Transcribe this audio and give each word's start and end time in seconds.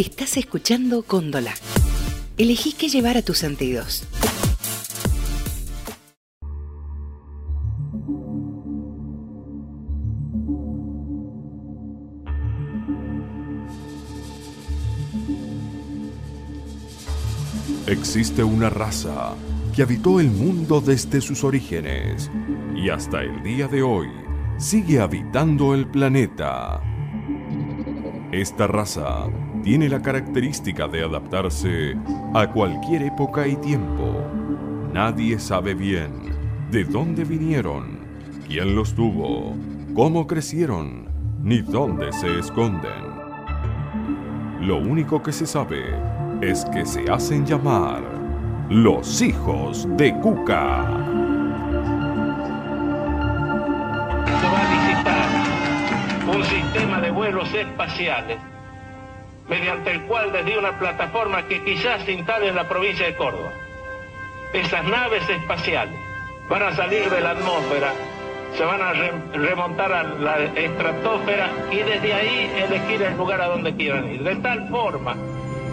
Estás 0.00 0.38
escuchando 0.38 1.02
Cóndola. 1.02 1.52
Elegí 2.38 2.72
qué 2.72 2.88
llevar 2.88 3.18
a 3.18 3.22
tus 3.22 3.36
sentidos. 3.36 4.06
Existe 17.86 18.42
una 18.42 18.70
raza 18.70 19.34
que 19.76 19.82
habitó 19.82 20.18
el 20.18 20.30
mundo 20.30 20.80
desde 20.80 21.20
sus 21.20 21.44
orígenes 21.44 22.30
y 22.74 22.88
hasta 22.88 23.20
el 23.20 23.42
día 23.42 23.68
de 23.68 23.82
hoy 23.82 24.08
sigue 24.56 24.98
habitando 24.98 25.74
el 25.74 25.86
planeta. 25.86 26.80
Esta 28.32 28.66
raza 28.66 29.28
tiene 29.62 29.88
la 29.88 30.00
característica 30.00 30.88
de 30.88 31.04
adaptarse 31.04 31.96
a 32.34 32.46
cualquier 32.50 33.02
época 33.02 33.46
y 33.46 33.56
tiempo. 33.56 34.24
Nadie 34.92 35.38
sabe 35.38 35.74
bien 35.74 36.10
de 36.70 36.84
dónde 36.84 37.24
vinieron, 37.24 38.00
quién 38.46 38.74
los 38.74 38.94
tuvo, 38.94 39.54
cómo 39.94 40.26
crecieron, 40.26 41.08
ni 41.42 41.60
dónde 41.60 42.12
se 42.12 42.38
esconden. 42.38 43.10
Lo 44.60 44.78
único 44.78 45.22
que 45.22 45.32
se 45.32 45.46
sabe 45.46 45.82
es 46.40 46.64
que 46.66 46.86
se 46.86 47.10
hacen 47.10 47.44
llamar 47.44 48.02
los 48.68 49.20
hijos 49.20 49.88
de 49.96 50.14
Cuca. 50.20 50.82
va 54.46 54.60
a 54.60 54.74
licitar 54.74 55.28
un 56.36 56.44
sistema 56.44 57.00
de 57.00 57.10
vuelos 57.10 57.52
espaciales 57.52 58.38
mediante 59.50 59.90
el 59.90 60.02
cual 60.02 60.32
desde 60.32 60.56
una 60.56 60.78
plataforma 60.78 61.46
que 61.46 61.62
quizás 61.64 62.02
se 62.04 62.12
instale 62.12 62.48
en 62.48 62.54
la 62.54 62.68
provincia 62.68 63.04
de 63.04 63.16
Córdoba, 63.16 63.50
esas 64.54 64.84
naves 64.84 65.28
espaciales 65.28 65.94
van 66.48 66.62
a 66.62 66.74
salir 66.74 67.10
de 67.10 67.20
la 67.20 67.30
atmósfera, 67.32 67.92
se 68.56 68.64
van 68.64 68.80
a 68.80 68.92
re- 68.92 69.12
remontar 69.34 69.92
a 69.92 70.02
la 70.04 70.38
estratosfera 70.54 71.50
y 71.70 71.76
desde 71.78 72.14
ahí 72.14 72.52
elegir 72.64 73.02
el 73.02 73.16
lugar 73.16 73.40
a 73.40 73.46
donde 73.48 73.74
quieran 73.76 74.08
ir. 74.10 74.22
De 74.22 74.36
tal 74.36 74.68
forma 74.68 75.16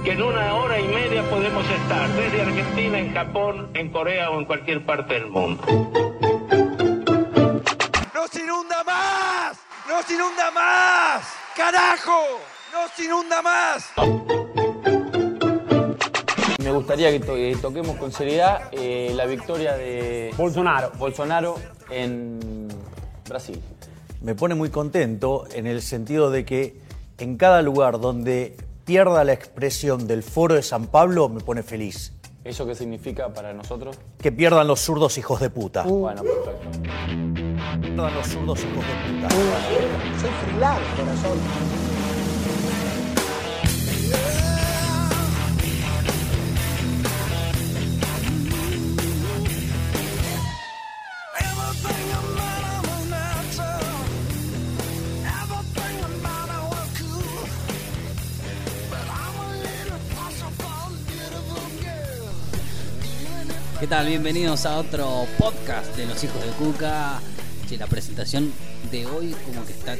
que 0.03 0.11
en 0.11 0.21
una 0.23 0.53
hora 0.55 0.79
y 0.79 0.87
media 0.87 1.21
podemos 1.29 1.63
estar 1.69 2.07
desde 2.09 2.41
Argentina, 2.41 2.97
en 2.99 3.13
Japón, 3.13 3.69
en 3.75 3.89
Corea 3.89 4.29
o 4.31 4.39
en 4.39 4.45
cualquier 4.45 4.85
parte 4.85 5.13
del 5.15 5.27
mundo. 5.27 5.63
¡Nos 8.13 8.35
inunda 8.35 8.83
más! 8.83 9.57
¡Nos 9.87 10.09
inunda 10.11 10.51
más! 10.51 11.35
¡Carajo! 11.55 12.21
¡Nos 12.77 12.99
inunda 13.05 13.41
más! 13.41 13.85
Me 16.63 16.71
gustaría 16.71 17.09
que, 17.11 17.19
to- 17.19 17.33
que 17.33 17.57
toquemos 17.59 17.95
con 17.97 18.11
seriedad 18.11 18.69
eh, 18.71 19.11
la 19.15 19.25
victoria 19.25 19.73
de 19.75 20.31
Bolsonaro. 20.37 20.91
Bolsonaro 20.97 21.55
en 21.89 22.67
Brasil. 23.27 23.59
me 24.21 24.35
pone 24.35 24.53
muy 24.53 24.69
contento 24.69 25.45
en 25.53 25.65
el 25.65 25.81
sentido 25.81 26.29
de 26.29 26.45
que 26.45 26.79
en 27.17 27.37
cada 27.37 27.61
lugar 27.63 27.99
donde 27.99 28.55
pierda 28.85 29.23
la 29.23 29.33
expresión 29.33 30.05
del 30.07 30.21
foro 30.21 30.53
de 30.55 30.61
San 30.61 30.85
Pablo 30.87 31.29
me 31.29 31.41
pone 31.41 31.63
feliz. 31.63 32.13
¿Eso 32.43 32.65
qué 32.67 32.75
significa 32.75 33.33
para 33.33 33.53
nosotros? 33.53 33.97
Que 34.21 34.31
pierdan 34.31 34.67
los 34.67 34.79
zurdos 34.81 35.17
hijos 35.17 35.39
de 35.39 35.49
puta. 35.49 35.83
Bueno, 35.83 36.21
perfecto. 36.21 36.69
Pierdan 37.81 38.13
los 38.13 38.27
zurdos 38.27 38.59
hijos 38.59 38.85
de 38.85 39.13
puta. 39.15 39.29
Soy 40.21 40.29
freelance, 40.45 40.85
corazón. 40.95 41.86
¿Qué 63.87 63.91
tal? 63.95 64.07
Bienvenidos 64.07 64.65
a 64.65 64.77
otro 64.79 65.25
podcast 65.37 65.95
de 65.95 66.05
los 66.07 66.21
hijos 66.21 66.43
de 66.43 66.51
Cuca. 66.51 67.21
Che, 67.69 67.77
la 67.77 67.87
presentación 67.87 68.51
de 68.91 69.05
hoy 69.05 69.33
como 69.45 69.65
que 69.65 69.71
está... 69.71 69.95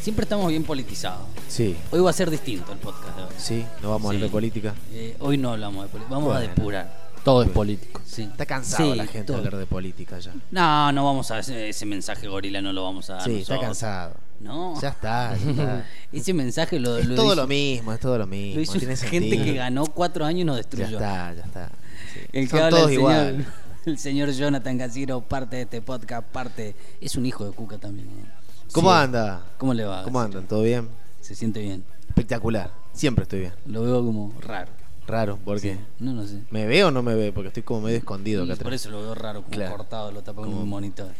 Siempre 0.00 0.22
estamos 0.24 0.48
bien 0.48 0.62
politizados. 0.62 1.26
Sí, 1.48 1.76
Hoy 1.90 2.00
va 2.00 2.10
a 2.10 2.12
ser 2.12 2.30
distinto 2.30 2.72
el 2.72 2.78
podcast 2.78 3.16
de 3.16 3.22
hoy. 3.24 3.28
sí, 3.38 3.64
no 3.82 3.90
vamos 3.90 4.06
a 4.06 4.08
hablar 4.10 4.22
de 4.24 4.30
política. 4.30 4.74
Eh, 4.92 5.16
hoy 5.20 5.36
no 5.36 5.50
hablamos 5.52 5.84
de 5.84 5.88
política, 5.90 6.14
vamos 6.14 6.30
a 6.34 6.38
Bueno. 6.38 6.54
depurar. 6.54 7.12
Todo 7.24 7.42
es 7.44 7.50
político. 7.50 8.00
Sí. 8.04 8.22
Está 8.22 8.46
cansado 8.46 8.90
Sí, 8.92 8.96
la 8.96 9.06
gente 9.06 9.24
todo. 9.24 9.36
de 9.38 9.46
hablar 9.46 9.60
de 9.60 9.66
política 9.66 10.18
ya. 10.18 10.32
No, 10.50 10.90
no 10.92 11.04
vamos 11.04 11.30
a 11.30 11.38
ese, 11.38 11.68
ese 11.68 11.86
mensaje 11.86 12.26
gorila, 12.28 12.60
no 12.60 12.72
lo 12.72 12.82
vamos 12.84 13.10
a 13.10 13.14
dar. 13.14 13.24
Sí, 13.24 13.40
está 13.40 13.54
nosotros. 13.54 13.60
cansado. 13.68 14.14
No. 14.40 14.80
Ya 14.80 14.88
está, 14.88 15.36
ya 15.36 15.50
está. 15.50 15.86
Ese 16.12 16.32
mensaje 16.34 16.80
lo, 16.80 16.98
Es 16.98 17.06
lo 17.06 17.14
todo 17.14 17.26
hizo, 17.26 17.34
lo 17.36 17.46
mismo, 17.46 17.92
es 17.92 18.00
todo 18.00 18.18
lo 18.18 18.26
mismo. 18.26 18.56
lo 18.56 18.60
hizo 18.60 18.72
tiene 18.78 18.96
gente 18.96 19.08
sentido. 19.30 19.44
que 19.44 19.54
ganó 19.54 19.86
cuatro 19.86 20.24
años 20.24 20.40
y 20.40 20.44
nos 20.44 20.56
Ya 20.56 20.62
destruyó. 20.62 20.96
está, 20.98 21.34
ya 21.34 21.42
está. 21.44 21.70
Sí. 22.12 22.20
El 22.32 22.44
que 22.44 22.50
Son 22.50 22.58
habla 22.60 22.70
todos 22.78 22.88
el 22.90 22.94
igual. 22.94 23.46
el 23.86 23.98
señor 23.98 24.30
Jonathan 24.30 24.78
Gaciro, 24.78 25.20
parte 25.20 25.56
de 25.56 25.62
este 25.62 25.80
podcast, 25.82 26.26
parte. 26.28 26.74
Es 27.00 27.16
un 27.16 27.26
hijo 27.26 27.44
de 27.44 27.52
Cuca 27.52 27.78
también. 27.78 28.06
¿no? 28.08 28.26
¿Cómo 28.72 28.90
Sí. 28.90 28.96
anda? 28.96 29.42
¿Cómo 29.58 29.74
le 29.74 29.84
va? 29.84 30.02
¿Cómo 30.04 30.20
andan? 30.20 30.46
¿Todo 30.46 30.62
bien? 30.62 30.88
Se 31.20 31.34
siente 31.34 31.60
bien. 31.60 31.84
Espectacular. 32.08 32.70
Siempre 32.92 33.22
estoy 33.24 33.40
bien. 33.40 33.52
Lo 33.66 33.82
veo 33.82 34.04
como 34.04 34.32
raro. 34.40 34.70
Raro, 35.06 35.36
¿por 35.38 35.60
qué? 35.60 35.74
Sí. 35.74 35.80
No, 35.98 36.12
no 36.12 36.26
sé. 36.26 36.42
¿Me 36.50 36.66
ve 36.66 36.84
o 36.84 36.90
no 36.90 37.02
me 37.02 37.14
ve? 37.14 37.32
Porque 37.32 37.48
estoy 37.48 37.62
como 37.64 37.80
medio 37.82 37.98
escondido 37.98 38.44
acá 38.44 38.54
por 38.54 38.66
atrás. 38.68 38.80
eso 38.82 38.90
lo 38.90 39.02
veo 39.02 39.14
raro, 39.14 39.42
como 39.42 39.52
Claro. 39.52 39.76
cortado, 39.76 40.12
lo 40.12 40.22
tapa 40.22 40.42
con 40.42 40.54
un 40.54 40.68
monitor. 40.68 41.10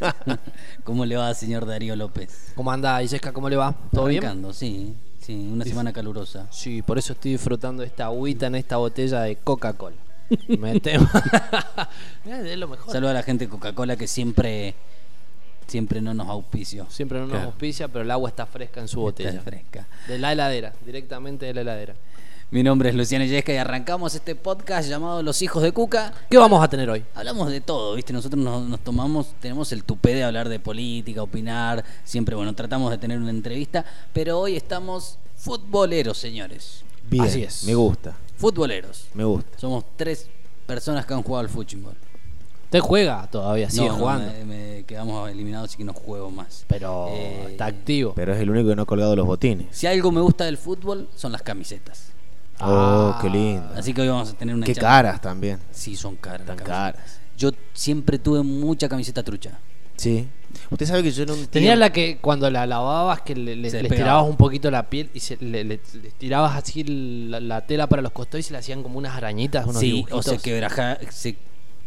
¿Cómo 0.84 1.04
le 1.06 1.16
va, 1.16 1.32
señor 1.34 1.66
Darío 1.66 1.96
López? 1.96 2.52
¿Cómo 2.54 2.70
anda, 2.70 3.02
Isesca? 3.02 3.32
¿Cómo 3.32 3.48
le 3.48 3.56
va? 3.56 3.74
¿Todo 3.92 4.06
bien? 4.06 4.22
Arrancando, 4.24 4.52
sí. 4.52 4.94
Sí, 5.20 5.48
una 5.50 5.64
semana 5.64 5.92
calurosa. 5.92 6.46
Sí, 6.50 6.82
por 6.82 6.98
eso 6.98 7.14
estoy 7.14 7.32
disfrutando 7.32 7.82
esta 7.82 8.04
agüita 8.06 8.46
en 8.46 8.56
esta 8.56 8.76
botella 8.76 9.22
de 9.22 9.36
Coca-Cola. 9.36 9.96
Me 10.58 10.80
temo. 10.80 11.08
Mirá, 12.24 12.40
es 12.50 12.58
lo 12.58 12.68
mejor. 12.68 12.92
Saludo 12.92 13.10
a 13.10 13.14
la 13.14 13.22
gente 13.22 13.44
de 13.46 13.50
Coca-Cola 13.50 13.96
que 13.96 14.06
siempre 14.06 14.74
siempre 15.66 16.00
no 16.00 16.12
nos 16.14 16.28
auspició. 16.28 16.86
Siempre 16.90 17.18
no 17.18 17.24
nos 17.26 17.32
Claro. 17.32 17.46
auspicia, 17.50 17.88
pero 17.88 18.02
el 18.02 18.10
agua 18.10 18.28
está 18.28 18.46
fresca 18.46 18.80
en 18.80 18.88
su 18.88 19.00
botella. 19.00 19.30
Está 19.30 19.42
fresca. 19.42 19.86
De 20.08 20.18
la 20.18 20.32
heladera, 20.32 20.72
directamente 20.84 21.46
de 21.46 21.54
la 21.54 21.60
heladera. 21.62 21.94
Mi 22.50 22.62
nombre 22.62 22.90
es 22.90 22.94
Luciano 22.94 23.24
Yesca 23.24 23.52
y 23.52 23.56
arrancamos 23.56 24.14
este 24.14 24.34
podcast 24.36 24.88
llamado 24.88 25.22
Los 25.22 25.40
Hijos 25.42 25.62
de 25.62 25.72
Cuca. 25.72 26.12
¿Qué 26.30 26.36
vamos 26.38 26.62
a 26.62 26.68
tener 26.68 26.88
hoy? 26.90 27.02
Hablamos 27.14 27.50
de 27.50 27.60
todo, 27.62 27.94
¿viste? 27.96 28.12
Nosotros 28.12 28.40
nos, 28.40 28.62
nos 28.68 28.80
tomamos, 28.80 29.34
tenemos 29.40 29.72
el 29.72 29.82
tupé 29.82 30.14
de 30.14 30.22
hablar 30.22 30.48
de 30.48 30.60
política, 30.60 31.22
opinar, 31.22 31.82
siempre, 32.04 32.36
bueno, 32.36 32.54
tratamos 32.54 32.90
de 32.92 32.98
tener 32.98 33.18
una 33.18 33.30
entrevista, 33.30 33.84
pero 34.12 34.38
hoy 34.38 34.54
estamos 34.56 35.18
futboleros, 35.36 36.16
señores. 36.18 36.84
Bien, 37.10 37.24
Así 37.24 37.42
es. 37.42 37.64
me 37.64 37.74
gusta, 37.74 38.14
Futboleros. 38.36 39.06
me 39.14 39.24
gusta. 39.24 39.58
Somos 39.58 39.84
tres 39.96 40.28
personas 40.66 41.06
que 41.06 41.14
han 41.14 41.22
jugado 41.22 41.40
al 41.44 41.48
fútbol. 41.48 41.94
Usted 42.64 42.80
juega 42.80 43.26
todavía, 43.30 43.70
sigue 43.70 43.86
No, 43.86 43.92
no, 43.92 43.98
jugando. 43.98 44.32
me, 44.32 44.44
me 44.44 44.84
quedamos 44.84 45.30
eliminados, 45.30 45.70
así 45.70 45.76
que 45.78 45.84
no 45.84 45.92
juego 45.92 46.30
más. 46.30 46.64
Pero 46.66 47.08
Eh, 47.10 47.46
está 47.52 47.66
activo. 47.66 48.12
Pero 48.16 48.34
es 48.34 48.40
el 48.40 48.50
único 48.50 48.68
que 48.70 48.76
no 48.76 48.82
ha 48.82 48.86
colgado 48.86 49.14
los 49.14 49.26
botines. 49.26 49.68
Si 49.70 49.86
algo 49.86 50.10
me 50.10 50.20
gusta 50.20 50.44
del 50.44 50.58
fútbol, 50.58 51.08
son 51.14 51.30
las 51.32 51.42
camisetas. 51.42 52.08
Oh, 52.60 53.12
Ah. 53.14 53.18
qué 53.22 53.30
lindo. 53.30 53.68
Así 53.76 53.92
que 53.94 54.02
hoy 54.02 54.08
vamos 54.08 54.30
a 54.30 54.32
tener 54.34 54.54
una 54.54 54.66
Qué 54.66 54.74
charla- 54.74 54.88
caras 54.88 55.20
también. 55.20 55.60
Sí, 55.70 55.94
son 55.96 56.16
caras. 56.16 56.46
Tan 56.46 56.56
caras. 56.56 57.20
Yo 57.36 57.50
siempre 57.72 58.18
tuve 58.18 58.42
mucha 58.42 58.88
camiseta 58.88 59.22
trucha. 59.22 59.58
Sí. 59.96 60.28
Usted 60.70 60.86
sabe 60.86 61.02
que 61.02 61.10
yo 61.10 61.22
en 61.24 61.30
un 61.30 61.46
Tenía 61.46 61.70
tiempo- 61.70 61.80
la 61.80 61.92
que 61.92 62.18
cuando 62.20 62.50
la 62.50 62.66
lavabas 62.66 63.20
que 63.22 63.34
le, 63.34 63.56
le- 63.56 63.68
estirabas 63.68 64.28
un 64.28 64.36
poquito 64.36 64.70
la 64.70 64.88
piel 64.88 65.10
y 65.14 65.20
se, 65.20 65.36
le, 65.38 65.64
le- 65.64 65.80
le 66.02 66.10
tirabas 66.18 66.56
así 66.56 66.84
la, 66.84 67.40
la 67.40 67.66
tela 67.66 67.86
para 67.86 68.02
los 68.02 68.12
costados 68.12 68.40
y 68.40 68.42
se 68.48 68.52
le 68.52 68.58
hacían 68.58 68.82
como 68.82 68.98
unas 68.98 69.16
arañitas, 69.16 69.64
unos 69.66 69.80
Sí, 69.80 69.92
o 69.92 69.94
dibujitos. 70.20 70.24
se, 70.24 70.38
quebraja- 70.38 70.98
se 71.10 71.36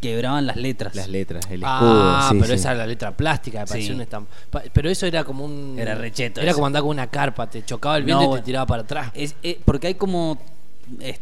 quebraban 0.01 0.45
las 0.45 0.57
letras. 0.57 0.95
las 0.95 1.07
letras, 1.09 1.45
el 1.45 1.63
escudo. 1.63 1.65
Ah, 1.65 2.27
sí, 2.29 2.35
pero 2.39 2.47
sí. 2.49 2.53
esa 2.53 2.69
era 2.71 2.77
la 2.79 2.87
letra 2.87 3.17
plástica, 3.17 3.65
me 3.69 3.81
Sí. 3.81 3.97
Pa- 4.51 4.63
Pero 4.71 4.89
eso 4.89 5.05
era 5.05 5.23
como 5.23 5.43
un. 5.45 5.75
Era 5.79 5.95
recheto 5.95 6.39
Era 6.39 6.51
eso. 6.51 6.57
como 6.57 6.67
andar 6.67 6.81
con 6.83 6.91
una 6.91 7.07
carpa, 7.07 7.49
te 7.49 7.63
chocaba 7.65 7.97
el 7.97 8.03
viento 8.03 8.19
No, 8.21 8.25
y 8.25 8.27
bueno. 8.29 8.43
te 8.43 8.45
tiraba 8.45 8.65
para 8.67 8.83
atrás. 8.83 9.11
Es, 9.15 9.35
eh, 9.43 9.59
porque 9.65 9.87
hay 9.87 9.95
como 9.95 10.37
es- 10.99 11.19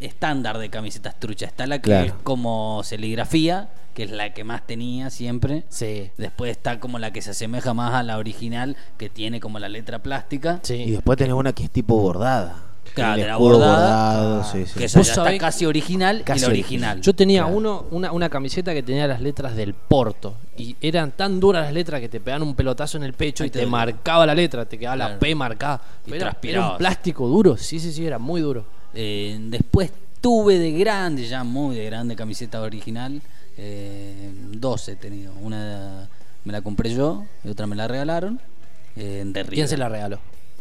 estándar 0.00 0.58
de 0.58 0.68
camisetas 0.70 1.18
truchas. 1.18 1.48
Está 1.50 1.66
la 1.66 1.78
que 1.78 1.90
Claro. 1.90 2.06
es 2.06 2.12
como 2.22 2.82
serigrafía, 2.84 3.68
que 3.94 4.04
es 4.04 4.10
la 4.10 4.32
que 4.32 4.44
más 4.44 4.66
tenía 4.66 5.10
siempre. 5.10 5.64
Sí. 5.68 6.10
Después 6.16 6.50
está 6.50 6.80
como 6.80 6.98
la 6.98 7.12
que 7.12 7.22
se 7.22 7.30
asemeja 7.30 7.74
más 7.74 7.94
a 7.94 8.02
la 8.02 8.18
original, 8.18 8.76
que 8.98 9.08
tiene 9.08 9.40
como 9.40 9.58
la 9.58 9.68
letra 9.68 10.00
plástica. 10.02 10.60
Sí. 10.62 10.74
Y 10.74 10.90
después 10.92 11.16
tenés 11.18 11.34
una 11.34 11.52
que 11.52 11.64
es 11.64 11.70
tipo 11.70 11.96
bordada. 12.00 12.56
Claro, 12.94 13.20
de 13.22 13.26
la 13.26 13.36
bordada, 13.38 14.20
bordado, 14.20 14.44
sí, 14.52 14.66
sí. 14.66 14.78
que 14.78 14.84
esa 14.84 15.00
ya 15.00 15.10
está 15.12 15.38
casi 15.38 15.64
original 15.64 16.20
y 16.20 16.22
Casi 16.22 16.42
la 16.42 16.48
original. 16.48 17.00
Yo 17.00 17.14
tenía 17.14 17.40
Claro. 17.42 17.56
uno, 17.56 17.86
una, 17.90 18.12
una 18.12 18.28
camiseta 18.28 18.74
que 18.74 18.82
tenía 18.82 19.06
las 19.06 19.22
letras 19.22 19.56
del 19.56 19.72
Porto. 19.74 20.34
Y 20.58 20.76
eran 20.82 21.10
tan 21.12 21.40
duras 21.40 21.64
las 21.64 21.72
letras 21.72 22.00
que 22.00 22.10
te 22.10 22.20
pegaban 22.20 22.42
un 22.46 22.54
pelotazo 22.54 22.98
en 22.98 23.04
el 23.04 23.14
pecho 23.14 23.42
Ahí 23.42 23.48
y 23.48 23.50
te 23.50 23.64
marcaba 23.66 24.26
la 24.26 24.34
letra, 24.34 24.66
te 24.66 24.78
quedaba 24.78 24.96
la. 24.96 25.18
P 25.18 25.34
marcada. 25.34 25.80
Y 26.06 26.12
era, 26.14 26.36
era 26.42 26.70
un 26.72 26.76
plástico 26.76 27.26
duro, 27.26 27.56
sí, 27.56 27.80
sí, 27.80 27.90
sí, 27.90 28.06
era 28.06 28.18
muy 28.18 28.42
duro. 28.42 28.66
Eh, 28.94 29.36
después 29.40 29.90
tuve 30.20 30.58
de 30.58 30.72
grande, 30.72 31.26
ya 31.26 31.44
muy 31.44 31.76
de 31.76 31.84
grande, 31.86 32.16
camiseta 32.16 32.60
original. 32.60 33.20
Eh, 33.56 34.32
dos 34.52 34.88
he 34.88 34.96
tenido. 34.96 35.32
Una 35.40 36.08
me 36.44 36.52
la 36.52 36.60
compré 36.62 36.92
yo 36.94 37.24
y 37.44 37.48
otra 37.48 37.66
me 37.66 37.76
la 37.76 37.88
regalaron. 37.88 38.40
eh, 38.96 39.22
de 39.26 39.42
River. 39.42 39.54
¿Quién 39.54 39.68
se 39.68 39.76
la 39.76 39.88
regaló? 39.88 40.18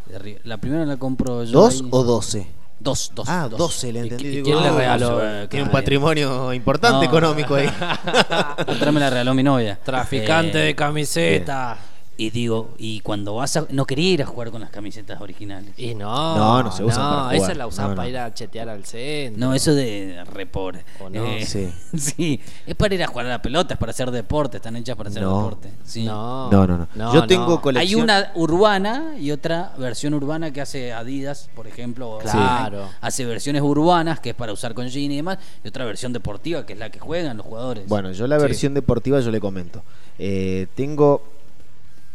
De 0.08 0.20
River. 0.20 0.42
La 0.46 0.58
primera 0.58 0.86
la 0.86 0.98
compro 0.98 1.44
yo. 1.44 1.52
¿Dos 1.52 1.82
ahí. 1.82 1.88
o 1.92 2.04
doce? 2.04 2.48
Dos, 2.80 3.12
dos. 3.16 3.30
Ah, 3.30 3.48
dos. 3.50 3.58
doce 3.58 3.94
le 3.94 4.00
entendí. 4.02 4.28
¿Y 4.28 4.32
Digo, 4.32 4.46
quién 4.46 4.62
le 4.62 4.68
ah, 4.70 4.72
regaló? 4.78 5.48
Tiene 5.48 5.66
un 5.66 5.72
patrimonio 5.72 6.54
importante 6.54 6.98
No. 6.98 7.04
económico 7.04 7.56
ahí. 7.56 7.70
Otra 8.68 8.92
me 8.92 9.00
la 9.00 9.10
regaló 9.10 9.34
mi 9.34 9.44
novia. 9.44 9.80
Traficante 9.84 10.62
Eh, 10.62 10.66
de 10.66 10.76
camiseta. 10.76 11.78
Y 12.16 12.30
digo, 12.30 12.70
y 12.78 13.00
cuando 13.00 13.34
vas 13.36 13.58
a. 13.58 13.66
No 13.72 13.86
quería 13.86 14.12
ir 14.12 14.22
a 14.22 14.26
jugar 14.28 14.52
con 14.52 14.62
las 14.62 14.70
camisetas 14.70 15.20
originales. 15.20 15.74
Y 15.78 15.96
no, 15.96 16.38
No, 16.38 16.62
no 16.64 16.72
se 16.72 16.84
usan 16.84 17.00
para 17.10 17.22
jugar. 17.24 17.36
esa 17.36 17.54
la 17.56 17.66
usaban 17.66 17.90
No, 17.90 17.96
no. 17.96 17.98
para 17.98 18.10
ir 18.10 18.18
a 18.20 18.34
chetear 18.34 18.70
al 18.70 18.86
centro. 18.86 19.40
No, 19.48 19.56
eso 19.56 19.74
de 19.74 20.24
re 20.32 20.46
pobre. 20.46 20.86
¿O 21.00 21.10
no? 21.10 21.26
Eh, 21.26 21.44
Sí. 21.46 21.72
sí. 21.98 22.40
Es 22.68 22.76
para 22.76 22.94
ir 22.94 23.04
a 23.04 23.08
jugar 23.08 23.26
a 23.26 23.30
la 23.30 23.42
pelota, 23.42 23.74
es 23.74 23.80
para 23.80 23.90
hacer 23.90 24.12
deporte, 24.12 24.58
están 24.58 24.76
hechas 24.76 24.96
para 24.96 25.10
hacer 25.10 25.24
No. 25.24 25.38
deporte. 25.38 25.72
Sí. 25.84 26.04
No, 26.06 26.52
No, 26.52 26.68
no, 26.68 26.88
no. 26.94 27.14
Yo 27.16 27.26
tengo 27.26 27.60
colección- 27.62 28.00
Hay 28.00 28.04
una 28.04 28.32
urbana 28.36 29.16
y 29.20 29.32
otra 29.32 29.74
versión 29.80 30.14
urbana 30.14 30.52
que 30.54 30.62
hace 30.62 30.94
Adidas, 30.94 31.50
por 31.56 31.66
ejemplo. 31.66 32.20
Claro. 32.22 32.90
Hace 33.02 33.26
versiones 33.26 33.64
urbanas, 33.64 34.20
que 34.20 34.30
es 34.30 34.36
para 34.36 34.54
usar 34.54 34.76
con 34.76 34.88
jean 34.88 35.12
y 35.12 35.16
demás, 35.16 35.40
y 35.64 35.68
otra 35.68 35.84
versión 35.86 36.14
deportiva, 36.14 36.64
que 36.66 36.74
es 36.74 36.80
la 36.80 36.92
que 36.92 37.00
juegan 37.00 37.38
los 37.38 37.46
jugadores. 37.48 37.88
Bueno, 37.88 38.12
yo 38.12 38.28
la 38.28 38.38
Sí. 38.38 38.42
versión 38.44 38.74
deportiva 38.76 39.20
yo 39.20 39.32
le 39.32 39.40
comento. 39.40 39.82
Eh, 40.20 40.68
tengo 40.76 41.24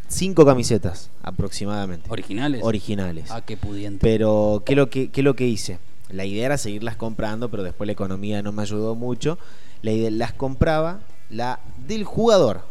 cinco 0.09 0.45
camisetas 0.45 1.11
aproximadamente. 1.23 2.09
¿Originales? 2.11 2.61
Originales. 2.65 3.31
Ah, 3.31 3.43
qué 3.45 3.57
pudiente. 3.57 3.99
Pero, 4.01 4.63
¿qué 4.67 4.73
es 4.73 4.77
lo 4.77 4.91
que, 4.91 5.11
qué 5.11 5.21
es 5.21 5.25
lo 5.25 5.35
que 5.37 5.47
hice? 5.47 5.79
La 6.11 6.25
idea 6.25 6.47
era 6.47 6.59
seguirlas 6.59 6.97
comprando, 6.97 7.51
pero 7.51 7.63
después 7.63 7.87
la 7.87 7.93
economía 7.93 8.43
no 8.43 8.53
me 8.53 8.63
ayudó 8.63 8.95
mucho. 8.95 9.39
La 9.83 9.93
idea, 9.93 10.11
las 10.11 10.33
compraba 10.33 11.01
la 11.31 11.61
del 11.87 12.05
jugador. 12.05 12.63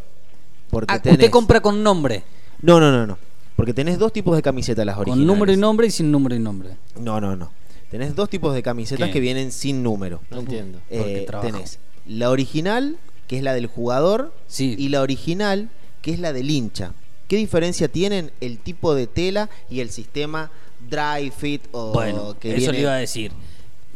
Porque 0.70 0.94
Ah, 0.94 1.02
tenés- 1.02 1.14
usted 1.14 1.30
compra 1.30 1.62
con 1.62 1.84
nombre. 1.84 2.24
No, 2.62 2.80
no, 2.80 2.92
no, 2.92 3.06
no. 3.06 3.18
Porque 3.56 3.74
tenés 3.74 3.98
dos 4.00 4.12
tipos 4.12 4.36
de 4.36 4.42
camisetas 4.42 4.86
las 4.86 4.98
originales. 4.98 5.20
Con 5.26 5.28
número 5.28 5.52
y 5.54 5.58
nombre 5.58 5.88
y 5.88 5.92
sin 5.92 6.12
número 6.12 6.36
y 6.36 6.40
nombre. 6.40 6.72
No, 7.00 7.22
no, 7.22 7.36
no. 7.36 7.52
Tenés 7.92 8.16
dos 8.16 8.30
tipos 8.30 8.54
de 8.54 8.62
camisetas 8.64 9.08
¿Qué? 9.08 9.14
que 9.14 9.20
vienen 9.20 9.52
sin 9.52 9.82
número. 9.84 10.20
No 10.30 10.40
entiendo. 10.40 10.80
Porque 10.90 11.20
Eh, 11.24 11.28
tenés 11.42 11.80
la 12.06 12.30
original, 12.30 12.98
que 13.28 13.38
es 13.38 13.44
la 13.44 13.54
del 13.54 13.68
jugador, 13.68 14.34
Sí. 14.48 14.76
y 14.78 14.90
la 14.90 15.02
original, 15.02 15.70
que 16.02 16.12
es 16.12 16.20
la 16.20 16.34
del 16.34 16.50
hincha. 16.52 16.94
¿Qué 17.28 17.36
diferencia 17.38 17.88
tienen 17.88 18.32
el 18.42 18.60
tipo 18.60 18.96
de 18.96 19.08
tela 19.08 19.50
y 19.70 19.80
el 19.82 19.90
sistema 19.90 20.50
dry 20.90 21.32
fit 21.32 21.64
o 21.72 21.92
Bueno, 21.92 22.38
que 22.40 22.52
eso 22.52 22.58
viene- 22.60 22.74
le 22.74 22.80
iba 22.82 22.94
a 22.94 22.98
decir. 22.98 23.32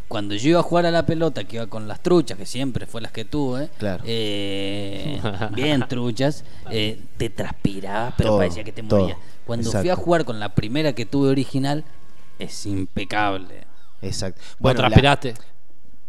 Cuando 0.08 0.36
yo 0.36 0.50
iba 0.50 0.60
a 0.60 0.64
jugar 0.64 0.86
a 0.86 0.92
la 0.92 1.06
pelota, 1.06 1.46
que 1.46 1.56
iba 1.56 1.68
con 1.68 1.88
las 1.88 2.04
truchas, 2.04 2.38
que 2.38 2.46
siempre 2.46 2.86
fue 2.86 3.00
las 3.00 3.14
que 3.14 3.24
tuve, 3.24 3.70
Claro. 3.78 4.04
eh, 4.06 5.22
bien 5.54 5.86
truchas, 5.88 6.44
eh, 6.70 7.00
te 7.16 7.30
transpiraba, 7.30 8.14
pero 8.18 8.32
Todo, 8.32 8.38
parecía 8.40 8.64
que 8.66 8.74
te 8.74 8.84
todo. 8.84 9.00
moría. 9.02 9.18
Cuando 9.46 9.72
fui 9.72 9.90
a 9.90 9.96
jugar 9.96 10.26
con 10.26 10.40
la 10.40 10.54
primera 10.54 10.94
que 10.94 11.06
tuve 11.06 11.30
original, 11.30 11.86
es 12.40 12.66
impecable. 12.66 13.64
Exacto. 14.02 14.42
¿Vos 14.42 14.58
Bueno, 14.60 14.82
la- 14.82 14.88
transpiraste? 14.90 15.34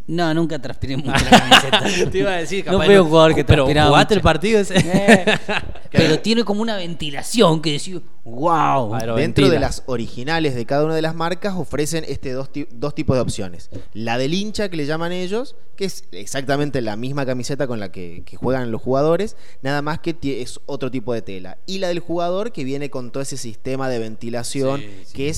No, 0.06 0.34
nunca 0.34 0.58
transpiré 0.60 0.96
mucho 0.96 1.10
la 1.10 1.30
camiseta. 1.70 2.10
Te 2.10 2.18
iba 2.18 2.30
a 2.32 2.36
decir, 2.38 2.64
no 2.66 2.72
capaz 2.72 2.88
no- 2.88 3.02
un 3.02 3.08
jugador 3.08 3.34
que 3.34 3.44
pero 3.44 3.64
transpiraba 3.64 3.88
¿jugaste 3.90 4.14
mucho. 4.14 4.18
el 4.18 4.22
partido 4.22 4.60
ese? 4.60 4.74
Eh, 4.78 5.24
pero 5.92 6.18
tiene 6.20 6.44
como 6.44 6.60
una 6.62 6.76
ventilación 6.76 7.62
que 7.62 7.72
decís, 7.72 8.00
wow. 8.24 8.94
Aero- 8.94 9.14
Dentro 9.16 9.42
ventila. 9.44 9.48
de 9.50 9.58
las 9.60 9.82
originales 9.86 10.54
de 10.54 10.66
cada 10.66 10.84
una 10.84 10.94
de 10.94 11.02
las 11.02 11.14
marcas 11.14 11.54
ofrecen 11.56 12.04
este 12.08 12.32
dos, 12.32 12.50
dos 12.72 12.94
tipos 12.94 13.16
de 13.16 13.22
opciones. 13.22 13.70
La 13.92 14.18
del 14.18 14.34
hincha 14.34 14.68
que 14.68 14.76
le 14.76 14.86
llaman 14.86 15.12
ellos, 15.12 15.54
que 15.76 15.84
es 15.84 16.04
exactamente 16.12 16.80
la 16.80 16.96
misma 16.96 17.24
camiseta 17.26 17.66
con 17.66 17.78
la 17.80 17.90
que, 17.92 18.22
que 18.26 18.36
juegan 18.36 18.70
los 18.72 18.82
jugadores, 18.82 19.36
nada 19.62 19.82
más 19.82 20.00
que 20.00 20.16
es 20.22 20.60
otro 20.66 20.90
tipo 20.90 21.14
de 21.14 21.22
tela. 21.22 21.58
Y 21.66 21.78
la 21.78 21.88
del 21.88 22.00
jugador 22.00 22.52
que 22.52 22.64
viene 22.64 22.90
con 22.90 23.10
todo 23.12 23.22
ese 23.22 23.36
sistema 23.36 23.88
de 23.88 23.98
ventilación 23.98 24.80
Sí, 24.80 24.90
sí. 25.06 25.14
que 25.14 25.28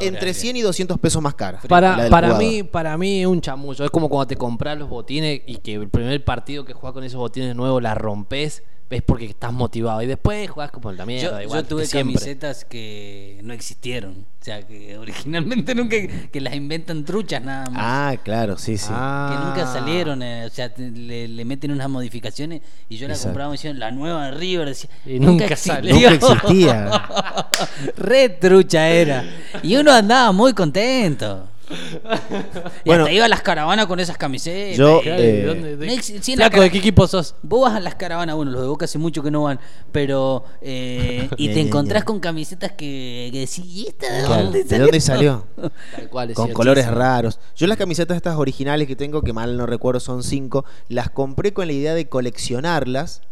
entre 0.00 0.28
aire. 0.28 0.34
100 0.34 0.56
y 0.56 0.62
200 0.62 0.98
pesos 0.98 1.22
más 1.22 1.34
cara. 1.34 1.60
Para, 1.68 2.08
para 2.08 2.28
jugador. 2.28 2.38
mí, 2.38 2.62
para 2.62 2.96
mí 2.98 3.20
es 3.20 3.26
un 3.26 3.40
chamullo. 3.40 3.84
Es 3.84 3.90
como 3.90 4.08
cuando 4.08 4.26
te 4.26 4.36
compras 4.36 4.78
los 4.78 4.88
botines 4.88 5.42
y 5.46 5.56
que 5.58 5.74
el 5.74 5.88
primer 5.88 6.24
partido 6.24 6.64
que 6.64 6.72
juegas 6.72 6.94
con 6.94 7.04
esos 7.04 7.18
botines 7.18 7.54
nuevos 7.54 7.82
la 7.82 7.94
rompes, 7.94 8.62
ves 8.88 9.02
porque 9.02 9.26
estás 9.26 9.52
motivado. 9.52 10.02
Y 10.02 10.06
después 10.06 10.50
jugás 10.50 10.70
como 10.70 10.92
la 10.92 11.06
mierda. 11.06 11.38
Yo, 11.38 11.42
igual, 11.42 11.62
yo 11.62 11.68
tuve 11.68 11.86
siempre. 11.86 12.14
camisetas 12.14 12.64
que 12.64 13.40
no 13.42 13.52
existieron. 13.52 14.26
O 14.40 14.44
sea, 14.44 14.62
que 14.62 14.96
originalmente 14.98 15.74
nunca. 15.74 15.96
que 16.30 16.40
las 16.40 16.54
inventan 16.54 17.04
truchas 17.04 17.42
nada 17.42 17.70
más. 17.70 17.82
Ah, 17.82 18.16
claro, 18.22 18.58
sí, 18.58 18.76
sí. 18.76 18.88
Ah. 18.90 19.30
Que 19.32 19.46
nunca 19.62 19.72
salieron, 19.72 20.22
eh, 20.22 20.44
o 20.46 20.50
sea, 20.50 20.72
le, 20.76 21.28
le 21.28 21.44
meten 21.44 21.70
unas 21.70 21.88
modificaciones 21.88 22.60
y 22.88 22.96
yo 22.96 23.08
la 23.08 23.14
Exacto. 23.14 23.30
compraba 23.30 23.54
y 23.54 23.56
decían, 23.56 23.78
la 23.78 23.90
nueva 23.90 24.26
de 24.26 24.30
River, 24.32 24.68
decía, 24.68 24.90
Y 25.06 25.18
nunca 25.18 25.56
salió. 25.56 25.94
Nunca 25.94 26.10
existía. 26.14 26.90
Re 27.96 28.28
trucha 28.28 28.88
era. 28.88 29.24
Y 29.62 29.76
uno 29.76 29.92
andaba 29.92 30.32
muy 30.32 30.52
contento. 30.52 31.48
Y 32.84 32.88
Bueno, 32.88 33.04
hasta 33.04 33.12
iba 33.12 33.24
a 33.24 33.28
las 33.28 33.42
caravanas 33.42 33.86
con 33.86 33.98
esas 34.00 34.16
camisetas. 34.18 34.76
yo, 34.76 35.00
eh, 35.04 35.10
¿De 35.10 35.42
dónde- 35.46 35.76
de- 35.76 36.02
sí, 36.02 36.34
Flaco, 36.36 36.60
¿de 36.60 36.70
qué 36.70 36.78
equipo 36.78 37.06
sos? 37.06 37.34
Vos 37.42 37.62
vas 37.62 37.74
a 37.76 37.80
las 37.80 37.94
caravanas, 37.94 38.36
bueno, 38.36 38.50
los 38.52 38.60
de 38.62 38.68
Boca 38.68 38.84
hace 38.84 38.98
mucho 38.98 39.22
que 39.22 39.30
no 39.30 39.44
van, 39.44 39.58
pero 39.92 40.44
eh, 40.60 41.28
y 41.38 41.48
te 41.48 41.60
encontrás 41.60 42.04
con 42.04 42.20
camisetas 42.20 42.72
que, 42.72 43.30
que 43.32 43.40
decís, 43.40 43.64
¿y 43.64 43.86
esta 43.88 44.12
de 44.12 44.24
Claro, 44.24 44.42
dónde 44.44 44.62
¿De 44.64 44.68
salió? 44.68 44.84
dónde 44.86 45.00
salió? 45.00 45.46
Tal 45.96 46.08
cual, 46.10 46.30
es 46.30 46.36
con 46.36 46.46
cierto. 46.46 46.56
colores 46.58 46.86
raros. 46.88 47.38
Yo 47.56 47.66
las 47.66 47.78
camisetas 47.78 48.16
estas 48.16 48.36
originales 48.36 48.86
que 48.86 48.96
tengo, 48.96 49.22
que 49.22 49.32
mal 49.32 49.56
no 49.56 49.66
recuerdo 49.66 50.00
son 50.00 50.22
cinco, 50.22 50.64
las 50.88 51.10
compré 51.10 51.52
con 51.52 51.66
la 51.66 51.72
idea 51.72 51.94
de 51.94 52.08
coleccionarlas 52.08 53.22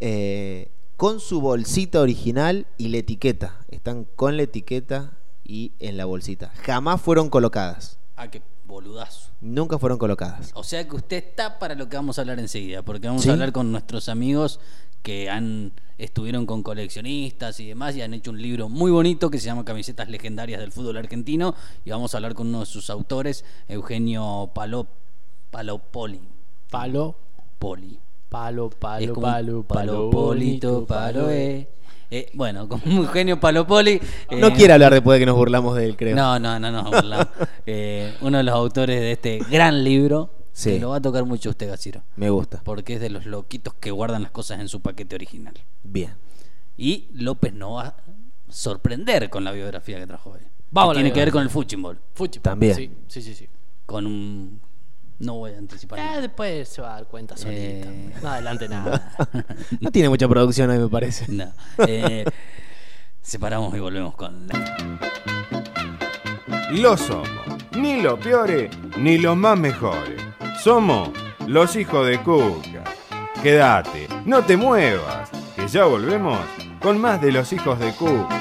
eh, 0.00 0.68
con 0.96 1.20
su 1.20 1.40
bolsita 1.40 2.00
original 2.00 2.66
y 2.76 2.88
la 2.88 2.98
etiqueta. 2.98 3.56
Están 3.68 4.04
con 4.16 4.36
la 4.36 4.42
etiqueta 4.44 5.12
y 5.44 5.72
en 5.78 5.96
la 5.96 6.04
bolsita. 6.04 6.52
Jamás 6.64 7.00
fueron 7.00 7.30
colocadas. 7.30 7.98
Ah, 8.16 8.28
qué 8.28 8.42
boludazo. 8.64 9.30
Nunca 9.40 9.78
fueron 9.78 9.98
colocadas. 9.98 10.50
O 10.54 10.62
sea 10.64 10.86
que 10.88 10.96
usted 10.96 11.16
está 11.16 11.58
para 11.58 11.74
lo 11.74 11.88
que 11.88 11.96
vamos 11.96 12.18
a 12.18 12.22
hablar 12.22 12.38
enseguida, 12.38 12.82
porque 12.82 13.08
vamos 13.08 13.22
Sí. 13.22 13.28
a 13.28 13.32
hablar 13.32 13.52
con 13.52 13.72
nuestros 13.72 14.08
amigos 14.08 14.60
que 15.02 15.28
han 15.30 15.72
estuvieron 15.98 16.46
con 16.46 16.62
coleccionistas 16.62 17.60
y 17.60 17.66
demás 17.68 17.94
y 17.96 18.02
han 18.02 18.12
hecho 18.14 18.30
un 18.30 18.40
libro 18.42 18.68
muy 18.68 18.90
bonito 18.90 19.30
que 19.30 19.38
se 19.38 19.46
llama 19.46 19.64
Camisetas 19.64 20.08
legendarias 20.08 20.60
del 20.60 20.72
fútbol 20.72 20.96
argentino 20.96 21.54
y 21.84 21.90
vamos 21.90 22.14
a 22.14 22.18
hablar 22.18 22.34
con 22.34 22.48
uno 22.48 22.60
de 22.60 22.66
sus 22.66 22.88
autores, 22.90 23.44
Eugenio 23.68 24.50
Palo 24.54 24.86
Palopoli. 25.50 26.20
Palo, 26.70 27.14
Poli. 27.58 27.98
palo, 28.28 28.70
Es 28.70 28.76
palo, 28.76 29.14
como 29.14 29.26
palo, 29.26 29.62
palo, 29.62 29.64
Palopolito, 29.64 30.72
bonito, 30.72 30.86
palo, 30.86 31.30
eh. 31.30 31.68
Eh, 32.14 32.30
bueno, 32.34 32.68
con 32.68 32.82
Eugenio 32.84 33.40
Palopoli. 33.40 33.98
No 34.32 34.48
eh, 34.48 34.52
quiere 34.52 34.74
hablar 34.74 34.92
después 34.92 35.16
de 35.16 35.20
que 35.20 35.26
nos 35.26 35.34
burlamos 35.34 35.74
de 35.74 35.86
él, 35.86 35.96
creo. 35.96 36.14
No, 36.14 36.38
no, 36.38 36.60
no, 36.60 36.70
no. 36.70 36.84
burlamos. 36.84 37.28
Eh, 37.64 38.16
uno 38.20 38.38
de 38.38 38.44
los 38.44 38.54
autores 38.54 39.00
de 39.00 39.12
este 39.12 39.38
gran 39.50 39.82
libro. 39.84 40.34
Sí. 40.52 40.72
Que 40.72 40.80
lo 40.80 40.90
va 40.90 40.96
a 40.96 41.00
tocar 41.00 41.24
mucho 41.24 41.50
usted, 41.50 41.68
Gaciro. 41.68 42.02
Me 42.16 42.28
gusta. 42.28 42.60
Porque 42.64 42.94
es 42.94 43.00
de 43.00 43.08
los 43.08 43.24
loquitos 43.24 43.72
que 43.74 43.90
guardan 43.92 44.22
las 44.22 44.32
cosas 44.32 44.60
en 44.60 44.68
su 44.68 44.80
paquete 44.80 45.14
original. 45.14 45.54
Bien. 45.84 46.14
Y 46.76 47.08
López 47.14 47.54
no 47.54 47.74
va 47.74 47.86
a 47.86 47.96
sorprender 48.48 49.30
con 49.30 49.44
la 49.44 49.52
biografía 49.52 49.98
que 49.98 50.06
trajo 50.06 50.30
hoy. 50.30 50.40
Vamos 50.72 50.94
Que 50.94 50.96
tiene 50.98 51.12
que 51.12 51.20
ver 51.20 51.30
con 51.30 51.42
el 51.42 51.50
fútbol. 51.50 52.00
También. 52.42 52.74
Sí, 52.74 52.90
sí, 53.06 53.22
sí. 53.22 53.34
sí. 53.34 53.48
Con 53.86 54.06
un. 54.06 54.60
No 55.22 55.34
voy 55.34 55.52
a 55.52 55.58
anticipar. 55.58 55.98
Eh, 55.98 56.02
nada. 56.02 56.20
después 56.20 56.68
se 56.68 56.82
va 56.82 56.92
a 56.92 56.94
dar 56.96 57.06
cuenta 57.06 57.36
solito. 57.36 57.88
Eh. 57.88 58.12
No 58.22 58.28
adelante 58.28 58.68
nada. 58.68 59.14
No 59.80 59.90
tiene 59.90 60.08
mucha 60.08 60.28
producción 60.28 60.68
hoy, 60.70 60.78
me 60.78 60.88
parece. 60.88 61.26
No. 61.28 61.52
Eh, 61.86 62.24
separamos 63.22 63.74
y 63.74 63.78
volvemos 63.80 64.14
con. 64.14 64.46
la- 64.48 65.08
Lo 66.72 66.96
somos, 66.96 67.28
ni 67.76 68.00
los 68.02 68.18
peores, 68.18 68.70
ni 68.98 69.18
los 69.18 69.36
más 69.36 69.58
mejores. 69.58 70.20
Somos 70.62 71.10
los 71.46 71.76
hijos 71.76 72.06
de 72.06 72.18
Cuca. 72.20 72.82
Quédate, 73.42 74.08
no 74.24 74.42
te 74.44 74.56
muevas, 74.56 75.30
que 75.56 75.66
ya 75.68 75.84
volvemos 75.84 76.38
con 76.80 76.98
más 77.00 77.20
de 77.20 77.32
los 77.32 77.52
hijos 77.52 77.78
de 77.78 77.92
Cuca. 77.92 78.38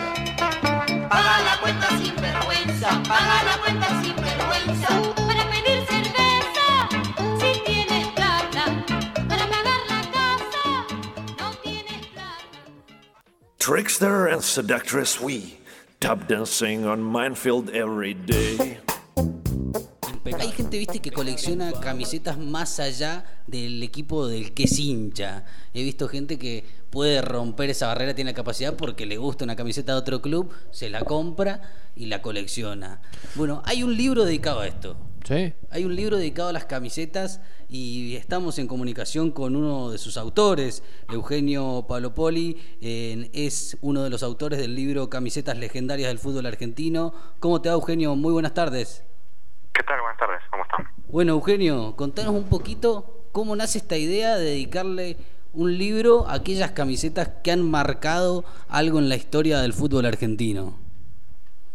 Trickster 13.62 14.26
and 14.26 14.42
seductress 14.42 15.22
we, 15.22 15.60
Tap 16.00 16.28
dancing 16.28 16.84
on 16.88 17.04
Minefield 17.04 17.70
every 17.70 18.16
day. 18.16 18.80
Hay 20.40 20.52
gente, 20.52 20.80
viste, 20.80 21.00
que 21.00 21.12
colecciona 21.12 21.72
camisetas 21.74 22.40
más 22.40 22.80
allá 22.80 23.24
del 23.46 23.84
equipo 23.84 24.26
del 24.26 24.56
que 24.56 24.64
es 24.64 24.80
hincha. 24.80 25.46
He 25.76 25.84
visto 25.84 26.08
gente 26.08 26.40
que 26.40 26.66
puede 26.90 27.22
romper 27.22 27.70
esa 27.70 27.86
barrera, 27.86 28.16
tiene 28.16 28.32
la 28.32 28.36
capacidad 28.36 28.76
porque 28.76 29.06
le 29.06 29.18
gusta 29.18 29.44
una 29.44 29.56
camiseta 29.56 29.92
de 29.92 30.00
otro 30.00 30.24
club, 30.24 30.52
se 30.72 30.90
la 30.90 31.02
compra 31.02 31.62
y 31.96 32.08
la 32.08 32.24
colecciona. 32.24 33.00
Bueno, 33.36 33.62
hay 33.66 33.84
un 33.84 33.96
libro 33.96 34.26
dedicado 34.26 34.62
a 34.62 34.68
esto. 34.68 34.98
Sí. 35.24 35.54
Hay 35.70 35.86
un 35.86 35.96
libro 35.96 36.18
dedicado 36.18 36.50
a 36.50 36.54
las 36.54 36.66
camisetas 36.66 37.42
y 37.70 38.16
estamos 38.16 38.60
en 38.60 38.68
comunicación 38.68 39.32
con 39.32 39.56
uno 39.56 39.92
de 39.92 39.98
sus 39.98 40.18
autores, 40.18 40.84
Eugenio 41.12 41.86
Palopoli, 41.88 42.78
eh, 42.82 43.30
es 43.34 43.78
uno 43.82 44.04
de 44.04 44.10
los 44.10 44.24
autores 44.24 44.60
del 44.60 44.76
libro 44.76 45.10
Camisetas 45.10 45.58
Legendarias 45.58 46.10
del 46.10 46.20
Fútbol 46.20 46.48
Argentino. 46.48 47.14
¿Cómo 47.40 47.62
te 47.62 47.70
va, 47.70 47.76
Eugenio? 47.76 48.16
Muy 48.16 48.34
buenas 48.34 48.54
tardes. 48.54 49.06
¿Qué 49.74 49.84
tal? 49.84 50.02
Buenas 50.02 50.18
tardes, 50.18 50.42
¿cómo 50.50 50.64
están? 50.64 50.88
Bueno, 51.08 51.34
Eugenio, 51.34 51.96
contanos 51.96 52.34
un 52.34 52.50
poquito 52.50 53.26
cómo 53.32 53.56
nace 53.56 53.78
esta 53.78 53.98
idea 53.98 54.36
de 54.36 54.46
dedicarle 54.46 55.18
un 55.54 55.78
libro 55.78 56.28
a 56.28 56.36
aquellas 56.36 56.72
camisetas 56.72 57.30
que 57.44 57.52
han 57.52 57.70
marcado 57.70 58.44
algo 58.70 59.00
en 59.00 59.10
la 59.10 59.16
historia 59.16 59.60
del 59.60 59.74
fútbol 59.74 60.06
argentino. 60.06 60.78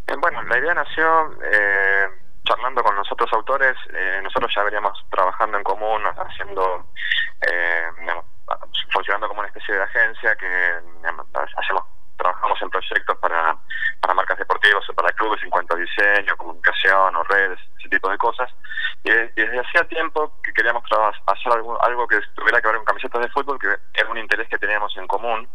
Eh, 0.06 0.14
bueno, 0.20 0.42
la 0.44 0.58
idea 0.58 0.74
nació 0.74 1.04
eh, 1.42 2.06
charlando 2.46 2.82
con 2.82 2.96
los 2.96 3.10
otros 3.12 3.30
autores. 3.32 3.76
eh, 3.92 4.20
nosotros 4.22 4.50
ya 4.54 4.62
veníamos 4.64 5.04
trabajando 5.10 5.58
en 5.58 5.64
común, 5.64 6.02
haciendo, 6.06 6.86
eh, 7.42 7.90
funcionando 8.92 9.28
como 9.28 9.40
una 9.40 9.48
especie 9.48 9.74
de 9.74 9.82
agencia 9.82 10.34
que 10.36 10.80
hacemos 11.56 11.84
trabajamos 12.16 12.60
en 12.62 12.70
proyectos 12.70 13.18
para, 13.18 13.54
para 14.00 14.14
marcas 14.14 14.38
deportivas 14.38 14.88
o 14.88 14.94
para 14.94 15.12
clubes 15.12 15.42
en 15.42 15.50
cuanto 15.50 15.74
a 15.74 15.78
diseño, 15.78 16.34
comunicación 16.38 17.14
o 17.14 17.22
redes, 17.24 17.58
ese 17.78 17.90
tipo 17.90 18.08
de 18.08 18.16
cosas. 18.16 18.50
Y, 19.04 19.10
de- 19.10 19.32
y 19.36 19.42
desde 19.42 19.60
hacía 19.60 19.84
tiempo 19.88 20.32
que 20.42 20.50
queríamos 20.54 20.82
hacer 21.26 21.52
algo, 21.52 21.82
algo 21.84 22.08
que 22.08 22.18
tuviera 22.34 22.60
que 22.62 22.68
ver 22.68 22.76
con 22.76 22.86
camisetas 22.86 23.20
de 23.20 23.28
fútbol, 23.28 23.58
que 23.58 23.68
era 23.92 24.08
un 24.08 24.16
interés 24.16 24.48
que 24.48 24.56
teníamos 24.58 24.96
en 24.96 25.06
común. 25.06 25.46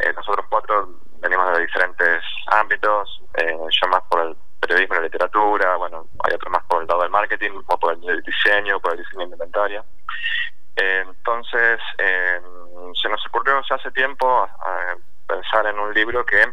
Eh, 0.00 0.12
nosotros 0.14 0.46
cuatro 0.50 0.88
venimos 1.20 1.56
de 1.56 1.60
diferentes 1.62 2.24
ámbitos, 2.48 3.22
eh, 3.34 3.56
yo 3.80 3.88
más 3.88 4.02
por 4.10 4.20
el 4.22 4.36
periodismo 4.60 4.96
la 4.96 5.02
literatura, 5.02 5.76
bueno, 5.76 6.06
hay 6.22 6.34
otros 6.34 6.52
más 6.52 6.64
por 6.64 6.82
el 6.82 6.88
lado 6.88 7.02
del 7.02 7.10
marketing, 7.10 7.62
o 7.66 7.78
por 7.78 7.94
el 7.94 8.22
diseño, 8.22 8.78
por 8.80 8.92
el 8.92 8.98
diseño 8.98 9.26
de. 9.28 9.82
Eh, 10.76 11.04
entonces, 11.06 11.80
eh, 11.98 12.40
se 13.00 13.08
nos 13.08 13.26
ocurrió 13.26 13.58
hace 13.58 13.90
tiempo 13.90 14.46
eh, 14.46 14.96
pensar 15.26 15.66
en 15.66 15.78
un 15.78 15.92
libro 15.92 16.24
que, 16.24 16.46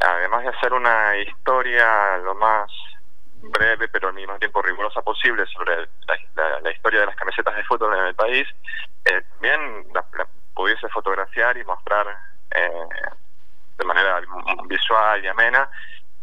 además 0.00 0.42
de 0.42 0.48
hacer 0.50 0.72
una 0.72 1.16
historia 1.16 2.18
lo 2.18 2.34
más 2.34 2.70
breve, 3.42 3.88
pero 3.88 4.08
al 4.08 4.14
mismo 4.14 4.38
tiempo 4.38 4.62
rigurosa 4.62 5.02
posible 5.02 5.44
sobre 5.46 5.88
la, 6.06 6.70
historia 6.70 7.00
de 7.00 7.06
las 7.06 7.16
camisetas 7.16 7.56
de 7.56 7.64
fútbol 7.64 7.94
en 7.94 8.06
el 8.06 8.14
país, 8.14 8.46
eh, 9.04 9.22
también 9.32 9.86
la, 9.92 10.04
pudiese 10.54 10.88
fotografiar 10.88 11.56
y 11.56 11.64
mostrar 11.64 12.06
de 13.78 13.84
manera 13.84 14.20
visual 14.68 15.24
y 15.24 15.28
amena 15.28 15.68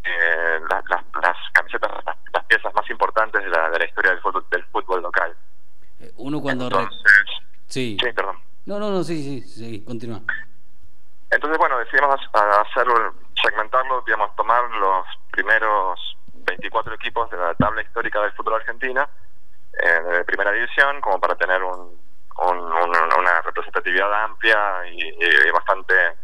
eh, 0.04 0.60
las, 0.70 0.84
las- 0.90 1.04
las 1.22 1.38
camisetas, 1.54 1.92
las, 2.06 2.16
las 2.34 2.46
piezas 2.46 2.74
más 2.74 2.90
importantes 2.90 3.44
de 3.44 3.50
la, 3.50 3.70
de 3.70 3.80
la 3.80 3.86
historia 3.86 4.12
del 4.12 4.22
fútbol, 4.22 4.46
del 4.52 4.64
fútbol 4.66 5.02
local. 5.02 5.36
Uno 6.18 6.42
cuando... 6.42 6.70
re- 6.70 6.78
Entonces, 6.78 7.26
Sí. 7.68 7.98
sí, 8.02 8.12
perdón. 8.14 8.38
No, 8.66 8.80
no, 8.80 8.90
no, 8.90 9.04
sí, 9.04 9.22
sí, 9.24 9.42
sí, 9.42 9.84
continúa. 9.86 10.22
Entonces, 11.32 11.58
bueno, 11.60 11.78
decidimos 11.80 12.20
ha- 12.34 12.62
hacerlo, 12.62 13.14
segmentarlo, 13.42 14.02
digamos, 14.06 14.36
tomar 14.36 14.64
los 14.72 15.06
primeros 15.32 16.18
24 16.34 16.94
equipos 16.96 17.30
de 17.30 17.38
la 17.38 17.54
tabla 17.56 17.82
histórica 17.84 18.22
del 18.22 18.32
fútbol 18.34 18.56
argentina, 18.56 19.08
eh, 19.84 20.02
de 20.18 20.24
primera 20.26 20.52
división, 20.52 21.00
como 21.02 21.20
para 21.20 21.36
tener 21.36 21.62
un, 21.64 22.00
un- 22.38 22.58
un- 22.72 23.14
una 23.20 23.42
representatividad 23.42 24.12
amplia 24.24 24.88
y, 24.92 25.00
y 25.24 25.52
bastante 25.52 25.94
eh, 25.94 26.16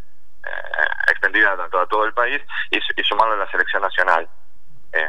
extendida 1.08 1.52
a 1.52 1.68
todo, 1.68 1.80
a 1.82 1.86
todo 1.88 2.04
el 2.04 2.12
país, 2.12 2.40
y, 2.70 2.78
y 2.78 3.04
sumarlo 3.04 3.34
a 3.34 3.38
la 3.38 3.50
selección 3.50 3.82
nacional. 3.82 4.28
Eh, 4.92 5.06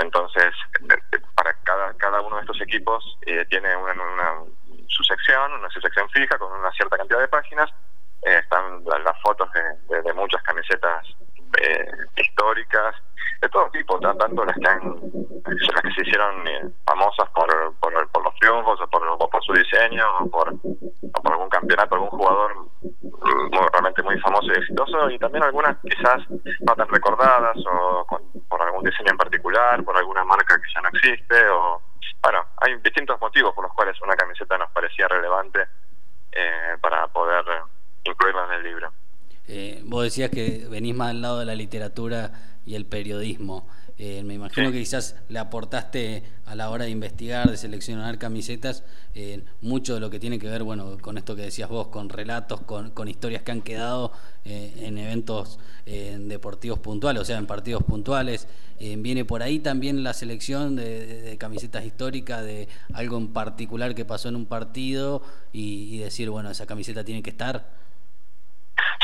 entonces, 0.00 0.52
eh, 0.90 1.18
para 1.34 1.54
cada, 1.64 1.92
cada 1.94 2.20
uno 2.20 2.36
de 2.36 2.42
estos 2.42 2.60
equipos 2.60 3.16
eh, 3.26 3.44
tiene 3.48 3.74
una, 3.76 3.92
una- 3.92 4.42
su 4.88 5.02
sección, 5.04 5.52
una 5.52 5.68
su 5.70 5.80
sección 5.80 6.08
fija 6.10 6.38
con 6.38 6.52
una 6.52 6.70
cierta 6.72 6.96
cantidad 6.96 7.20
de 7.20 7.28
páginas. 7.28 7.70
Eh, 8.22 8.38
están 8.42 8.84
la- 8.84 8.98
las 8.98 9.20
fotos 9.22 9.48
de 9.52 10.12
muchas 10.14 10.42
camisetas 10.42 11.06
eh, 11.60 11.86
históricas, 12.16 12.94
de 13.40 13.48
todo 13.50 13.68
tipo, 13.70 13.98
tan- 14.00 14.16
tanto 14.18 14.44
las 14.44 14.56
que, 14.56 14.68
han, 14.68 14.80
las 15.44 15.82
que 15.82 15.90
se 15.92 16.02
hicieron 16.02 16.46
eh, 16.48 16.68
famosas 16.86 17.28
por, 17.30 17.74
por, 17.80 17.92
los 18.24 18.34
triunfos 18.40 18.80
o 18.80 18.86
por, 18.88 19.06
o 19.06 19.18
por 19.30 19.44
su 19.44 19.52
diseño 19.52 20.04
o 20.20 20.30
por, 20.30 20.48
algún 21.32 21.48
campeonato, 21.50 21.94
algún 21.96 22.10
jugador 22.10 22.54
mm, 22.82 23.50
realmente 23.72 24.02
muy 24.02 24.18
famoso 24.20 24.46
y 24.48 24.58
exitoso, 24.58 25.10
y 25.10 25.18
también 25.18 25.44
algunas 25.44 25.76
quizás 25.82 26.22
no 26.30 26.74
tan 26.74 26.88
recordadas 26.88 27.56
o 27.70 28.04
con- 28.06 28.22
por 28.48 28.62
algún 28.62 28.82
diseño 28.84 29.10
en 29.10 29.16
particular, 29.18 29.82
por 29.84 29.96
alguna 29.96 30.24
marca 30.24 30.56
que 30.56 30.72
ya 30.74 30.80
no 30.80 30.88
existe, 30.88 31.48
o 31.48 31.82
bueno, 32.22 32.44
hay 32.58 32.74
distintos 32.78 33.20
motivos 33.20 33.54
por 33.54 33.64
los 33.64 33.72
cuales 33.74 34.00
una 34.02 34.16
camiseta 34.16 34.56
nos 34.58 34.70
parecía 34.70 35.06
relevante 35.08 35.66
eh, 36.32 36.76
para 36.80 37.06
poder 37.08 37.44
incluirla 38.04 38.46
en 38.46 38.52
el 38.52 38.62
libro. 38.62 38.92
Eh, 39.48 39.82
vos 39.84 40.04
decías 40.04 40.30
que 40.30 40.66
venís 40.70 40.94
más 40.94 41.10
al 41.10 41.22
lado 41.22 41.38
de 41.40 41.44
la 41.46 41.54
literatura 41.54 42.32
y 42.66 42.74
el 42.74 42.84
periodismo. 42.86 43.66
Eh, 43.98 44.22
me 44.24 44.34
imagino 44.34 44.70
que 44.72 44.78
quizás 44.78 45.16
le 45.30 45.38
aportaste 45.38 46.22
a 46.44 46.54
la 46.54 46.68
hora 46.68 46.84
de 46.84 46.90
investigar, 46.90 47.50
de 47.50 47.56
seleccionar 47.56 48.18
camisetas, 48.18 48.82
eh, 49.14 49.42
mucho 49.62 49.94
de 49.94 50.00
lo 50.00 50.10
que 50.10 50.20
tiene 50.20 50.38
que 50.38 50.48
ver, 50.48 50.62
bueno, 50.64 50.98
con 51.00 51.16
esto 51.16 51.34
que 51.34 51.42
decías 51.42 51.70
vos, 51.70 51.88
con 51.88 52.10
relatos, 52.10 52.60
con, 52.60 52.90
con 52.90 53.08
historias 53.08 53.42
que 53.42 53.52
han 53.52 53.62
quedado 53.62 54.12
eh, 54.44 54.74
en 54.82 54.98
eventos 54.98 55.58
eh, 55.86 56.18
deportivos 56.20 56.78
puntuales, 56.80 57.22
o 57.22 57.24
sea, 57.24 57.38
en 57.38 57.46
partidos 57.46 57.82
puntuales. 57.84 58.46
Viene 58.78 59.24
por 59.24 59.42
ahí 59.42 59.60
también 59.60 60.02
la 60.02 60.12
selección 60.12 60.76
de, 60.76 61.06
de- 61.06 61.22
de 61.22 61.38
camisetas 61.38 61.86
históricas, 61.86 62.44
de 62.44 62.68
algo 62.92 63.16
en 63.16 63.28
particular 63.28 63.94
que 63.94 64.04
pasó 64.04 64.28
en 64.28 64.36
un 64.36 64.44
partido 64.44 65.22
y, 65.54 65.94
y 65.94 65.98
decir, 65.98 66.28
bueno, 66.28 66.50
esa 66.50 66.66
camiseta 66.66 67.02
tiene 67.02 67.22
que 67.22 67.30
estar. 67.30 67.70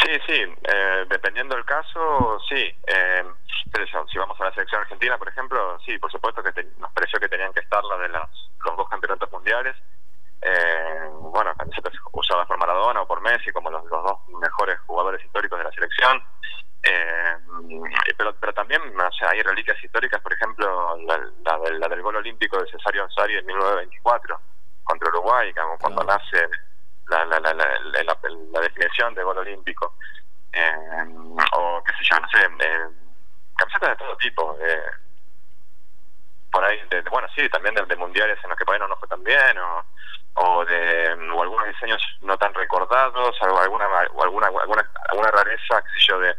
Sí, 0.03 0.11
sí, 0.27 0.55
eh, 0.65 1.05
dependiendo 1.09 1.55
del 1.55 1.65
caso, 1.65 2.39
sí. 2.49 2.75
Eh, 2.87 3.25
pero 3.71 3.87
si 4.09 4.19
vamos 4.19 4.41
a 4.41 4.45
la 4.45 4.53
selección 4.55 4.81
argentina, 4.81 5.17
por 5.17 5.29
ejemplo, 5.29 5.79
sí, 5.87 5.99
por 5.99 6.11
supuesto 6.11 6.43
que 6.43 6.53
te- 6.53 6.69
nos 6.79 6.93
pareció 6.93 7.21
que 7.21 7.29
tenían 7.29 7.53
que 7.53 7.61
estar 7.61 7.83
las 7.85 8.01
de 8.01 8.09
las, 8.09 8.29
los 8.65 8.77
dos 8.77 8.89
campeonatos 8.89 9.31
mundiales. 9.33 9.77
Eh, 10.41 11.09
bueno, 11.21 11.55
camisetas 11.57 11.93
usadas 12.13 12.47
por 12.49 12.59
Maradona 12.59 13.03
o 13.03 13.07
por 13.07 13.21
Messi 13.21 13.53
como 13.53 13.71
los, 13.71 13.85
los 13.85 14.03
dos 14.03 14.19
mejores 14.41 14.81
jugadores 14.87 15.25
históricos 15.25 15.59
de 15.59 15.65
la 15.65 15.73
selección. 15.73 16.23
Eh, 16.83 17.37
pero, 18.19 18.35
pero 18.41 18.53
también 18.53 18.83
o 19.01 19.13
sea, 19.13 19.31
hay 19.31 19.43
reliquias 19.43 19.83
históricas, 19.85 20.21
por 20.21 20.33
ejemplo, 20.33 20.97
la, 21.07 21.17
la 21.45 21.59
del, 21.61 21.79
la 21.79 21.89
del 21.89 22.03
gol 22.03 22.17
olímpico 22.17 22.59
de 22.61 22.69
Cesario 22.71 23.05
Ansari 23.05 23.37
en 23.39 23.47
1924 23.47 24.41
contra 24.83 25.09
Uruguay, 25.11 25.55
como 25.55 25.79
cuando 25.79 26.03
nace 26.03 26.49
la, 27.09 27.25
la, 27.27 27.41
la, 27.41 27.53
la, 27.55 28.61
definición 28.61 29.15
de 29.15 29.23
gol 29.23 29.39
olímpico. 29.39 29.95
Eh, 30.53 31.07
o 31.53 31.83
qué 31.85 31.93
sé 31.93 32.05
yo, 32.11 32.21
no 32.21 32.29
sé, 32.29 32.39
eh, 32.61 32.87
camisetas 33.57 33.91
de 33.91 33.97
todo 33.97 34.17
tipo. 34.17 34.57
eh, 34.61 34.83
por 36.51 36.65
ahí, 36.65 36.79
de- 36.91 37.01
bueno, 37.11 37.27
sí, 37.35 37.49
también 37.49 37.75
de, 37.75 37.97
mundiales 37.97 38.39
en 38.45 38.51
los 38.51 38.59
que 38.59 38.65
por 38.65 38.75
ahí 38.75 38.81
no 38.81 38.89
nos 38.89 38.99
fue 38.99 39.09
tan 39.09 39.25
bien, 39.25 39.57
o, 39.59 39.85
o 40.35 40.65
de 40.67 41.15
o 41.33 41.43
algunos 41.43 41.67
diseños 41.67 42.03
no 42.21 42.37
tan 42.37 42.53
recordados, 42.53 43.37
o 43.41 43.59
alguna 43.59 43.87
o 44.13 44.23
alguna 44.23 44.47
alguna, 44.49 44.91
alguna 45.11 45.31
rareza, 45.31 45.83
qué 45.83 46.01
sé 46.01 46.07
yo, 46.09 46.19
de, 46.19 46.37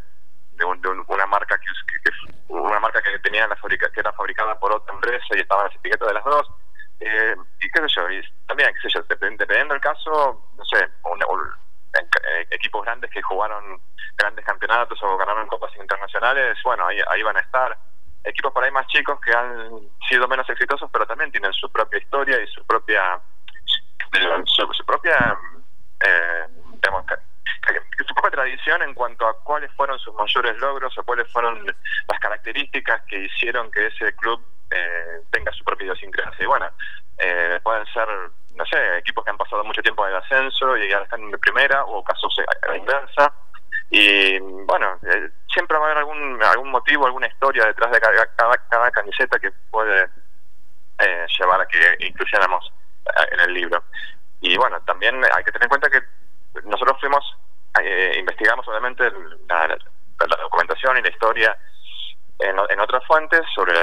de, 0.52 0.66
un- 0.66 0.80
de 0.82 0.90
un- 0.90 1.04
una 1.08 1.26
marca 1.26 1.58
que- 1.58 1.66
una 2.50 2.80
marca 2.80 3.02
que 3.02 3.18
tenía 3.20 3.48
la 3.48 3.56
fabrica, 3.56 3.90
que 3.92 4.02
era 4.02 4.12
fabricada 4.14 4.60
por 4.60 4.72
otra 4.74 4.94
empresa 4.94 5.26
y 5.32 5.40
estaban 5.40 5.66
las 5.66 5.76
etiquetas 5.76 6.08
de 6.08 6.14
las 6.14 6.24
dos. 6.24 6.48
Eh, 7.06 7.36
y 7.60 7.70
qué 7.70 7.82
sé 7.82 7.88
yo, 7.96 8.10
y 8.10 8.22
también, 8.48 8.72
dependiendo 9.10 9.74
del 9.74 9.82
caso, 9.82 10.50
no 10.58 10.66
sé, 10.66 10.90
equipos 12.52 12.86
grandes 12.86 13.12
que 13.12 13.22
jugaron 13.22 13.82
grandes 14.18 14.46
campeonatos 14.46 15.02
o 15.04 15.18
ganaron 15.18 15.48
copas 15.48 15.76
internacionales, 15.76 16.58
bueno, 16.64 16.88
ahí, 16.88 17.00
ahí 17.10 17.24
van 17.24 17.38
a 17.38 17.42
estar. 17.42 17.78
Equipos 18.24 18.54
por 18.54 18.64
ahí 18.64 18.72
más 18.72 18.88
chicos 18.88 19.20
que 19.20 19.36
han 19.36 19.82
sido 20.08 20.28
menos 20.28 20.50
exitosos, 20.50 20.90
pero 20.92 21.06
también 21.06 21.32
tienen 21.32 21.52
su 21.52 21.70
propia 21.70 22.00
historia 22.00 22.42
y 22.42 22.48
su 22.48 22.64
propia 22.66 23.20
su, 24.46 24.74
su 24.74 24.86
propia 24.86 25.38
eh, 26.00 26.48
digamos, 26.82 27.06
su 28.08 28.14
propia 28.14 28.32
tradición 28.32 28.82
en 28.82 28.94
cuanto 28.94 29.28
a 29.28 29.38
cuáles 29.44 29.72
fueron 29.74 30.00
sus 30.00 30.14
mayores 30.16 30.58
logros 30.58 30.98
o 30.98 31.04
cuáles 31.04 31.32
fueron 31.32 31.66
las 31.66 32.20
características 32.20 33.02
que 33.08 33.26
hicieron 33.26 33.72
que 33.72 33.88
ese 33.88 34.16
club 34.16 34.42
eh, 34.74 35.22
tenga 35.32 35.52
su 35.52 35.64
propia 35.64 35.86
idiosincrasia. 35.86 36.44
Y 36.44 36.48
bueno, 36.48 36.70
eh, 37.18 37.60
pueden 37.64 37.86
ser, 37.88 38.08
no 38.56 38.66
sé, 38.66 38.98
equipos 38.98 39.24
que 39.24 39.32
han 39.32 39.38
pasado 39.38 39.64
mucho 39.64 39.82
tiempo 39.82 40.06
en 40.06 40.12
el 40.12 40.18
ascenso 40.18 40.78
y 40.78 40.92
ahora 40.92 41.06
están 41.06 41.22
en 41.22 41.40
primera, 41.40 41.86
o 41.86 42.04
casos 42.04 42.36
a 42.40 42.68
la 42.68 42.78
inversa. 42.78 43.34
Y 43.96 44.40
bueno, 44.40 44.98
eh, 45.04 45.30
siempre 45.54 45.78
va 45.78 45.84
a 45.84 45.86
haber 45.86 46.00
algún, 46.00 46.42
algún 46.42 46.72
motivo, 46.72 47.06
alguna 47.06 47.28
historia 47.28 47.66
detrás 47.66 47.92
de 47.92 48.02
cada, 48.02 48.58
cada, 48.68 48.92
camiseta 48.92 49.38
que 49.38 49.52
puede 49.70 50.10
eh, 50.98 51.26
llevar 51.38 51.62
a 51.62 51.68
que 51.68 51.98
incluyéramos 52.00 52.74
eh, 53.06 53.28
en 53.34 53.40
el 53.42 53.54
libro. 53.54 53.84
Y 54.42 54.58
bueno, 54.58 54.82
también 54.82 55.24
hay 55.24 55.44
que 55.44 55.52
tener 55.52 55.66
en 55.66 55.70
cuenta 55.70 55.92
que 55.92 56.02
nosotros 56.64 57.00
fuimos, 57.00 57.24
investigamos 58.18 58.68
obviamente 58.68 59.12
la, 59.48 59.68
la 59.68 60.38
documentación 60.42 60.98
y 60.98 61.02
la 61.02 61.10
historia 61.10 61.58
en 62.40 62.80
otras 62.80 63.06
fuentes 63.06 63.42
sobre, 63.56 63.74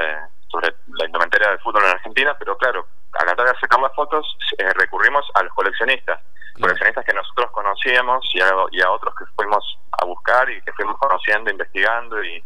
sobre 0.50 0.75
la 0.99 1.07
indumentaria 1.07 1.50
del 1.50 1.61
fútbol 1.61 1.85
en 1.85 1.90
Argentina, 1.90 2.37
pero 2.38 2.57
claro, 2.57 2.87
a 3.19 3.25
la 3.25 3.33
hora 3.33 3.52
de 3.52 3.59
sacar 3.61 3.80
las 3.80 3.95
fotos 3.95 4.26
eh, 4.59 4.73
recurrimos 4.75 5.25
a 5.35 5.42
los 5.42 5.52
coleccionistas, 5.54 6.21
coleccionistas 6.61 7.04
que 7.04 7.14
nosotros 7.14 7.50
conocíamos 7.52 8.25
y 8.35 8.40
a, 8.40 8.50
y 8.71 8.80
a 8.83 8.90
otros 8.90 9.14
que 9.16 9.25
fuimos 9.37 9.78
a 10.00 10.04
buscar 10.04 10.50
y 10.50 10.61
que 10.62 10.73
fuimos 10.73 10.97
conociendo, 10.99 11.50
investigando 11.50 12.23
y 12.23 12.42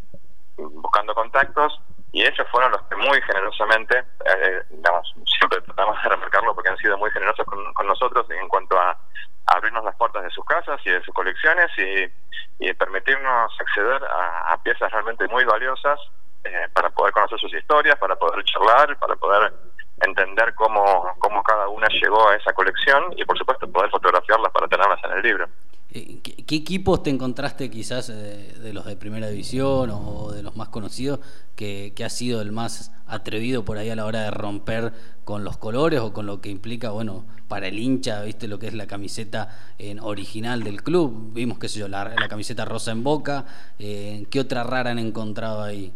buscando 0.56 1.14
contactos. 1.14 1.80
Y 2.12 2.22
ellos 2.22 2.46
fueron 2.52 2.70
los 2.70 2.82
que 2.82 2.94
muy 2.94 3.20
generosamente, 3.22 3.98
eh, 3.98 4.62
digamos, 4.70 5.12
siempre 5.36 5.60
tratamos 5.62 6.00
de 6.00 6.08
remarcarlo 6.08 6.54
porque 6.54 6.70
han 6.70 6.76
sido 6.76 6.96
muy 6.96 7.10
generosos 7.10 7.44
con, 7.44 7.74
con 7.74 7.86
nosotros 7.88 8.26
en 8.30 8.48
cuanto 8.48 8.78
a, 8.78 8.90
a 8.90 8.98
abrirnos 9.46 9.84
las 9.84 9.96
puertas 9.96 10.22
de 10.22 10.30
sus 10.30 10.44
casas 10.44 10.80
y 10.84 10.90
de 10.90 11.02
sus 11.02 11.12
colecciones 11.12 11.70
y, 11.76 12.64
y 12.68 12.72
permitirnos 12.74 13.52
acceder 13.60 14.04
a, 14.04 14.52
a 14.52 14.62
piezas 14.62 14.92
realmente 14.92 15.26
muy 15.26 15.44
valiosas 15.44 15.98
eh, 16.44 16.68
para 16.72 16.90
poder 16.90 17.12
conocer 17.12 17.38
sus 17.38 17.54
historias, 17.54 17.98
para 17.98 18.16
poder 18.16 18.44
charlar, 18.44 18.98
para 18.98 19.16
poder 19.16 19.52
entender 20.00 20.54
cómo, 20.54 21.12
cómo 21.18 21.42
cada 21.42 21.68
una 21.68 21.88
llegó 21.88 22.28
a 22.28 22.36
esa 22.36 22.52
colección 22.52 23.14
y 23.16 23.24
por 23.24 23.38
supuesto 23.38 23.70
poder 23.70 23.90
fotografiarlas 23.90 24.52
para 24.52 24.68
tenerlas 24.68 25.00
en 25.04 25.12
el 25.12 25.22
libro. 25.22 25.48
Eh, 25.90 26.18
¿Qué, 26.22 26.56
equipos 26.56 27.02
te 27.02 27.10
encontraste 27.10 27.70
quizás 27.70 28.08
eh, 28.08 28.54
de 28.58 28.72
los 28.72 28.84
de 28.84 28.96
primera 28.96 29.28
división 29.28 29.90
o 29.90 30.32
de 30.32 30.42
los 30.42 30.56
más 30.56 30.68
conocidos 30.68 31.20
que, 31.54 31.94
ha 32.04 32.10
sido 32.10 32.40
el 32.42 32.52
más 32.52 32.92
atrevido 33.06 33.64
por 33.64 33.78
ahí 33.78 33.90
a 33.90 33.96
la 33.96 34.04
hora 34.04 34.22
de 34.22 34.30
romper 34.30 34.92
con 35.24 35.44
los 35.44 35.56
colores 35.56 36.00
o 36.00 36.12
con 36.12 36.26
lo 36.26 36.40
que 36.40 36.48
implica, 36.48 36.90
bueno, 36.90 37.24
para 37.48 37.68
el 37.68 37.78
hincha, 37.78 38.22
viste 38.22 38.48
lo 38.48 38.58
que 38.58 38.66
es 38.66 38.74
la 38.74 38.86
camiseta 38.86 39.74
en 39.78 40.00
original 40.00 40.64
del 40.64 40.82
club? 40.82 41.32
Vimos, 41.32 41.58
qué 41.58 41.68
sé 41.68 41.78
yo, 41.78 41.88
la, 41.88 42.12
camiseta 42.28 42.64
rosa 42.64 42.90
en 42.90 43.04
boca. 43.04 43.44
¿Qué 43.78 44.40
otra 44.40 44.64
rara 44.64 44.90
han 44.90 44.98
encontrado 44.98 45.62
ahí? 45.62 45.92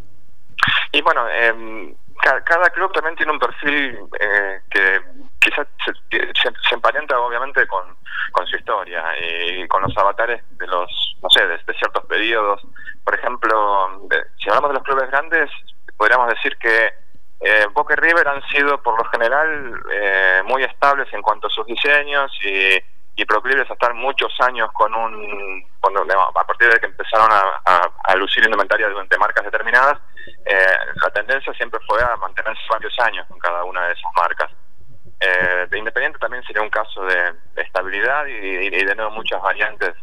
Y 0.93 1.03
bueno, 1.03 1.27
eh, 1.29 1.95
cada, 2.45 2.71
club 2.71 2.93
también 2.93 3.17
tiene 3.17 3.33
un 3.33 3.39
perfil 3.39 3.99
eh, 4.21 4.61
que 4.71 5.01
quizás 5.41 5.67
se, 5.85 5.93
se, 6.11 6.75
emparenta 6.75 7.19
obviamente 7.21 7.67
con, 7.67 7.97
con 8.33 8.47
su 8.47 8.57
historia 8.57 9.05
y 9.21 9.67
con 9.69 9.83
los 9.83 9.97
avatares 9.97 10.43
de 10.59 10.67
los, 10.67 11.17
no 11.23 11.31
sé, 11.31 11.47
de, 11.47 11.59
ciertos 11.75 12.05
periodos. 12.07 12.61
Por 13.05 13.15
ejemplo, 13.15 14.09
si 14.39 14.49
hablamos 14.49 14.71
de 14.71 14.75
los 14.75 14.83
clubes 14.83 15.11
grandes, 15.11 15.51
podríamos 15.97 16.29
decir 16.29 16.57
que 16.59 16.93
eh, 17.41 17.67
Boca 17.73 17.95
y 17.95 18.01
River 18.01 18.27
han 18.27 18.43
sido 18.49 18.83
por 18.83 18.99
lo 18.99 19.05
general 19.11 19.81
eh, 19.93 20.43
muy 20.45 20.65
estables 20.65 21.07
en 21.13 21.23
cuanto 21.23 21.47
a 21.47 21.51
sus 21.51 21.67
diseños 21.67 22.33
y, 22.45 22.79
y 23.19 23.25
proclives 23.25 23.69
a 23.69 23.73
estar 23.73 23.93
muchos 23.95 24.33
años 24.39 24.71
con 24.73 24.95
un, 24.95 25.67
a 25.83 26.45
partir 26.45 26.73
de 26.73 26.79
que 26.79 26.87
empezaron 26.87 27.29
a, 27.33 28.15
lucir 28.15 28.45
indumentaria 28.45 28.89
de 28.89 29.19
marcas 29.19 29.45
determinadas, 29.45 29.99
eh, 30.47 30.77
la 31.03 31.11
tendencia 31.11 31.53
siempre 31.55 31.81
fue 31.87 32.01
a 32.01 32.17
mantenerse 32.17 32.63
varios 32.71 32.97
años 33.01 33.27
con 33.27 33.39
cada 33.41 33.65
una 33.65 33.87
de 33.89 33.93
esas 33.93 34.13
marcas. 34.15 34.51
Eh, 35.19 35.67
de 35.69 35.79
Independiente 35.79 36.21
también 36.21 36.45
sería 36.45 36.63
un 36.63 36.71
caso 36.71 37.05
de, 37.07 37.33
de 37.55 37.63
estabilidad 37.63 38.25
y, 38.27 38.71
de 38.71 38.95
nuevo 38.95 39.11
muchas 39.11 39.43
variantes 39.43 39.95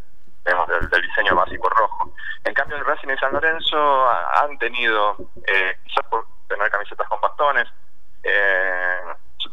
del, 0.43 1.01
diseño 1.01 1.36
básico 1.36 1.69
rojo. 1.69 2.13
En 2.43 2.53
cambio, 2.53 2.75
el 2.75 2.86
Racing 2.86 3.10
y 3.10 3.17
San 3.17 3.31
Lorenzo 3.31 4.10
han 4.10 4.57
tenido, 4.57 5.15
eh, 5.48 5.77
quizás 5.86 6.05
por 6.10 6.25
tener 6.50 6.69
camisetas 6.69 7.07
con 7.07 7.22
bastones, 7.22 7.67
eh, 8.24 9.00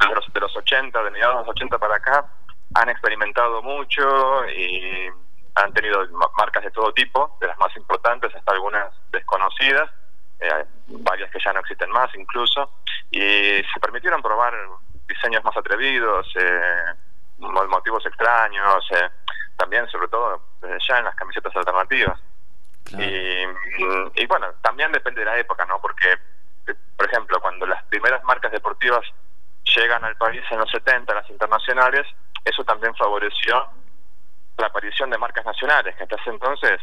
de, 0.00 0.14
los, 0.14 0.33
de 0.33 0.40
los 0.40 0.57
80, 0.57 1.00
de 1.00 1.11
mediados 1.11 1.37
de 1.37 1.40
los 1.42 1.49
80 1.50 1.78
para 1.78 1.97
acá, 1.97 2.26
han 2.75 2.88
experimentado 2.88 3.62
mucho 3.62 4.49
y 4.49 5.09
han 5.55 5.73
tenido 5.73 6.00
marcas 6.37 6.64
de 6.64 6.71
todo 6.71 6.93
tipo, 6.93 7.37
de 7.41 7.47
las 7.47 7.59
más 7.59 7.76
importantes 7.76 8.35
hasta 8.35 8.52
algunas 8.52 8.88
desconocidas 9.11 9.91
eh, 10.43 10.64
varias 10.88 11.31
que 11.31 11.38
ya 11.38 11.52
no 11.52 11.61
existen 11.61 11.91
más 11.91 12.12
incluso, 12.17 12.69
y 13.11 13.63
se 13.63 13.80
permitieron 13.80 14.21
probar 14.21 14.52
diseños 15.06 15.45
más 15.45 15.56
atrevidos, 15.56 16.26
eh, 16.35 16.95
motivos 17.39 18.04
extraños, 18.06 18.85
eh, 18.91 19.08
también 19.56 19.87
sobre 19.89 20.08
todo 20.08 20.43
desde 20.61 20.78
ya 20.89 20.99
en 20.99 21.04
las 21.04 21.15
camisetas 21.15 21.54
alternativas. 21.54 22.19
Claro. 22.85 23.04
Y, 23.04 24.23
y, 24.23 24.26
bueno, 24.26 24.49
también 24.63 24.91
depende 24.91 25.21
de 25.21 25.26
la 25.26 25.39
época, 25.39 25.65
¿no? 25.67 25.80
Porque, 25.80 26.19
por 26.97 27.06
ejemplo, 27.06 27.41
cuando 27.41 27.65
las 27.65 27.85
primeras 27.85 28.25
marcas 28.25 28.50
deportivas 28.50 29.06
llegan 29.76 30.04
al 30.04 30.17
país 30.17 30.43
en 30.50 30.58
los 30.58 30.71
70, 30.71 31.15
las 31.15 31.30
internacionales, 31.30 32.06
eso 32.45 32.65
también 32.65 32.95
favoreció 32.97 33.69
la 34.59 34.67
aparición 34.67 35.11
de 35.11 35.19
marcas 35.19 35.45
nacionales, 35.45 35.97
que 35.97 36.02
hasta 36.02 36.17
ese 36.17 36.31
entonces 36.31 36.81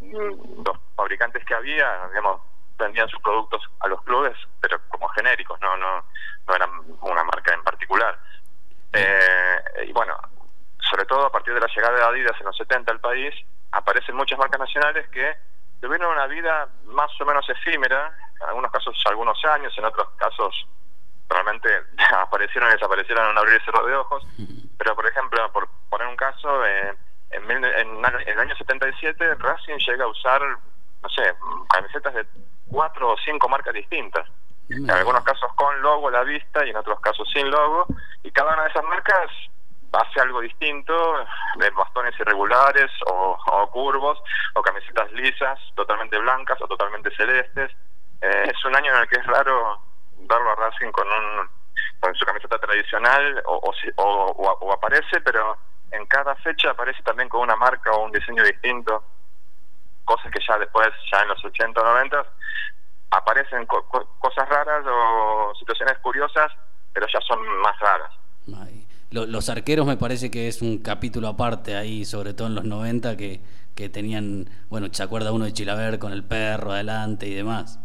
mm, 0.00 0.62
los 0.64 0.78
fabricantes 0.96 1.44
que 1.44 1.54
había, 1.54 2.06
digamos, 2.08 2.40
vendían 2.78 3.08
sus 3.08 3.20
productos 3.20 3.62
a 3.80 3.88
los 3.88 4.02
clubes, 4.02 4.36
pero 4.60 4.80
como 4.88 5.08
genéricos, 5.08 5.60
no 5.60 5.76
no 5.76 6.04
no 6.46 6.54
eran 6.54 6.70
una 7.02 7.24
marca 7.24 7.52
en 7.52 7.62
particular. 7.62 8.18
Eh, 8.92 9.86
y 9.86 9.92
bueno, 9.92 10.16
sobre 10.90 11.04
todo 11.04 11.26
a 11.26 11.32
partir 11.32 11.52
de 11.54 11.60
la 11.60 11.66
llegada 11.66 11.96
de 11.96 12.04
Adidas 12.04 12.40
en 12.40 12.46
los 12.46 12.56
70 12.56 12.92
al 12.92 13.00
país, 13.00 13.34
aparecen 13.72 14.16
muchas 14.16 14.38
marcas 14.38 14.60
nacionales 14.60 15.08
que 15.10 15.36
tuvieron 15.80 16.12
una 16.12 16.26
vida 16.26 16.68
más 16.84 17.10
o 17.20 17.24
menos 17.24 17.48
efímera, 17.48 18.16
en 18.40 18.48
algunos 18.48 18.72
casos 18.72 19.00
algunos 19.06 19.44
años, 19.44 19.76
en 19.76 19.84
otros 19.84 20.08
casos 20.16 20.66
realmente 21.28 21.68
aparecieron 22.16 22.70
y 22.70 22.72
desaparecieron 22.74 23.24
en 23.24 23.30
un 23.32 23.38
abrir 23.38 23.60
y 23.60 23.64
cerrar 23.64 23.84
de 23.84 23.94
ojos. 23.94 24.26
Pero, 24.78 24.94
por 24.94 25.06
ejemplo, 25.06 25.52
por 25.52 25.68
poner 25.88 26.08
un 26.08 26.16
caso, 26.16 26.64
eh, 26.64 26.94
en, 27.30 27.50
en, 27.50 27.64
en, 27.64 28.04
el 28.26 28.38
año 28.38 28.56
77 28.56 29.34
Racing 29.34 29.78
llega 29.86 30.04
a 30.04 30.08
usar, 30.08 30.40
no 31.02 31.08
sé, 31.10 31.34
camisetas 31.68 32.14
de 32.14 32.26
cuatro 32.70 33.12
o 33.12 33.16
cinco 33.24 33.48
marcas 33.48 33.74
distintas. 33.74 34.26
En 34.70 34.90
algunos 34.90 35.24
casos 35.24 35.50
con 35.54 35.80
logo 35.80 36.08
a 36.08 36.10
la 36.10 36.24
vista 36.24 36.64
y 36.66 36.70
en 36.70 36.76
otros 36.76 37.00
casos 37.00 37.26
sin 37.32 37.50
logo. 37.50 37.86
Y 38.22 38.30
cada 38.30 38.52
una 38.52 38.64
de 38.64 38.68
esas 38.68 38.84
marcas 38.84 39.30
hace 39.92 40.20
algo 40.20 40.42
distinto, 40.42 40.94
de 41.56 41.70
bastones 41.70 42.14
irregulares 42.20 42.90
o, 43.06 43.38
o 43.50 43.70
curvos, 43.70 44.18
o 44.54 44.62
camisetas 44.62 45.10
lisas, 45.12 45.58
totalmente 45.74 46.18
blancas 46.18 46.60
o 46.60 46.68
totalmente 46.68 47.10
celestes. 47.16 47.70
Eh, 48.20 48.52
es 48.52 48.64
un 48.64 48.76
año 48.76 48.94
en 48.94 49.00
el 49.00 49.08
que 49.08 49.20
es 49.20 49.26
raro 49.26 49.80
verlo 50.20 50.54
Racing 50.54 50.90
con 50.90 51.06
un 51.06 51.48
con 52.00 52.14
su 52.14 52.24
camiseta 52.24 52.58
tradicional 52.58 53.42
o, 53.46 53.72
o, 53.96 54.02
o, 54.02 54.72
aparece, 54.72 55.20
pero 55.20 55.56
en 55.90 56.06
cada 56.06 56.34
fecha 56.36 56.70
aparece 56.70 57.02
también 57.02 57.28
con 57.28 57.40
una 57.40 57.56
marca 57.56 57.90
o 57.92 58.04
un 58.04 58.12
diseño 58.12 58.44
distinto 58.44 59.04
cosas 60.04 60.32
que 60.32 60.40
ya 60.46 60.58
después, 60.58 60.88
ya 61.12 61.20
en 61.20 61.28
los 61.28 61.44
80 61.44 61.80
o 61.80 61.84
90, 61.84 62.26
aparecen 63.10 63.66
co 63.66 63.86
cosas 64.18 64.48
raras 64.48 64.84
o 64.86 65.52
situaciones 65.58 65.98
curiosas, 65.98 66.50
pero 66.92 67.06
ya 67.12 67.20
son 67.20 67.46
más 67.60 67.78
raras. 67.78 68.10
Los 69.10 69.48
arqueros 69.48 69.86
me 69.86 69.96
parece 69.96 70.30
que 70.30 70.48
es 70.48 70.62
un 70.62 70.78
capítulo 70.78 71.28
aparte 71.28 71.76
ahí, 71.76 72.04
sobre 72.04 72.32
todo 72.32 72.48
en 72.48 72.54
los 72.54 72.64
90, 72.64 73.16
que, 73.16 73.40
que 73.74 73.88
tenían, 73.88 74.48
bueno, 74.70 74.88
¿se 74.92 75.02
acuerda 75.02 75.32
uno 75.32 75.44
de 75.44 75.52
Chilaver 75.52 75.98
con 75.98 76.12
el 76.12 76.24
perro 76.24 76.72
adelante 76.72 77.26
y 77.26 77.34
demás? 77.34 77.78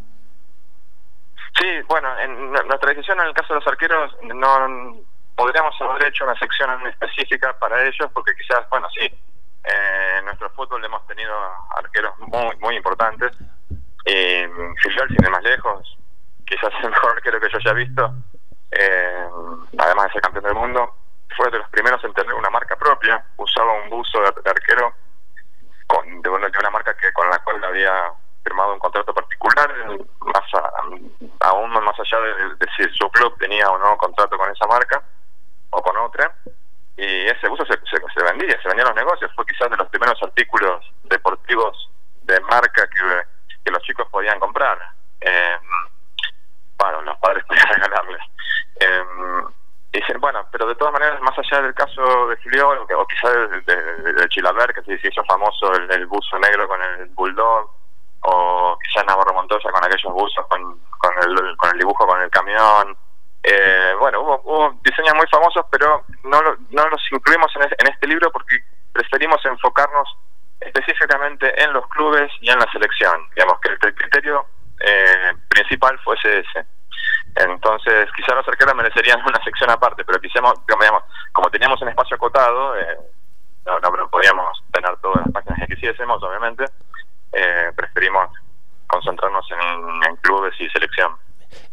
Sí, 1.60 1.82
bueno, 1.88 2.18
en 2.20 2.52
nuestra 2.52 2.90
decisión 2.90 3.20
en 3.20 3.28
el 3.28 3.34
caso 3.34 3.54
de 3.54 3.60
los 3.60 3.68
arqueros 3.68 4.16
no 4.24 4.98
podríamos 5.36 5.80
haber 5.82 6.08
hecho 6.08 6.24
una 6.24 6.38
sección 6.38 6.86
específica 6.88 7.58
para 7.60 7.84
ellos, 7.84 8.10
porque 8.14 8.34
quizás, 8.36 8.68
bueno, 8.70 8.88
sí, 8.90 9.06
eh, 9.06 10.16
en 10.20 10.26
nuestro 10.26 10.50
fútbol 10.52 10.84
hemos 10.84 11.06
tenido 11.08 11.34
arqueros 11.76 12.18
muy, 12.20 12.56
muy 12.58 12.76
importantes. 12.76 13.32
Eh, 14.06 14.50
Filiol, 14.82 15.08
sin 15.10 15.24
ir 15.24 15.32
más 15.32 15.44
lejos, 15.44 15.98
quizás 16.46 16.72
el 16.84 16.90
mejor 16.90 17.12
arquero 17.12 17.40
que 17.40 17.50
yo 17.50 17.58
haya 17.58 17.74
visto, 17.74 18.14
eh, 18.72 19.28
además 19.78 20.06
de 20.06 20.12
ser 20.14 20.22
campeón 20.22 20.44
del 20.46 20.56
mundo, 20.56 20.96
fue 21.38 21.50
de 21.50 21.60
los 21.60 21.70
primeros 21.70 22.04
en 22.04 22.14
tener 22.14 22.34
una 22.34 22.50
marca 22.50 22.76
propia. 22.76 23.24
Usaba 23.38 23.74
un 23.84 23.90
buzo 23.90 24.20
de, 24.20 24.42
de 24.44 24.50
arquero 24.50 24.94
con, 25.88 26.22
de, 26.22 26.30
una, 26.30 26.50
de, 26.50 26.60
una 26.60 26.70
marca 26.70 26.96
que 26.96 27.12
con 27.14 27.30
la 27.30 27.40
cual 27.40 27.64
había 27.64 28.12
firmado 28.44 28.74
un 28.74 28.80
contrato 28.80 29.14
particular, 29.14 29.74
más 30.20 30.54
a, 30.54 31.48
aún 31.48 31.72
más 31.72 32.00
allá 32.00 32.20
de, 32.20 32.68
si 32.78 32.84
su 32.98 33.10
club 33.12 33.38
tenía 33.40 33.70
o 33.70 33.78
no 33.78 33.98
contrato 33.98 34.38
con 34.38 34.50
esa 34.52 34.68
marca 34.68 35.02
o 35.70 35.82
con 35.82 35.98
otra 35.98 36.34
y 36.96 37.26
ese 37.26 37.48
buzo 37.48 37.66
se, 37.66 37.74
se, 37.74 37.98
se, 37.98 38.24
vendía, 38.24 38.62
se 38.62 38.68
vendía 38.68 38.84
en 38.84 38.90
los 38.90 38.96
negocios, 38.96 39.32
fue 39.36 39.46
quizás 39.46 39.70
de 39.70 39.78
los 39.78 39.90
primeros 39.90 40.22
artículos 40.22 40.86
deportivos 41.04 41.90
de 42.24 42.40
marca 42.42 42.88
que, 42.88 43.72
los 43.72 43.82
chicos 43.84 44.08
podían 44.12 44.40
comprar. 44.40 44.78
Eh, 45.22 45.58
bueno, 46.78 47.02
los 47.02 47.18
padres 47.18 47.44
podían 47.48 47.68
regalarles. 47.68 48.22
Eh, 48.80 49.04
dicen, 49.92 50.20
bueno, 50.20 50.46
pero 50.52 50.68
de 50.68 50.76
todas 50.76 50.94
maneras, 50.94 51.20
más 51.22 51.38
allá 51.38 51.64
del 51.64 51.74
caso 51.74 52.28
de 52.28 52.38
Filiol, 52.38 52.86
o, 52.96 53.08
quizás 53.08 53.34
de, 53.34 53.62
de, 53.62 54.74
que 54.86 54.98
se 54.98 55.08
hizo 55.08 55.24
famoso 55.24 55.74
el, 55.74 55.92
el, 55.92 56.06
buzo 56.06 56.38
negro 56.40 56.68
con 56.68 56.82
el 56.82 57.06
bulldog, 57.08 57.72
o 58.24 58.78
Montoya 59.34 59.72
con 59.72 59.86
aquellos 59.86 60.14
buzos 60.14 60.46
con, 60.48 60.62
el, 60.62 61.58
con 61.58 61.72
el 61.72 61.80
dibujo 61.80 62.08
con 62.08 62.22
el 62.22 62.30
camión. 62.30 62.96
Eh, 63.44 63.94
bueno, 64.00 64.22
hubo, 64.22 64.42
hubo 64.46 64.80
diseños 64.84 65.14
muy 65.16 65.28
famosos, 65.28 65.66
pero 65.70 66.06
no, 66.24 66.42
no 66.42 66.88
los 66.88 67.02
incluimos 67.12 67.52
en, 67.58 67.64
en 67.64 67.94
este 67.94 68.08
libro 68.08 68.32
porque 68.32 68.58
preferimos 68.94 69.44
enfocarnos 69.46 70.08
específicamente 70.62 71.62
en 71.62 71.74
los 71.74 71.86
clubes 71.88 72.32
y 72.40 72.50
en 72.50 72.60
la 72.60 72.72
selección. 72.72 73.30
Digamos 73.36 73.60
que 73.60 73.70
el, 73.70 73.96
criterio 73.96 74.46
eh, 74.80 75.34
principal 75.50 76.00
fuese 76.00 76.40
ese. 76.40 76.66
Entonces, 77.36 78.10
quizá 78.16 78.36
los 78.36 78.48
arqueros 78.48 78.76
merecerían 78.76 79.20
una 79.26 79.44
sección 79.44 79.70
aparte, 79.72 80.06
pero 80.06 80.22
quisiéramos, 80.22 80.54
digamos, 80.68 81.04
como 81.32 81.50
teníamos 81.50 81.82
un 81.82 81.90
espacio 81.90 82.16
acotado, 82.16 82.78
eh, 82.78 82.98
no, 83.66 83.80
no, 83.80 83.90
no 83.90 84.10
podíamos 84.10 84.64
tener 84.72 84.96
todas 84.98 85.26
las 85.26 85.34
páginas 85.34 85.60
que 85.60 85.76
quisiésemos, 85.76 86.22
obviamente, 86.22 86.66
eh, 87.34 87.72
preferimos 87.76 88.30
concentrarnos 88.88 89.46
en, 89.52 90.10
en 90.10 90.16
clubes 90.18 90.54
y 90.60 90.70
selección. 90.70 91.12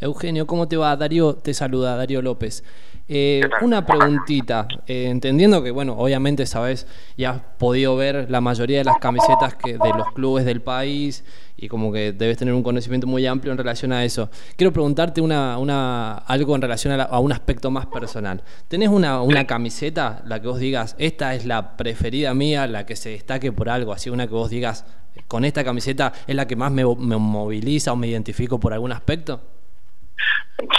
Eugenio, 0.01 0.46
¿cómo 0.46 0.68
te 0.68 0.77
va? 0.77 0.94
Darío 0.96 1.35
te 1.35 1.55
saluda, 1.55 1.96
Darío 1.96 2.23
López. 2.23 2.64
Eh, 3.12 3.51
una 3.62 3.85
preguntita, 3.85 4.68
eh, 4.87 5.09
entendiendo 5.09 5.64
que, 5.64 5.73
bueno, 5.73 5.94
obviamente 5.99 6.46
sabes 6.46 6.87
y 7.16 7.25
has 7.25 7.40
podido 7.59 7.96
ver 7.96 8.31
la 8.31 8.40
mayoría 8.40 8.79
de 8.79 8.85
las 8.85 8.99
camisetas 8.99 9.57
que, 9.57 9.79
de 9.79 9.92
los 9.92 10.07
clubes 10.14 10.44
del 10.44 10.61
país 10.62 11.25
y 11.57 11.66
como 11.66 11.92
que 11.92 12.12
debes 12.12 12.37
tener 12.37 12.55
un 12.55 12.62
conocimiento 12.62 13.09
muy 13.09 13.27
amplio 13.27 13.51
en 13.51 13.59
relación 13.59 13.92
a 13.92 14.05
eso. 14.05 14.31
Quiero 14.57 14.73
preguntarte 14.73 15.20
una, 15.20 15.59
una, 15.59 16.18
algo 16.18 16.55
en 16.55 16.62
relación 16.62 16.92
a, 16.92 16.99
la- 16.99 17.03
a 17.03 17.18
un 17.18 17.33
aspecto 17.33 17.68
más 17.73 17.87
personal. 17.87 18.44
¿Tenés 18.68 18.90
una, 18.90 19.20
una 19.23 19.44
camiseta, 19.44 20.23
la 20.25 20.40
que 20.40 20.46
vos 20.46 20.61
digas, 20.61 20.94
esta 20.96 21.35
es 21.35 21.46
la 21.46 21.77
preferida 21.77 22.33
mía, 22.33 22.68
la 22.68 22.87
que 22.87 22.94
se 22.94 23.11
destaque 23.11 23.51
por 23.51 23.68
algo, 23.70 23.92
así 23.92 24.09
una 24.09 24.29
que 24.29 24.35
vos 24.35 24.51
digas, 24.51 24.85
con 25.27 25.44
esta 25.44 25.64
camiseta 25.64 26.12
es 26.29 26.37
la 26.37 26.46
que 26.46 26.55
más 26.55 26.70
me, 26.70 26.85
me 26.85 27.16
moviliza 27.16 27.92
o 27.92 27.96
me 27.96 28.07
identifico 28.07 28.61
por 28.61 28.73
algún 28.73 28.92
aspecto? 28.92 29.40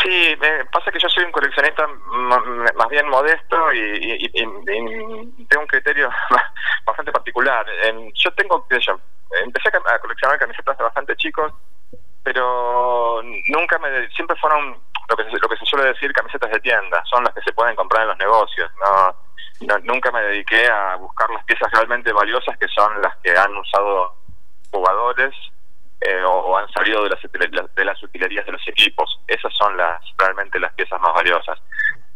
Sí, 0.03 0.35
me 0.39 0.65
pasa 0.65 0.91
que 0.91 0.99
yo 0.99 1.09
soy 1.09 1.23
un 1.23 1.31
coleccionista 1.31 1.87
más 1.87 2.89
bien 2.89 3.07
modesto 3.09 3.73
y, 3.73 4.29
tengo 4.33 5.61
un 5.61 5.67
criterio 5.67 6.09
bastante 6.85 7.11
particular. 7.11 7.65
Yo 8.13 8.31
tengo, 8.33 8.67
empecé 8.69 9.69
a 9.69 9.99
coleccionar 9.99 10.37
camisetas 10.37 10.77
de 10.77 10.83
bastante 10.83 11.15
chicos, 11.15 11.53
pero 12.23 13.21
nunca 13.47 13.79
me, 13.79 14.07
siempre 14.09 14.37
fueron 14.37 14.77
lo 15.09 15.17
que, 15.17 15.23
se, 15.23 15.31
lo 15.31 15.49
que 15.49 15.57
se 15.57 15.65
suele 15.65 15.87
decir 15.87 16.13
camisetas 16.13 16.51
de 16.51 16.59
tienda, 16.59 17.03
son 17.05 17.23
las 17.23 17.33
que 17.33 17.41
se 17.41 17.53
pueden 17.53 17.75
comprar 17.75 18.03
en 18.03 18.09
los 18.09 18.17
negocios. 18.19 18.71
No, 18.79 19.15
no- 19.67 19.79
nunca 19.79 20.11
me 20.11 20.21
dediqué 20.21 20.67
a 20.69 20.95
buscar 20.95 21.29
las 21.31 21.43
piezas 21.45 21.71
realmente 21.71 22.13
valiosas 22.13 22.57
que 22.57 22.67
son 22.67 23.01
las 23.01 23.15
que 23.17 23.31
han 23.31 23.55
usado 23.57 24.15
jugadores 24.71 25.33
eh, 26.01 26.23
o, 26.25 26.57
han 26.57 26.67
salido 26.73 27.03
de 27.03 27.09
las, 27.09 27.19
de 27.75 27.85
las 27.85 28.01
utilerías 28.03 28.45
de 28.45 28.51
los 28.53 28.67
equipos. 28.67 29.19
Esas 29.27 29.53
son 29.53 29.77
las 29.77 30.01
realmente 30.17 30.59
las 30.59 30.73
piezas 30.73 30.99
más 31.01 31.13
valiosas. 31.13 31.59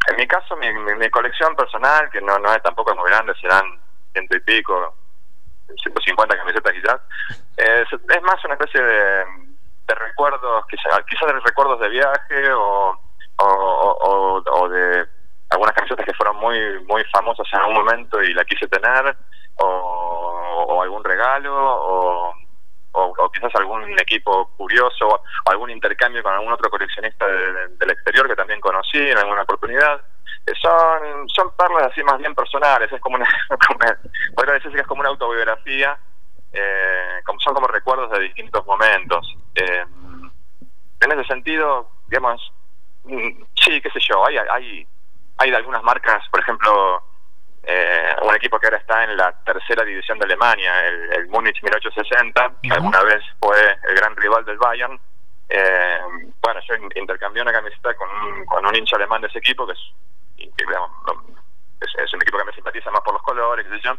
En 0.08 0.16
mi 0.16 0.26
caso, 0.26 0.56
mi, 0.56 0.72
mi- 0.72 0.94
mi 0.96 1.08
colección 1.10 1.54
personal, 1.56 2.10
que 2.10 2.20
no, 2.20 2.38
no 2.38 2.52
es 2.52 2.62
tampoco 2.62 2.94
muy 2.94 3.10
grande, 3.10 3.34
serán 3.40 3.80
ciento 4.12 4.36
y 4.36 4.40
pico, 4.40 4.94
150 5.82 6.36
camisetas 6.36 6.72
quizás, 6.72 7.00
es, 7.56 7.88
es 7.92 8.22
más 8.22 8.44
una 8.44 8.54
especie 8.54 8.80
de, 8.82 9.24
de 9.86 9.94
recuerdos, 9.94 10.64
quizás 10.68 11.00
quizás 11.08 11.26
de 11.32 11.40
recuerdos 11.40 11.80
de 11.80 11.88
viaje 11.88 12.52
o- 12.52 12.98
o 13.38 14.68
de 14.68 15.06
algunas 15.50 15.74
camisetas 15.74 16.04
que 16.06 16.14
fueron 16.14 16.36
muy 16.36 16.58
muy 16.84 17.04
famosas 17.12 17.46
en 17.52 17.60
algún 17.60 17.74
momento 17.76 18.22
y 18.22 18.32
la 18.34 18.44
quise 18.44 18.66
tener, 18.68 19.16
o, 19.56 19.66
o 20.68 20.82
algún 20.82 21.04
regalo, 21.04 21.54
o, 21.54 22.34
o, 22.98 23.30
quizás 23.30 23.54
algún 23.56 23.98
equipo 23.98 24.48
curioso, 24.56 25.06
o 25.08 25.50
algún 25.50 25.70
intercambio 25.70 26.22
con 26.22 26.32
algún 26.32 26.52
otro 26.52 26.70
coleccionista 26.70 27.26
de- 27.26 27.52
de- 27.52 27.68
del 27.76 27.90
exterior 27.90 28.26
que 28.28 28.36
también 28.36 28.60
conocí 28.60 28.98
en 28.98 29.18
alguna 29.18 29.42
oportunidad. 29.42 30.00
Eh, 30.46 30.52
Son, 30.60 31.28
son 31.28 31.50
perlas 31.56 31.90
así 31.90 32.02
más 32.04 32.18
bien 32.18 32.34
personales, 32.34 32.90
es 32.92 33.00
como 33.00 33.16
una, 33.16 33.26
podría 34.34 34.60
que 34.60 34.80
es 34.80 34.86
como 34.86 35.00
una 35.00 35.10
autobiografía, 35.10 35.98
eh, 36.52 37.20
como 37.24 37.38
son 37.40 37.54
como 37.54 37.66
recuerdos 37.68 38.10
de 38.12 38.20
distintos 38.20 38.64
momentos. 38.66 39.36
Eh, 39.54 39.84
en 41.00 41.12
ese 41.12 41.24
sentido, 41.24 41.90
digamos, 42.08 42.52
mm, 43.04 43.42
sí, 43.62 43.80
qué 43.80 43.90
sé 43.90 43.98
yo, 44.00 44.24
hay, 44.26 44.36
hay, 44.38 44.86
hay 45.38 45.50
de 45.50 45.56
algunas 45.56 45.82
marcas, 45.82 46.26
por 46.30 46.40
ejemplo, 46.40 47.02
eh, 47.66 48.14
un 48.22 48.34
equipo 48.34 48.58
que 48.60 48.66
ahora 48.68 48.78
está 48.78 49.04
en 49.04 49.16
la 49.16 49.32
tercera 49.44 49.84
división 49.84 50.18
de 50.18 50.24
Alemania, 50.24 50.86
el, 50.86 51.12
el 51.14 51.26
Múnich 51.28 51.60
1860, 51.62 52.52
que 52.62 52.72
alguna 52.72 53.02
vez 53.02 53.22
fue 53.40 53.56
el 53.88 53.96
gran 53.96 54.14
rival 54.16 54.44
del 54.44 54.56
Bayern. 54.58 54.98
Eh, 55.48 55.98
bueno, 56.42 56.60
yo 56.68 56.74
in- 56.76 56.90
intercambié 56.94 57.42
una 57.42 57.52
camiseta 57.52 57.94
con 57.94 58.08
un, 58.08 58.46
con 58.46 58.64
un 58.66 58.74
hincha 58.74 58.96
alemán 58.96 59.20
de 59.22 59.28
ese 59.28 59.38
equipo, 59.38 59.66
que 59.66 59.72
es, 59.72 59.78
que, 60.36 60.64
digamos, 60.64 60.90
es, 61.80 61.90
es 62.04 62.14
un 62.14 62.22
equipo 62.22 62.38
que 62.38 62.44
me 62.44 62.52
simpatiza 62.52 62.90
más 62.90 63.00
por 63.02 63.14
los 63.14 63.22
colores, 63.22 63.66
qué 63.68 63.76
sé 63.76 63.82
yo. 63.84 63.96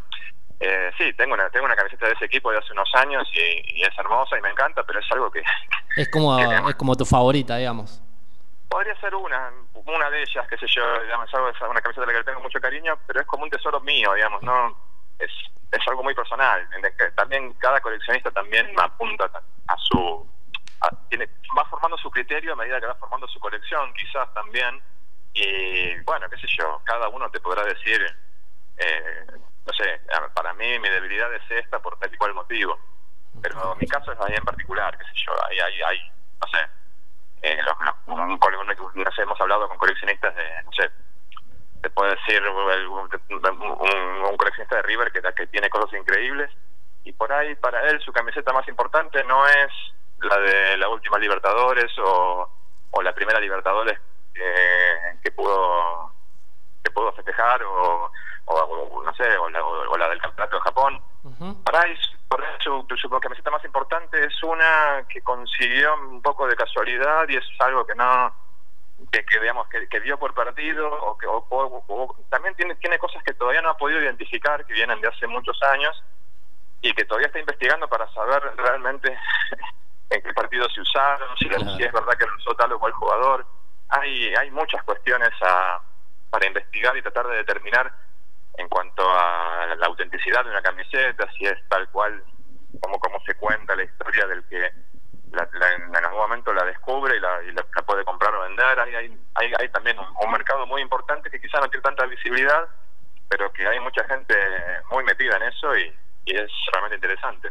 Eh, 0.60 0.92
sí, 0.98 1.14
tengo 1.14 1.34
una, 1.36 1.50
tengo 1.50 1.66
una 1.66 1.76
camiseta 1.76 2.08
de 2.08 2.14
ese 2.14 2.26
equipo 2.26 2.52
de 2.52 2.58
hace 2.58 2.72
unos 2.74 2.90
años 2.96 3.30
y, 3.34 3.80
y 3.80 3.84
es 3.84 3.96
hermosa 3.98 4.38
y 4.38 4.42
me 4.42 4.50
encanta, 4.50 4.84
pero 4.84 5.00
es 5.00 5.06
algo 5.12 5.30
que 5.30 5.44
Es 5.98 6.10
como, 6.10 6.38
es 6.70 6.76
como 6.76 6.96
tu 6.96 7.06
favorita, 7.06 7.58
digamos. 7.58 8.02
Podría 8.70 9.00
ser 9.00 9.16
una, 9.16 9.52
una 9.86 10.10
de 10.10 10.22
ellas, 10.22 10.46
qué 10.50 10.58
sé 10.58 10.68
yo, 10.68 11.02
digamos, 11.04 11.28
es 11.30 11.62
una 11.62 11.82
camiseta 11.82 12.02
de 12.02 12.08
la 12.08 12.14
que 12.14 12.20
le 12.20 12.24
tengo 12.26 12.42
mucho 12.42 12.60
cariño, 12.60 12.98
pero 13.08 13.22
es 13.22 13.26
como 13.28 13.44
un 13.44 13.50
tesoro 13.50 13.80
mío, 13.82 14.14
digamos, 14.14 14.42
no 14.44 14.78
es, 15.20 15.32
es 15.72 15.88
algo 15.88 16.04
muy 16.04 16.14
personal. 16.14 16.68
en 16.76 16.82
que 16.98 17.12
También 17.12 17.54
cada 17.54 17.80
coleccionista 17.82 18.30
también 18.32 18.70
apunta 18.80 19.32
a 19.68 19.78
su, 19.78 20.30
a- 20.82 20.90
tiene, 21.10 21.30
va 21.58 21.66
formando 21.66 21.98
su 21.98 22.12
criterio 22.12 22.54
a 22.54 22.56
medida 22.58 22.80
que 22.80 22.88
va 22.88 22.96
formando 22.96 23.28
su 23.28 23.40
colección, 23.40 23.94
quizás 23.94 24.32
también, 24.34 24.82
y 25.34 25.96
bueno, 26.02 26.30
qué 26.30 26.38
sé 26.38 26.48
yo, 26.60 26.82
cada 26.84 27.08
uno 27.10 27.30
te 27.32 27.40
podrá 27.40 27.64
decir, 27.64 28.06
eh, 28.78 29.26
no 29.66 29.74
sé, 29.74 30.02
para 30.34 30.54
mí 30.54 30.78
mi 30.80 30.90
debilidad 30.90 31.34
es 31.34 31.44
esta 31.52 31.80
por 31.80 31.98
tal 32.00 32.14
y 32.14 32.18
cual 32.18 32.34
motivo, 32.34 32.78
pero 33.42 33.76
mi 33.76 33.88
caso 33.88 34.12
es 34.12 34.20
ahí 34.22 34.36
en 34.36 34.44
particular, 34.44 34.98
qué 34.98 35.06
sé 35.06 35.12
yo, 35.26 35.32
hay, 35.48 35.60
hay, 35.60 35.82
hay 35.84 36.12
no 36.42 36.48
sé, 36.50 36.68
eh, 37.42 37.58
los- 37.64 37.78
los- 37.80 37.96
un 38.08 38.20
un- 38.22 39.04
no 39.04 39.12
sé, 39.12 39.22
hemos 39.22 39.40
hablado 39.40 39.68
con 39.68 39.78
coleccionistas 39.78 40.36
de, 40.36 40.64
no 40.64 40.72
sé, 40.72 40.90
te 41.82 41.90
puedo 41.92 42.10
decir 42.12 42.42
un, 42.48 43.10
un- 43.30 44.26
un 44.26 44.38
coleccionista 44.38 44.78
de 44.78 44.82
River 44.84 45.12
que, 45.12 45.22
que 45.34 45.48
tiene 45.48 45.70
cosas 45.70 45.94
increíbles. 46.00 46.50
Y 47.04 47.14
por 47.14 47.32
ahí 47.32 47.56
para 47.56 47.82
él 47.90 48.02
su 48.02 48.12
camiseta 48.12 48.52
más 48.54 48.68
importante 48.68 49.24
no 49.24 49.48
es 49.48 49.68
la 50.20 50.38
de 50.40 50.78
la 50.78 50.90
última 50.90 51.18
Libertadores 51.20 51.92
o, 52.00 52.50
o 52.92 53.02
la 53.02 53.14
primera 53.14 53.40
Libertadores 53.40 54.00
que, 54.34 55.18
que 55.24 55.32
pudo 55.32 56.12
que 56.84 56.92
pudo 56.92 57.12
festejar 57.14 57.62
o, 57.64 58.12
o- 58.46 58.54
o, 58.56 59.04
no 59.04 59.14
sé 59.16 59.38
o 59.38 59.50
la, 59.50 59.64
o- 59.64 59.98
la 59.98 60.10
del 60.10 60.22
campeonato 60.22 60.58
de 60.58 60.62
Japón. 60.64 61.02
Para 61.64 61.82
ahí, 61.82 61.94
por 61.94 61.96
ahí 61.96 62.17
su, 62.64 62.86
su 63.00 63.10
camiseta 63.10 63.52
más 63.52 63.64
importante 63.66 64.24
es 64.24 64.44
una 64.44 65.06
que 65.10 65.22
consiguió 65.22 65.94
un 65.96 66.22
poco 66.22 66.48
de 66.48 66.56
casualidad 66.56 67.28
y 67.30 67.36
es 67.38 67.46
algo 67.60 67.86
que 67.86 67.96
no 67.96 68.36
que, 69.12 69.24
que 69.26 69.40
digamos 69.40 69.68
que, 69.70 69.88
que 69.88 70.00
dio 70.00 70.18
por 70.18 70.34
partido 70.34 70.88
o 70.92 71.18
que 71.18 71.28
o- 71.28 71.46
o- 71.50 71.84
o- 71.88 72.16
también 72.30 72.56
tiene 72.56 72.76
tiene 72.76 72.98
cosas 72.98 73.24
que 73.24 73.34
todavía 73.34 73.62
no 73.62 73.70
ha 73.70 73.78
podido 73.78 74.02
identificar 74.02 74.66
que 74.66 74.74
vienen 74.74 75.00
de 75.02 75.08
hace 75.08 75.28
muchos 75.28 75.62
años 75.64 76.04
y 76.82 76.94
que 76.94 77.06
todavía 77.06 77.28
está 77.28 77.40
investigando 77.40 77.88
para 77.88 78.08
saber 78.14 78.42
realmente 78.58 79.18
en 80.10 80.22
qué 80.22 80.34
partido 80.34 80.68
se 80.70 80.82
usaron 80.82 81.36
si, 81.38 81.46
la- 81.50 81.60
si 81.78 81.84
es 81.84 81.92
verdad 81.92 82.14
que 82.18 82.26
lo 82.26 82.36
usó 82.38 82.54
tal 82.56 82.72
o 82.74 82.80
cual 82.80 82.92
jugador. 82.94 83.46
Hay 83.90 84.34
hay 84.36 84.52
muchas 84.52 84.84
cuestiones 84.84 85.30
a, 85.42 85.82
para 86.30 86.46
investigar 86.48 86.96
y 86.98 87.02
tratar 87.02 87.28
de 87.28 87.38
determinar 87.38 87.94
en 88.58 88.68
cuanto 88.70 89.08
a 89.08 89.76
la 89.78 89.86
autenticidad 89.86 90.44
de 90.44 90.50
una 90.50 90.62
camiseta, 90.64 91.28
si 91.38 91.46
es 91.46 91.56
tal 91.70 91.88
cual 91.90 92.24
como, 92.82 93.00
como 93.00 93.20
se 93.26 93.36
cuenta 93.36 93.76
la 93.76 93.84
historia 93.84 94.26
del 94.28 94.44
que 94.46 94.60
la- 95.32 95.50
la- 95.54 95.74
en 95.76 95.96
algún 95.96 96.20
momento 96.20 96.54
la 96.54 96.64
descubre 96.66 97.18
y 97.18 97.20
la, 97.20 97.44
y 97.44 97.52
la- 97.54 97.66
la 97.76 97.82
puede 97.84 98.04
comprar 98.06 98.34
o 98.36 98.42
vender. 98.44 98.80
Hay, 98.80 98.96
hay, 98.96 99.18
hay, 99.36 99.52
hay 99.60 99.70
también 99.70 99.98
un, 100.00 100.06
un 100.24 100.32
mercado 100.32 100.66
muy 100.66 100.82
importante 100.82 101.30
que 101.30 101.40
quizá 101.40 101.60
no 101.60 101.70
tiene 101.70 101.84
tanta 101.84 102.06
visibilidad, 102.06 102.66
pero 103.30 103.52
que 103.52 103.68
hay 103.68 103.80
mucha 103.80 104.04
gente 104.06 104.34
muy 104.92 105.04
metida 105.04 105.36
en 105.38 105.44
eso 105.44 105.76
y, 105.78 105.92
y 106.26 106.36
es 106.36 106.50
realmente 106.72 106.96
interesante. 106.96 107.50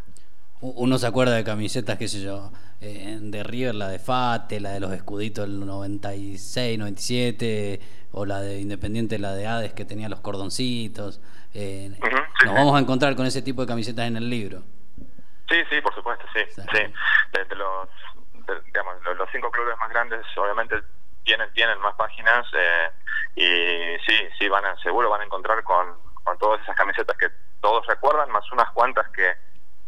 Uno 0.61 0.97
se 0.99 1.07
acuerda 1.07 1.35
de 1.35 1.45
camisetas, 1.45 1.99
qué 1.99 2.09
sé 2.09 2.23
yo, 2.23 2.51
eh, 2.81 3.19
de 3.21 3.43
River, 3.45 3.75
la 3.75 3.89
de 3.89 3.99
Fate, 3.99 4.59
la 4.59 4.71
de 4.71 4.81
los 4.81 4.91
escuditos 4.93 5.47
del 5.47 5.61
96, 5.67 6.79
97, 6.79 7.81
o 8.13 8.25
la 8.25 8.41
de 8.41 8.59
Independiente, 8.61 9.19
la 9.19 9.35
de 9.35 9.47
Hades 9.47 9.75
que 9.75 9.85
tenía 9.85 10.09
los 10.09 10.21
cordoncitos. 10.21 11.21
eh, 11.53 11.91
nos 12.45 12.55
vamos 12.55 12.75
a 12.75 12.81
encontrar 12.81 13.15
con 13.17 13.27
ese 13.27 13.43
tipo 13.43 13.61
de 13.61 13.69
camisetas 13.69 14.07
en 14.07 14.17
el 14.17 14.31
libro. 14.31 14.63
Sí, 15.49 15.63
sí, 15.71 15.81
por 15.81 15.95
supuesto, 15.95 16.25
sí. 16.35 16.45
sí. 16.51 16.95
De, 17.33 17.55
los, 17.57 17.89
de- 18.47 18.61
digamos, 18.63 18.95
los, 19.03 19.29
cinco 19.31 19.51
clubes 19.51 19.77
más 19.79 19.89
grandes 19.91 20.25
obviamente 20.37 20.83
tienen 21.25 21.53
tienen 21.53 21.79
más 21.81 21.95
páginas 21.95 22.47
eh, 22.53 22.91
y 23.35 23.99
sí, 24.07 24.29
sí 24.39 24.49
van 24.49 24.65
a, 24.65 24.77
seguro 24.79 25.11
van 25.11 25.21
a 25.21 25.25
encontrar 25.25 25.63
con, 25.65 25.99
con 26.25 26.39
todas 26.39 26.61
esas 26.63 26.77
camisetas 26.77 27.17
que 27.17 27.29
todos 27.61 27.87
recuerdan, 27.87 28.31
más 28.31 28.51
unas 28.53 28.71
cuantas 28.71 29.09
que, 29.11 29.35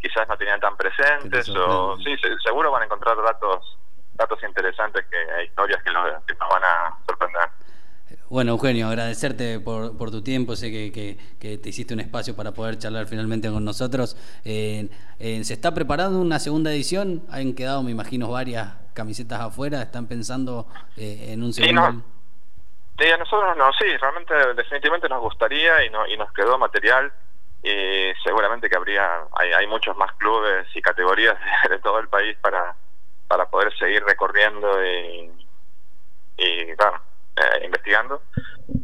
quizás 0.01 0.29
no 0.29 0.37
tenían 0.37 0.61
tan 0.61 0.77
presentes 0.77 1.49
o 1.51 1.97
sí, 1.99 2.17
se- 2.19 2.39
seguro 2.39 2.71
van 2.71 2.83
a 2.83 2.85
encontrar 2.85 3.17
datos 3.23 3.79
datos 4.15 4.43
interesantes 4.43 5.07
que 5.07 5.17
e 5.21 5.45
historias 5.45 5.81
que, 5.83 5.91
lo- 5.91 6.25
que 6.27 6.35
nos 6.35 6.49
van 6.49 6.65
a. 6.65 6.97
Bueno, 8.31 8.53
Eugenio, 8.53 8.89
agradecerte 8.89 9.59
por, 9.61 9.97
por 9.97 10.11
tu 10.11 10.23
tiempo. 10.23 10.55
Sé 10.55 10.71
que, 10.71 10.93
que- 10.93 11.17
que 11.39 11.57
te 11.59 11.71
hiciste 11.71 11.95
un 11.95 12.01
espacio 12.01 12.37
para 12.37 12.53
poder 12.53 12.79
charlar 12.79 13.07
finalmente 13.07 13.51
con 13.51 13.65
nosotros. 13.65 14.17
Eh, 14.45 14.89
eh, 15.19 15.45
¿Se 15.45 15.55
está 15.55 15.73
preparando 15.73 16.21
una 16.21 16.39
segunda 16.39 16.71
edición? 16.73 17.25
Han 17.31 17.55
quedado, 17.55 17.83
me 17.83 17.91
imagino, 17.91 18.29
varias 18.31 18.75
camisetas 18.95 19.41
afuera. 19.41 19.81
¿Están 19.83 20.07
pensando 20.09 20.67
eh, 20.97 21.29
en 21.33 21.43
un 21.43 21.53
Sí, 21.53 21.55
segundo? 21.55 21.73
no. 21.73 22.05
Sí, 22.99 23.07
a 23.11 23.17
nosotros 23.17 23.57
no, 23.57 23.73
sí, 23.75 23.97
realmente 23.97 24.35
definitivamente 24.55 25.09
nos 25.09 25.21
gustaría 25.21 25.85
y, 25.85 25.91
no, 25.91 26.07
y 26.07 26.17
nos 26.17 26.33
quedó 26.33 26.59
material 26.59 27.13
y 27.63 28.13
seguramente 28.25 28.69
que 28.69 28.77
habría, 28.77 29.25
hay, 29.33 29.53
hay 29.53 29.67
muchos 29.69 29.97
más 29.97 30.13
clubes 30.15 30.67
y 30.75 30.83
categorías 30.83 31.37
de, 31.71 31.79
todo 31.79 32.01
el 32.01 32.09
país 32.09 32.37
para, 32.41 32.77
para 33.29 33.47
poder 33.51 33.77
seguir 33.79 34.03
recorriendo 34.05 34.85
y, 34.85 35.31
y 36.39 36.65
bueno, 36.75 37.01
eh, 37.39 37.65
investigando. 37.65 38.23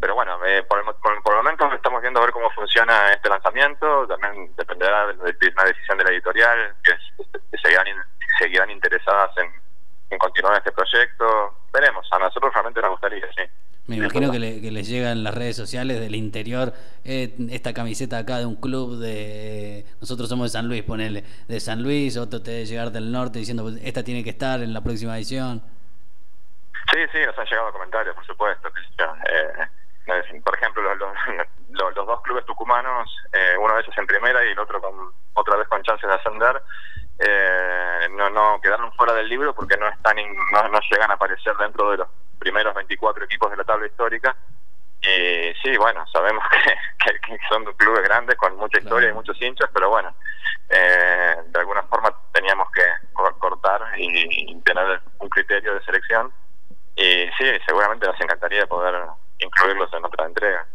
Pero 0.00 0.14
bueno, 0.14 0.38
eh, 0.46 0.62
por, 0.68 0.78
el, 0.78 0.84
por, 0.84 1.22
por 1.22 1.34
el 1.34 1.42
momento 1.42 1.70
estamos 1.74 2.00
viendo 2.00 2.20
a 2.20 2.24
ver 2.24 2.32
cómo 2.32 2.50
funciona 2.50 3.12
este 3.12 3.28
lanzamiento, 3.28 4.06
también 4.06 4.50
dependerá 4.56 5.06
de, 5.08 5.14
de 5.14 5.48
una 5.52 5.64
decisión 5.64 5.98
de 5.98 6.04
la 6.04 6.10
editorial, 6.10 6.74
que, 6.82 6.92
es- 6.92 7.60
seguirán, 7.62 7.86
in- 7.88 7.94
seguirán 8.38 8.70
interesadas 8.70 9.30
en, 9.38 10.18
continuar 10.18 10.56
este 10.58 10.72
proyecto. 10.72 11.24
Veremos, 11.72 12.06
a 12.12 12.18
nosotros 12.18 12.52
realmente 12.52 12.80
nos 12.80 12.90
gustaría, 12.92 13.26
sí. 13.36 13.42
Me 13.86 13.96
imagino 13.96 14.30
que, 14.32 14.38
le- 14.38 14.60
que 14.62 14.70
les 14.70 14.88
llega 14.88 15.10
en 15.12 15.22
las 15.24 15.34
redes 15.34 15.56
sociales 15.56 16.00
del 16.00 16.14
interior 16.14 16.72
eh, 17.04 17.34
esta 17.50 17.74
camiseta 17.74 18.16
acá 18.18 18.38
de 18.38 18.46
un 18.46 18.56
club 18.56 18.96
de... 18.98 19.84
Nosotros 20.00 20.28
somos 20.28 20.50
de 20.50 20.58
San 20.58 20.68
Luis, 20.68 20.82
ponele. 20.84 21.22
De 21.48 21.60
San 21.60 21.82
Luis, 21.82 22.16
otro 22.16 22.40
te 22.40 22.52
debe 22.52 22.64
llegar 22.66 22.90
del 22.92 23.12
norte 23.12 23.40
diciendo, 23.40 23.64
"Pues, 23.64 23.76
esta 23.84 24.02
tiene 24.02 24.24
que 24.24 24.30
estar 24.30 24.62
en 24.62 24.72
la 24.72 24.80
próxima 24.82 25.16
edición. 25.18 25.62
Sí, 26.94 27.00
sí, 27.12 27.18
nos 27.26 27.37
han 27.37 27.46
llegado 27.46 27.72
comentarios, 27.72 28.14
por 28.14 28.24
supuesto. 28.24 28.70
yo. 28.98 29.14
Eh, 29.28 30.40
por 30.44 30.54
ejemplo, 30.54 30.94
los, 30.94 31.12
los, 31.70 31.96
los- 31.96 32.07
dos 32.07 32.22
clubes 32.22 32.44
tucumanos, 32.46 33.11
eh, 33.33 33.57
uno 33.59 33.74
de 33.74 33.80
ellos 33.83 33.98
en 33.98 34.07
primera 34.07 34.44
y 34.44 34.52
el 34.52 34.59
otro 34.61 34.80
con 34.80 35.11
otra 35.35 35.57
vez 35.57 35.66
con 35.66 35.83
chances 35.83 36.09
de 36.09 36.14
ascender, 36.14 36.62
eh, 37.18 38.09
no, 38.12 38.30
no 38.30 38.61
quedaron 38.61 38.92
fuera 38.92 39.12
del 39.14 39.28
libro 39.28 39.54
porque 39.54 39.76
no 39.76 39.88
están 39.88 40.18
in- 40.20 40.37
no, 40.52 40.68
no 40.68 40.78
llegan 40.90 41.11
a 41.11 41.14
aparecer 41.14 41.57
dentro 41.57 41.90
de 41.90 41.96
los 41.98 42.09
primeros 42.38 42.74
24 42.74 43.24
equipos 43.24 43.50
de 43.50 43.57
la 43.57 43.64
tabla 43.64 43.87
histórica. 43.87 44.37
Y 45.02 45.52
sí, 45.62 45.76
bueno, 45.76 46.07
sabemos 46.12 46.44
que, 46.50 47.11
que- 47.12 47.20
que 47.20 47.38
son 47.48 47.64
clubes 47.74 48.02
grandes 48.04 48.37
con 48.37 48.57
mucha 48.57 48.78
historia 48.78 49.09
y 49.11 49.14
muchos 49.14 49.40
hinchas, 49.42 49.68
pero 49.74 49.88
bueno, 49.90 50.14
eh, 50.68 51.37
de 51.46 51.59
alguna 51.59 51.83
forma 51.85 52.14
teníamos 52.33 52.70
que 52.70 52.83
cor- 53.12 53.37
cortar 53.38 53.83
y, 53.98 54.52
y 54.52 54.61
tener 54.61 55.00
un 55.18 55.28
criterio 55.28 55.74
de 55.74 55.85
selección. 55.85 56.33
Y 56.96 57.26
sí, 57.38 57.44
seguramente 57.66 58.07
nos 58.07 58.20
encantaría 58.20 58.66
poder 58.66 58.94
incluirlos 59.38 59.92
en 59.92 60.04
otra 60.04 60.26
entrega. 60.26 60.66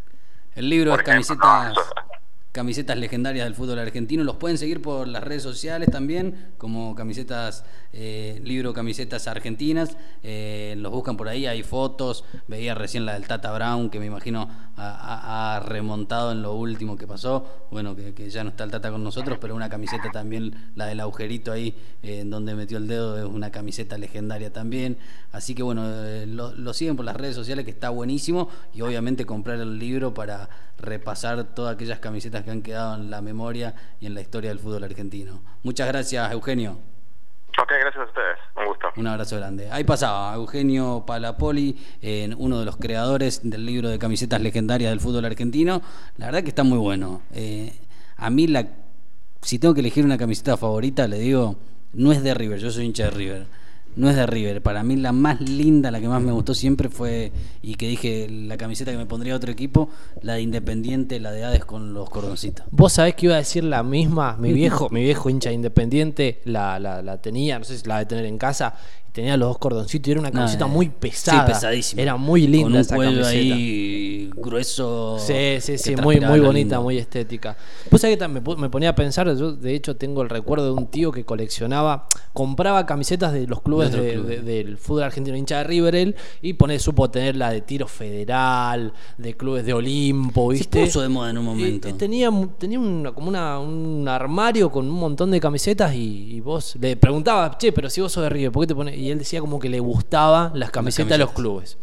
El 0.55 0.69
libro 0.69 0.91
Por 0.91 1.01
es 1.01 1.07
ejemplo, 1.07 1.35
no, 1.35 2.08
camisetas 2.51 2.97
legendarias 2.97 3.45
del 3.45 3.53
fútbol 3.53 3.79
argentino. 3.79 4.23
Los 4.23 4.37
pueden 4.37 4.57
seguir 4.57 4.81
por 4.81 5.07
las 5.07 5.23
redes 5.23 5.43
sociales 5.43 5.89
también, 5.91 6.53
como 6.57 6.95
camisetas, 6.95 7.63
eh, 7.93 8.41
libro 8.43 8.73
Camisetas 8.73 9.27
Argentinas. 9.27 9.97
Eh, 10.23 10.73
los 10.77 10.91
buscan 10.91 11.15
por 11.15 11.27
ahí, 11.27 11.45
hay 11.45 11.61
fotos. 11.61 12.23
Veía 12.47 12.73
recién 12.73 13.05
la 13.05 13.13
del 13.13 13.27
Tata 13.27 13.51
Brown, 13.51 13.89
que 13.89 13.99
me 13.99 14.07
imagino 14.07 14.49
ha, 14.77 15.61
remontado 15.65 16.31
en 16.31 16.41
lo 16.41 16.55
último 16.55 16.97
que 16.97 17.05
pasó. 17.05 17.67
Bueno, 17.69 17.95
que, 17.95 18.29
ya 18.29 18.43
no 18.43 18.49
está 18.49 18.63
el 18.63 18.71
Tata 18.71 18.89
con 18.89 19.03
nosotros, 19.03 19.37
pero 19.39 19.55
una 19.55 19.69
camiseta 19.69 20.09
también, 20.11 20.71
la 20.75 20.87
del 20.87 20.99
agujerito 21.01 21.51
ahí, 21.51 21.75
eh, 22.01 22.21
en 22.21 22.31
donde 22.31 22.55
metió 22.55 22.77
el 22.77 22.87
dedo, 22.87 23.17
es 23.19 23.25
una 23.25 23.51
camiseta 23.51 23.97
legendaria 23.97 24.51
también. 24.51 24.97
Así 25.31 25.53
que 25.53 25.61
bueno, 25.61 25.85
lo, 26.25 26.53
lo 26.55 26.73
siguen 26.73 26.95
por 26.95 27.05
las 27.05 27.15
redes 27.15 27.35
sociales, 27.35 27.63
que 27.65 27.71
está 27.71 27.89
buenísimo. 27.89 28.49
Y 28.73 28.81
obviamente 28.81 29.25
comprar 29.25 29.59
el 29.59 29.77
libro 29.77 30.15
para 30.15 30.49
repasar 30.79 31.43
todas 31.53 31.75
aquellas 31.75 31.99
camisetas 31.99 32.38
que 32.43 32.51
han 32.51 32.61
quedado 32.61 32.95
en 32.95 33.09
la 33.09 33.21
memoria 33.21 33.73
y 33.99 34.05
en 34.05 34.13
la 34.13 34.21
historia 34.21 34.49
del 34.49 34.59
fútbol 34.59 34.83
argentino. 34.83 35.41
Muchas 35.63 35.87
gracias, 35.87 36.31
Eugenio. 36.31 36.77
Ok, 37.61 37.71
gracias 37.79 38.03
a 38.03 38.07
ustedes. 38.07 38.37
Un 38.55 38.65
gusto. 38.67 38.87
Un 38.95 39.07
abrazo 39.07 39.35
grande. 39.37 39.69
Ahí 39.71 39.83
pasaba 39.83 40.33
Eugenio 40.35 41.03
Palapoli, 41.05 41.77
en 42.01 42.33
uno 42.37 42.59
de 42.59 42.65
los 42.65 42.77
creadores 42.77 43.41
del 43.43 43.65
libro 43.65 43.89
de 43.89 43.99
camisetas 43.99 44.39
legendarias 44.41 44.91
del 44.91 44.99
fútbol 45.01 45.25
argentino. 45.25 45.81
La 46.17 46.27
verdad 46.27 46.43
que 46.43 46.49
está 46.49 46.63
muy 46.63 46.77
bueno. 46.77 47.21
Eh, 47.33 47.73
a 48.15 48.29
mí, 48.29 48.47
la, 48.47 48.67
si 49.41 49.59
tengo 49.59 49.73
que 49.73 49.81
elegir 49.81 50.05
una 50.05 50.17
camiseta 50.17 50.55
favorita, 50.57 51.07
le 51.07 51.19
digo, 51.19 51.57
no 51.93 52.11
es 52.11 52.23
de 52.23 52.33
River, 52.33 52.59
yo 52.59 52.71
soy 52.71 52.85
hincha 52.85 53.05
de 53.05 53.11
River. 53.11 53.47
No 53.95 54.09
es 54.09 54.15
de 54.15 54.25
River. 54.25 54.61
Para 54.61 54.83
mí 54.83 54.95
la 54.95 55.11
más 55.11 55.41
linda, 55.41 55.91
la 55.91 55.99
que 55.99 56.07
más 56.07 56.21
me 56.21 56.31
gustó 56.31 56.53
siempre 56.53 56.89
fue, 56.89 57.31
y 57.61 57.75
que 57.75 57.87
dije 57.87 58.27
la 58.29 58.57
camiseta 58.57 58.91
que 58.91 58.97
me 58.97 59.05
pondría 59.05 59.35
otro 59.35 59.51
equipo, 59.51 59.89
la 60.21 60.33
de 60.35 60.41
Independiente, 60.41 61.19
la 61.19 61.31
de 61.31 61.43
Hades 61.43 61.65
con 61.65 61.93
los 61.93 62.09
cordoncitos. 62.09 62.65
Vos 62.71 62.93
sabés 62.93 63.15
que 63.15 63.25
iba 63.25 63.35
a 63.35 63.39
decir 63.39 63.63
la 63.63 63.83
misma, 63.83 64.37
mi 64.37 64.53
viejo, 64.53 64.89
mi 64.89 65.03
viejo 65.03 65.29
hincha 65.29 65.51
independiente 65.51 66.41
la, 66.45 66.79
la, 66.79 67.01
la 67.01 67.21
tenía, 67.21 67.59
no 67.59 67.65
sé 67.65 67.77
si 67.77 67.87
la 67.87 67.99
de 67.99 68.05
tener 68.05 68.25
en 68.25 68.37
casa, 68.37 68.75
tenía 69.11 69.37
los 69.37 69.49
dos 69.49 69.57
cordoncitos 69.57 70.07
y 70.07 70.11
era 70.11 70.19
una 70.19 70.31
camiseta 70.31 70.65
eh, 70.65 70.69
muy 70.69 70.85
sí, 70.87 70.91
pesada. 70.99 71.45
pesadísima. 71.45 72.01
Era 72.01 72.15
muy 72.17 72.47
linda 72.47 72.63
Con 72.65 72.73
un 72.73 72.79
esa 72.79 72.95
cuello 72.95 73.21
camiseta. 73.21 73.55
ahí 73.55 74.29
grueso. 74.35 75.17
Sí, 75.19 75.33
sí, 75.59 75.77
sí, 75.77 75.95
muy, 75.95 76.19
muy 76.19 76.39
bonita, 76.39 76.79
muy 76.79 76.97
estética. 76.97 77.55
Que 77.89 78.17
tam- 78.17 78.57
me, 78.57 78.69
ponía 78.69 78.89
a 78.89 78.95
pensar, 78.95 79.27
yo 79.35 79.51
de 79.51 79.75
hecho 79.75 79.95
tengo 79.95 80.21
el 80.21 80.29
recuerdo 80.29 80.65
de 80.65 80.71
un 80.71 80.87
tío 80.87 81.11
que 81.11 81.25
coleccionaba, 81.25 82.07
compraba 82.33 82.85
camisetas 82.85 83.33
de 83.33 83.45
los 83.47 83.61
clubes 83.61 83.91
De 83.91 83.97
otros 83.99 84.05
de- 84.07 84.13
clubes. 84.13 84.45
de- 84.45 84.63
del 84.63 84.77
fútbol 84.77 85.03
argentino, 85.03 85.35
hincha 85.37 85.57
de 85.59 85.63
River 85.65 85.95
él, 85.95 86.15
y 86.41 86.53
pone, 86.53 86.79
supo 86.79 87.09
tener 87.11 87.35
la 87.35 87.51
de 87.51 87.61
tiro 87.61 87.87
federal, 87.87 88.93
de 89.17 89.35
clubes 89.35 89.65
de 89.65 89.73
Olimpo, 89.73 90.51
Se 90.51 90.57
¿viste? 90.59 90.85
puso 90.85 91.01
de 91.01 91.09
moda 91.09 91.29
en 91.29 91.37
un 91.37 91.45
momento. 91.45 91.87
Y- 91.87 91.91
y 91.91 91.93
tenía 91.95 92.29
tenía 92.57 92.79
una- 92.79 93.11
como 93.11 93.27
una- 93.29 93.59
un 93.59 94.07
armario 94.07 94.71
con 94.71 94.85
un 94.89 94.99
montón 94.99 95.31
de 95.31 95.39
camisetas 95.39 95.93
y, 95.93 96.35
y 96.35 96.39
vos 96.41 96.75
le 96.79 96.95
preguntabas, 96.95 97.57
che, 97.57 97.71
pero 97.71 97.89
si 97.89 98.01
vos 98.01 98.11
sos 98.11 98.23
de 98.23 98.29
River, 98.29 98.51
¿por 98.51 98.63
qué 98.63 98.67
te 98.67 98.75
pones? 98.75 98.97
Y 98.99 99.11
él 99.11 99.19
decía 99.19 99.39
como 99.39 99.59
que 99.59 99.69
le 99.69 99.79
gustaban 99.79 100.59
las 100.59 100.71
camisetas 100.71 101.11
de 101.11 101.17
los 101.19 101.31
clubes. 101.31 101.77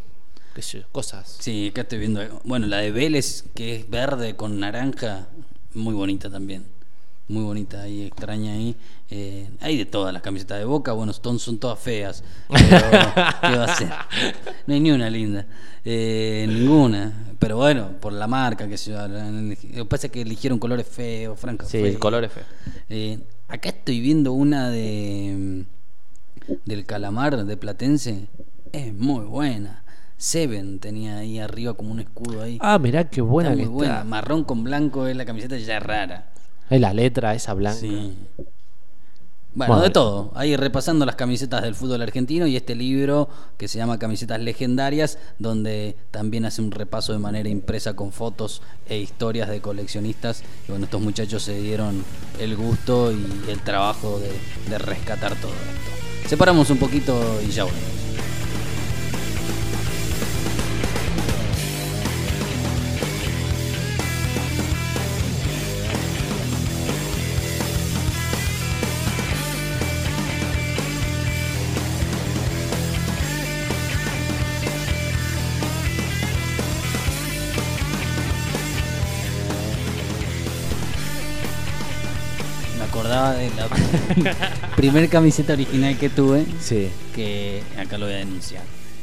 Qué 0.55 0.61
sé 0.61 0.81
yo, 0.81 0.87
cosas. 0.93 1.37
Sí, 1.41 1.69
acá 1.69 1.81
estoy 1.81 1.99
viendo. 1.99 2.21
Bueno, 2.45 2.67
la 2.67 2.79
de 2.79 2.91
Vélez, 2.91 3.45
que 3.55 3.77
es 3.77 3.89
verde 3.89 4.37
con 4.37 4.61
naranja, 4.61 5.27
muy 5.73 5.95
bonita 5.95 6.31
también. 6.31 6.67
Muy 7.29 7.43
bonita 7.43 7.81
ahí, 7.81 8.03
extraña 8.03 8.53
ahí. 8.53 8.77
Eh, 9.11 9.49
hay 9.61 9.79
de 9.79 9.87
todas 9.87 10.13
las 10.13 10.21
camisetas 10.21 10.59
de 10.59 10.67
Boca, 10.67 10.93
bueno, 10.93 11.15
son, 11.15 11.39
son 11.39 11.57
todas 11.57 11.79
feas. 11.79 12.23
Pero, 12.49 12.87
¿qué 13.41 13.57
va 13.57 13.65
a 13.65 13.77
ser? 13.77 13.91
No 14.67 14.75
hay 14.75 14.81
ni 14.81 14.91
una 14.91 15.09
linda. 15.09 15.47
Eh, 15.85 16.45
ninguna. 16.47 17.33
Pero 17.39 17.57
bueno, 17.57 17.93
por 17.99 18.13
la 18.13 18.27
marca, 18.27 18.69
que 18.69 18.77
se 18.77 18.93
Lo 18.93 19.09
que 19.09 19.85
pasa 19.89 20.09
es 20.09 20.13
que 20.13 20.21
eligieron 20.21 20.59
colores 20.59 20.87
feos, 20.87 21.41
franca. 21.41 21.65
Sí, 21.65 21.79
el 21.79 21.99
color 21.99 22.25
es 22.25 22.33
feo. 22.33 22.45
Eh, 22.91 23.21
acá 23.49 23.71
estoy 23.71 24.01
viendo 24.01 24.33
una 24.33 24.71
de 24.71 25.65
del 26.65 26.85
calamar 26.87 27.45
de 27.45 27.57
Platense. 27.57 28.29
Es 28.73 28.93
muy 28.95 29.25
buena. 29.25 29.85
Seven 30.19 30.79
tenía 30.79 31.19
ahí 31.19 31.39
arriba 31.39 31.75
como 31.75 31.93
un 31.93 32.01
escudo 32.01 32.43
ahí. 32.43 32.59
Ah, 32.63 32.79
mirá 32.79 33.09
qué 33.09 33.21
buena 33.21 33.51
Está 33.51 33.63
que 33.63 33.69
muy 33.69 33.85
está. 33.85 33.95
buena. 33.97 34.05
Marrón 34.11 34.45
con 34.45 34.65
blanco 34.65 35.07
es 35.07 35.17
la 35.17 35.25
camiseta 35.27 35.57
ya 35.59 35.77
es 35.77 35.83
rara. 35.83 36.31
Es 36.71 36.81
la 36.81 36.95
letra 36.95 37.35
esa 37.35 37.53
blanca. 37.55 37.79
Sí. 37.79 38.15
Bueno, 39.55 39.81
de 39.81 39.89
todo. 39.89 40.33
Ahí 40.35 40.55
repasando 40.55 41.07
las 41.07 41.17
camisetas 41.17 41.63
del 41.63 41.75
fútbol 41.75 42.03
argentino 42.03 42.47
y 42.47 42.57
este 42.57 42.75
libro 42.75 43.31
que 43.57 43.69
se 43.69 43.79
llama 43.79 43.99
Camisetas 43.99 44.39
Legendarias, 44.41 45.19
donde 45.39 45.97
también 46.11 46.45
hace 46.45 46.61
un 46.61 46.71
repaso 46.71 47.15
de 47.15 47.19
manera 47.21 47.49
impresa 47.49 47.95
con 47.97 48.13
fotos 48.13 48.61
e 48.87 48.99
historias 48.99 49.49
de 49.49 49.63
coleccionistas. 49.63 50.43
Y 50.69 50.73
bueno, 50.73 50.85
estos 50.85 51.01
muchachos 51.01 51.43
se 51.43 51.59
dieron 51.59 52.05
el 52.39 52.55
gusto 52.55 53.13
y 53.13 53.51
el 53.51 53.61
trabajo 53.61 54.19
de, 54.19 54.31
de 54.71 54.77
rescatar 54.79 55.35
todo 55.37 55.53
esto. 55.53 56.06
Separamos 56.29 56.71
un 56.71 56.79
poquito 56.79 57.41
y 57.47 57.51
ya 57.53 57.65
volvemos. 57.65 57.87
Acordaba 83.17 83.35
de 83.35 83.51
la 83.51 84.71
primer 84.77 85.09
camiseta 85.09 85.53
original 85.55 85.97
que 85.99 86.09
tuve. 86.11 86.47
Sí. 86.61 86.91
Que 87.15 87.63
acá 87.79 87.99
lo 87.99 88.07
voy 88.07 88.15
a 88.15 88.19
denunciar. 88.19 88.63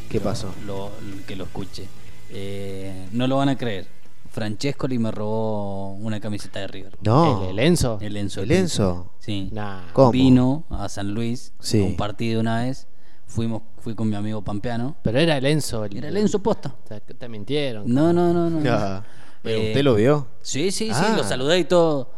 ¿Qué 0.09 0.17
Lo- 0.19 0.23
pasó? 0.23 0.53
Lo, 0.65 0.91
que 1.27 1.35
lo 1.35 1.45
escuche. 1.45 1.87
Eh, 2.29 3.07
no 3.11 3.27
lo 3.27 3.37
van 3.37 3.49
a 3.49 3.57
creer. 3.57 3.87
Francescoli 4.31 4.97
me 4.97 5.11
robó 5.11 5.93
una 5.93 6.19
camiseta 6.19 6.59
de 6.59 6.67
River. 6.67 6.97
No. 7.03 7.43
¿El, 7.43 7.59
el 7.59 7.65
Enzo? 7.67 7.97
El 8.01 8.17
Enzo. 8.17 8.41
¿El 8.41 8.51
Enzo? 8.51 9.11
Sí. 9.19 9.49
Nah. 9.51 9.91
¿Cómo? 9.93 10.11
Vino 10.11 10.63
a 10.69 10.89
San 10.89 11.13
Luis 11.13 11.53
Sí. 11.59 11.81
a 11.81 11.85
un 11.85 11.95
partido 11.95 12.41
una 12.41 12.63
vez. 12.63 12.87
Fuimos, 13.27 13.61
fui 13.79 13.95
con 13.95 14.09
mi 14.09 14.15
amigo 14.15 14.41
Pampeano. 14.43 14.95
Pero 15.03 15.19
era 15.19 15.37
el 15.37 15.45
Enzo. 15.45 15.85
Era 15.85 16.07
el 16.09 16.17
Enzo 16.17 16.39
posta. 16.39 16.73
Te, 16.87 16.99
te 17.01 17.29
mintieron. 17.29 17.83
No, 17.91 18.11
no, 18.13 18.33
no, 18.33 18.49
no. 18.49 18.59
no. 18.59 18.71
Ah, 18.71 19.03
pero 19.43 19.59
Eh, 19.59 19.67
¿Usted 19.69 19.83
lo 19.83 19.95
vio? 19.95 20.27
Sí, 20.41 20.71
sí, 20.71 20.87
sí, 20.87 20.91
Ah. 20.93 21.13
lo 21.15 21.23
saludé 21.23 21.59
y 21.59 21.65
todo. 21.65 22.11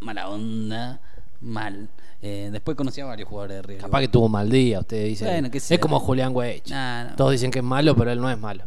Mala 0.00 0.28
onda, 0.28 1.00
mal. 1.40 1.88
Eh, 2.20 2.48
después 2.52 2.76
conocí 2.76 3.00
a 3.00 3.04
varios 3.06 3.28
jugadores 3.28 3.56
de 3.56 3.62
River. 3.62 3.82
Capaz 3.82 4.00
que 4.00 4.08
tuvo 4.08 4.26
un 4.26 4.32
mal 4.32 4.50
día, 4.50 4.80
usted 4.80 5.04
dice. 5.06 5.24
Bueno, 5.24 5.50
qué 5.50 5.60
sé. 5.60 5.74
es 5.74 5.80
como 5.80 6.00
Julián 6.00 6.34
Weich. 6.34 6.68
Nah, 6.70 7.10
no. 7.10 7.16
Todos 7.16 7.32
dicen 7.32 7.50
que 7.50 7.60
es 7.60 7.64
malo, 7.64 7.94
pero 7.96 8.10
él 8.10 8.20
no 8.20 8.30
es 8.30 8.38
malo. 8.38 8.64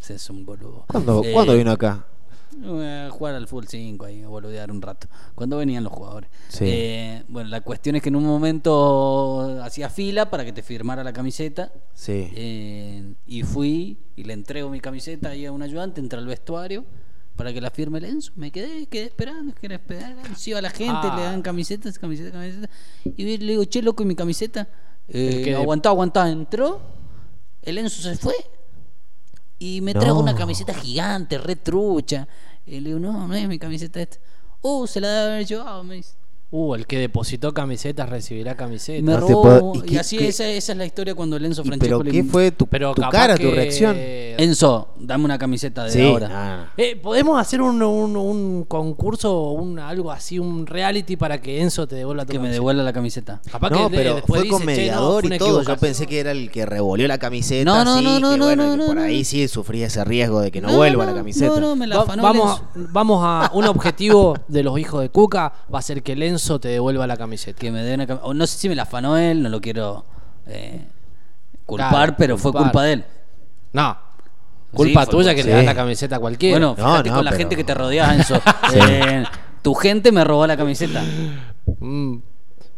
Ese 0.00 0.14
es 0.14 0.30
un 0.30 0.44
boludo. 0.44 0.84
¿Cuándo, 0.88 1.22
Eh, 1.24 1.32
¿cuándo 1.32 1.56
vino 1.56 1.70
acá? 1.72 2.06
eh, 2.64 3.08
jugar 3.10 3.34
al 3.34 3.46
fútbol 3.48 3.66
5 3.66 4.04
ahí, 4.04 4.22
a 4.22 4.28
boludear 4.28 4.70
un 4.70 4.82
rato. 4.82 5.08
Cuando 5.34 5.56
venían 5.56 5.82
los 5.84 5.92
jugadores. 5.92 6.28
Sí. 6.48 6.64
Eh, 6.68 7.24
bueno, 7.28 7.48
la 7.48 7.60
cuestión 7.62 7.96
es 7.96 8.02
que 8.02 8.08
en 8.10 8.16
un 8.16 8.24
momento 8.24 9.58
hacía 9.62 9.88
fila 9.88 10.30
para 10.30 10.44
que 10.44 10.52
te 10.52 10.62
firmara 10.62 11.02
la 11.02 11.12
camiseta. 11.12 11.72
Sí. 11.94 12.28
Eh, 12.34 13.14
y 13.26 13.42
fui 13.42 13.98
y 14.16 14.24
le 14.24 14.32
entrego 14.34 14.68
mi 14.70 14.80
camiseta 14.80 15.30
ahí 15.30 15.46
a 15.46 15.52
un 15.52 15.62
ayudante, 15.62 16.00
entra 16.00 16.18
al 16.18 16.26
vestuario 16.26 16.84
para 17.36 17.52
que 17.52 17.60
la 17.60 17.70
firme 17.70 17.98
el 17.98 18.04
Enzo. 18.04 18.32
Me 18.36 18.50
quedé, 18.50 18.86
quedé 18.86 19.06
esperando, 19.06 19.54
quedé 19.54 19.74
esperando. 19.74 20.22
Se 20.36 20.50
iba 20.50 20.60
la 20.60 20.70
gente, 20.70 20.92
Ah. 21.10 21.16
le 21.16 21.22
dan 21.22 21.42
camisetas, 21.42 21.98
camisetas, 21.98 22.32
camisetas. 22.32 22.70
Y 23.16 23.38
le 23.38 23.52
digo, 23.52 23.64
che, 23.64 23.82
loco, 23.82 24.02
¿y 24.02 24.06
mi 24.06 24.14
camiseta. 24.14 24.68
Eh, 25.08 25.42
que- 25.44 25.54
aguantá, 25.54 25.88
aguantá. 25.90 26.28
Entró, 26.30 26.80
el 27.62 27.78
Enzo 27.78 28.02
se 28.02 28.16
fue 28.16 28.34
y 29.58 29.80
me 29.80 29.94
trajo 29.94 30.18
una 30.20 30.34
camiseta 30.34 30.74
gigante, 30.74 31.38
re 31.38 31.56
trucha. 31.56 32.28
Y 32.66 32.80
le 32.80 32.90
digo, 32.90 32.98
no, 33.00 33.26
no 33.26 33.34
es 33.34 33.48
mi 33.48 33.58
camiseta 33.58 34.00
esta. 34.00 34.18
Uh, 34.60 34.86
se 34.86 35.00
la 35.00 35.08
debe 35.08 35.32
haber 35.34 35.46
llevado, 35.46 35.82
me 35.84 35.96
dice. 35.96 36.14
Uh, 36.54 36.74
el 36.74 36.86
que 36.86 36.98
depositó 36.98 37.54
camisetas 37.54 38.10
recibirá 38.10 38.54
camisetas. 38.58 39.02
Me 39.02 39.12
No 39.12 39.24
te 39.26 39.32
robó. 39.32 39.42
puedo- 39.42 39.72
¿y 39.74 39.78
Y, 39.78 39.82
qué- 39.92 39.98
así 39.98 40.18
qué- 40.18 40.28
esa, 40.28 40.46
esa 40.46 40.72
es 40.72 40.78
la 40.78 40.84
historia 40.84 41.14
cuando 41.14 41.36
el 41.38 41.46
Enzo 41.46 41.62
¿Y 41.62 41.64
Francesco 41.68 41.98
¿Pero 42.00 42.02
le- 42.04 42.10
qué 42.10 42.24
fue 42.24 42.50
tu, 42.50 42.66
Pero 42.66 42.92
tu 42.94 43.00
capaz 43.00 43.10
cara, 43.18 43.38
tu 43.38 43.50
reacción? 43.50 43.96
Enzo, 43.98 44.88
dame 44.98 45.24
una 45.24 45.38
camiseta 45.38 45.84
de 45.84 45.90
Sí. 45.92 46.02
ahora. 46.02 46.28
Ah. 46.30 46.72
Eh, 46.76 46.96
¿Podemos 46.96 47.40
hacer 47.40 47.62
un, 47.62 47.82
un, 47.82 48.16
un 48.18 48.64
concurso, 48.64 49.50
un, 49.52 49.78
algo 49.78 50.10
así, 50.12 50.38
un 50.38 50.66
reality 50.66 51.16
para 51.16 51.40
que 51.40 51.62
Enzo 51.62 51.86
te 51.88 51.96
devuelva 51.96 52.24
tu 52.26 52.32
Que 52.32 52.38
me 52.38 52.44
camiseta? 52.44 52.54
devuelva 52.54 52.82
la 52.82 52.92
camiseta. 52.92 53.40
Capaz 53.50 53.70
No, 53.70 53.88
que 53.88 53.96
pero 53.96 54.18
fue 54.26 54.46
con 54.46 54.60
dice, 54.60 54.74
"Che, 54.74 54.86
no, 54.90 54.92
mediador 54.92 55.24
y 55.24 55.28
todo. 55.30 55.38
Yo 55.38 55.44
equivocación". 55.60 55.78
pensé 55.78 56.06
que 56.06 56.20
era 56.20 56.32
el 56.32 56.50
que 56.50 56.66
revolvió 56.66 57.08
la 57.08 57.16
camiseta. 57.18 57.64
No, 57.70 57.82
no, 57.82 57.96
sí, 57.98 58.04
no, 58.04 58.20
no, 58.20 58.30
que 58.32 58.36
no, 58.36 58.44
bueno, 58.44 58.64
no, 58.66 58.70
que 58.72 58.76
no, 58.78 58.86
por 58.88 58.98
ahí 58.98 59.24
sí 59.24 59.48
sufría 59.48 59.86
ese 59.86 60.04
riesgo 60.04 60.40
de 60.42 60.50
que 60.50 60.60
no, 60.60 60.68
No, 60.68 60.76
vuelva 60.76 61.06
no, 61.06 61.12
la 61.12 61.16
camiseta. 61.16 61.46
No, 61.54 61.60
no, 61.60 61.76
me 61.76 61.86
la 61.86 61.96
Va- 62.04 62.60
vamos, 62.92 63.20
a 63.24 63.50
un 63.54 63.64
objetivo 63.64 64.34
de 64.48 64.62
los 64.62 64.78
hijos 64.78 65.00
de 65.00 65.08
Cuca 65.08 65.52
va 65.74 65.78
a 65.78 65.82
ser 65.82 66.02
que 66.02 66.12
el 66.12 66.22
Enzo 66.42 66.58
te 66.58 66.68
devuelva 66.68 67.06
la 67.06 67.16
camiseta. 67.16 67.58
Que 67.60 67.70
me 67.70 67.82
dé 67.82 67.94
una 67.94 68.06
No 68.34 68.46
sé 68.48 68.58
si 68.58 68.68
me 68.68 68.74
la 68.74 68.82
afanó 68.82 69.16
él, 69.16 69.42
no 69.42 69.48
lo 69.48 69.60
quiero 69.60 70.04
eh, 70.46 70.84
culpar, 71.64 71.90
Claro, 71.90 72.14
pero 72.18 72.36
fue 72.36 72.52
culpa 72.52 72.82
de 72.82 72.92
él. 72.94 73.04
No. 73.72 73.96
Culpa 74.72 75.04
Sí, 75.04 75.10
tuya 75.12 75.34
que 75.36 75.42
sí. 75.42 75.48
le 75.48 75.54
das 75.54 75.64
la 75.64 75.74
camiseta 75.76 76.16
a 76.16 76.18
cualquiera. 76.18 76.58
Bueno, 76.58 76.74
No, 76.76 76.84
fíjate 76.90 77.10
no, 77.10 77.14
con 77.16 77.24
la 77.24 77.30
pero- 77.30 77.38
gente 77.38 77.56
que 77.56 77.62
te 77.64 77.74
rodeas, 77.74 78.12
Enzo. 78.16 78.40
Eh, 78.74 79.24
tu 79.62 79.74
gente 79.74 80.10
me 80.10 80.24
robó 80.24 80.46
la 80.48 80.56
camiseta. 80.56 81.00
Mm. 81.78 82.16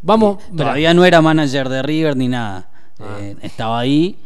Vamos. 0.03 0.39
Todavía 0.55 0.93
no 0.93 1.07
era 1.07 1.23
manager 1.23 1.71
de 1.71 1.83
River 1.83 2.17
ni 2.19 2.29
nada. 2.29 2.69
Ah. 3.01 3.17
Eh, 3.21 3.37
estaba 3.41 3.79
ahí 3.79 4.19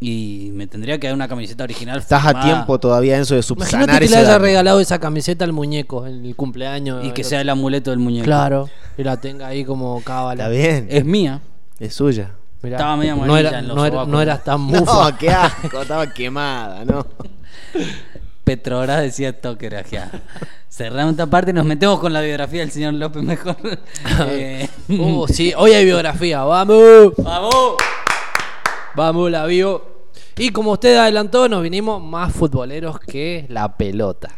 y 0.00 0.50
me 0.54 0.66
tendría 0.66 0.98
que 1.00 1.08
dar 1.08 1.14
una 1.14 1.26
camiseta 1.28 1.64
original. 1.64 1.98
Estás 1.98 2.24
a 2.24 2.40
tiempo 2.40 2.78
todavía, 2.78 3.16
Enzo, 3.16 3.34
de 3.34 3.40
Imagínate 3.40 3.64
subsanar 3.64 4.00
que 4.00 4.08
le 4.08 4.16
haya 4.16 4.28
daño. 4.28 4.38
regalado 4.38 4.80
esa 4.80 4.98
camiseta 5.00 5.44
al 5.44 5.52
muñeco 5.52 6.06
en 6.06 6.24
el 6.24 6.36
cumpleaños. 6.36 7.04
Y 7.04 7.10
que 7.12 7.24
sea 7.24 7.40
el 7.40 7.48
amuleto 7.50 7.90
del 7.90 7.98
muñeco. 7.98 8.24
Claro, 8.24 8.68
y 8.96 9.02
la 9.02 9.16
tenga 9.20 9.48
ahí 9.48 9.64
como 9.64 10.00
cábala. 10.02 10.44
Está 10.44 10.48
bien, 10.56 10.86
Es 10.90 11.04
mía. 11.04 11.40
es 11.80 11.94
suya. 11.94 12.30
Mirá, 12.62 12.76
Estaba 12.76 12.96
media 12.96 13.14
no, 13.14 13.36
era, 13.36 13.58
en 13.60 13.68
los 13.68 13.76
no, 13.76 13.86
era- 13.86 14.04
no 14.04 14.20
eras 14.22 14.42
tan 14.44 14.60
mufa. 14.60 14.84
No, 15.10 15.18
qué 15.18 15.30
asco, 15.30 15.82
estaba 15.82 16.12
quemada, 16.12 16.84
¿no? 16.84 17.06
Petrobras 18.44 19.02
decía 19.02 19.28
esto 19.30 19.58
que 19.58 19.66
era 19.66 19.82
ya. 19.84 20.10
Cerramos 20.70 21.12
esta 21.12 21.26
parte 21.26 21.50
y 21.50 21.54
nos 21.54 21.64
metemos 21.66 21.98
con 22.00 22.12
la 22.12 22.20
biografía 22.20 22.60
del 22.60 22.70
señor 22.70 22.94
López 22.94 23.22
mejor. 23.22 23.56
Eh, 24.28 24.68
Uh, 24.88 25.26
sí, 25.28 25.52
hoy 25.56 25.72
hay 25.72 25.84
biografía, 25.84 26.42
vamos. 26.44 27.12
¡Vamos! 27.18 27.74
Vamos, 28.98 29.30
la 29.30 29.46
vio. 29.46 30.08
Y 30.36 30.50
como 30.50 30.72
usted 30.72 30.96
adelantó, 30.96 31.48
nos 31.48 31.62
vinimos 31.62 32.02
más 32.02 32.32
futboleros 32.32 32.98
que 32.98 33.46
la 33.48 33.76
pelota. 33.76 34.28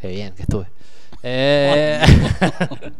Qué 0.00 0.08
bien 0.08 0.34
que 0.34 0.42
estuve. 0.42 0.66
Eh, 1.22 2.00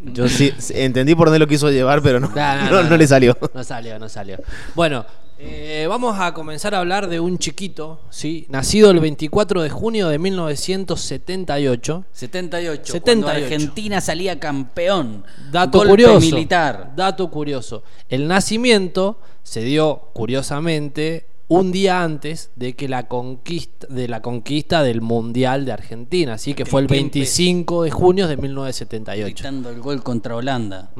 Yo 0.03 0.29
sí 0.29 0.53
sí, 0.59 0.75
entendí 0.77 1.15
por 1.15 1.27
dónde 1.29 1.39
lo 1.39 1.47
quiso 1.47 1.71
llevar, 1.71 2.03
pero 2.03 2.21
no, 2.21 2.29
No, 2.35 2.35
no, 2.57 2.71
no, 2.71 2.83
no, 2.83 2.91
no 2.91 2.97
le 2.97 3.07
salió. 3.07 3.37
No 3.55 3.65
salió, 3.65 3.99
no 3.99 4.09
salió. 4.09 4.39
Bueno, 4.75 5.05
eh, 5.39 5.87
vamos 5.89 6.17
a 6.21 6.33
comenzar 6.33 6.73
a 6.75 6.79
hablar 6.79 7.09
de 7.09 7.19
un 7.19 7.37
chiquito, 7.37 8.01
¿sí? 8.11 8.47
Nacido 8.49 8.93
el 8.93 9.01
24 9.01 9.63
de 9.63 9.71
junio 9.71 10.09
de 10.09 10.19
1978. 10.21 12.05
78. 12.13 12.93
78. 12.93 13.01
Cuando 13.03 13.29
Argentina 13.29 14.01
salía 14.01 14.39
campeón. 14.39 15.25
Dato 15.51 15.79
Golpe 15.79 15.91
curioso. 15.91 16.21
militar. 16.21 16.93
Dato 16.95 17.29
curioso. 17.29 17.83
El 18.09 18.29
nacimiento 18.29 19.19
se 19.43 19.63
dio, 19.63 20.11
curiosamente, 20.13 21.27
un 21.59 21.73
día 21.73 22.03
antes 22.03 22.51
de 22.57 22.75
que 22.75 22.89
la 22.89 23.09
conquista 23.09 23.87
de 23.89 24.09
la 24.09 24.23
conquista 24.23 24.83
del 24.83 25.01
Mundial 25.01 25.65
de 25.65 25.73
Argentina, 25.73 26.35
así 26.35 26.55
que 26.55 26.65
fue 26.65 26.83
el 26.83 26.87
Kempes. 26.87 27.13
25 27.13 27.83
de 27.85 27.91
junio 27.91 28.29
de 28.29 28.37
1978. 28.37 29.35
Gritando 29.35 29.71
el 29.71 29.81
gol 29.81 30.03
contra 30.03 30.37
Holanda. 30.37 30.91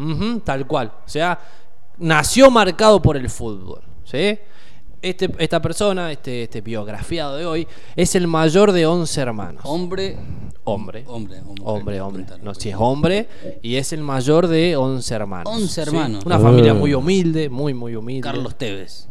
Tal 0.45 0.67
cual. 0.67 0.93
O 1.05 1.09
sea, 1.09 1.39
nació 1.99 2.51
marcado 2.51 3.01
por 3.01 3.17
el 3.17 3.29
fútbol. 3.31 3.83
¿sí? 4.05 4.39
Este, 5.01 5.31
esta 5.39 5.61
persona, 5.61 6.13
este, 6.13 6.45
este 6.45 6.61
biografiado 6.61 7.37
de 7.37 7.45
hoy, 7.47 7.67
es 7.97 8.15
el 8.15 8.27
mayor 8.29 8.73
de 8.73 8.87
11 8.87 9.21
hermanos. 9.21 9.63
Hombre. 9.67 10.17
Hombre. 10.65 11.03
Hombre, 11.09 11.41
hombre. 11.41 11.65
Hombre, 11.65 12.01
hombre. 12.01 12.27
No, 12.43 12.55
si 12.55 12.69
es 12.69 12.77
hombre 12.79 13.29
y 13.63 13.77
es 13.77 13.93
el 13.93 14.01
mayor 14.01 14.47
de 14.47 14.77
11 14.77 15.15
hermanos. 15.15 15.53
11 15.53 15.69
¿sí? 15.69 15.81
hermanos. 15.81 16.25
Una 16.25 16.39
Uh. 16.39 16.43
familia 16.43 16.73
muy 16.75 16.95
humilde, 16.95 17.49
muy, 17.49 17.75
muy 17.75 17.97
humilde. 17.97 18.21
Carlos 18.21 18.57
Tevez. 18.57 19.09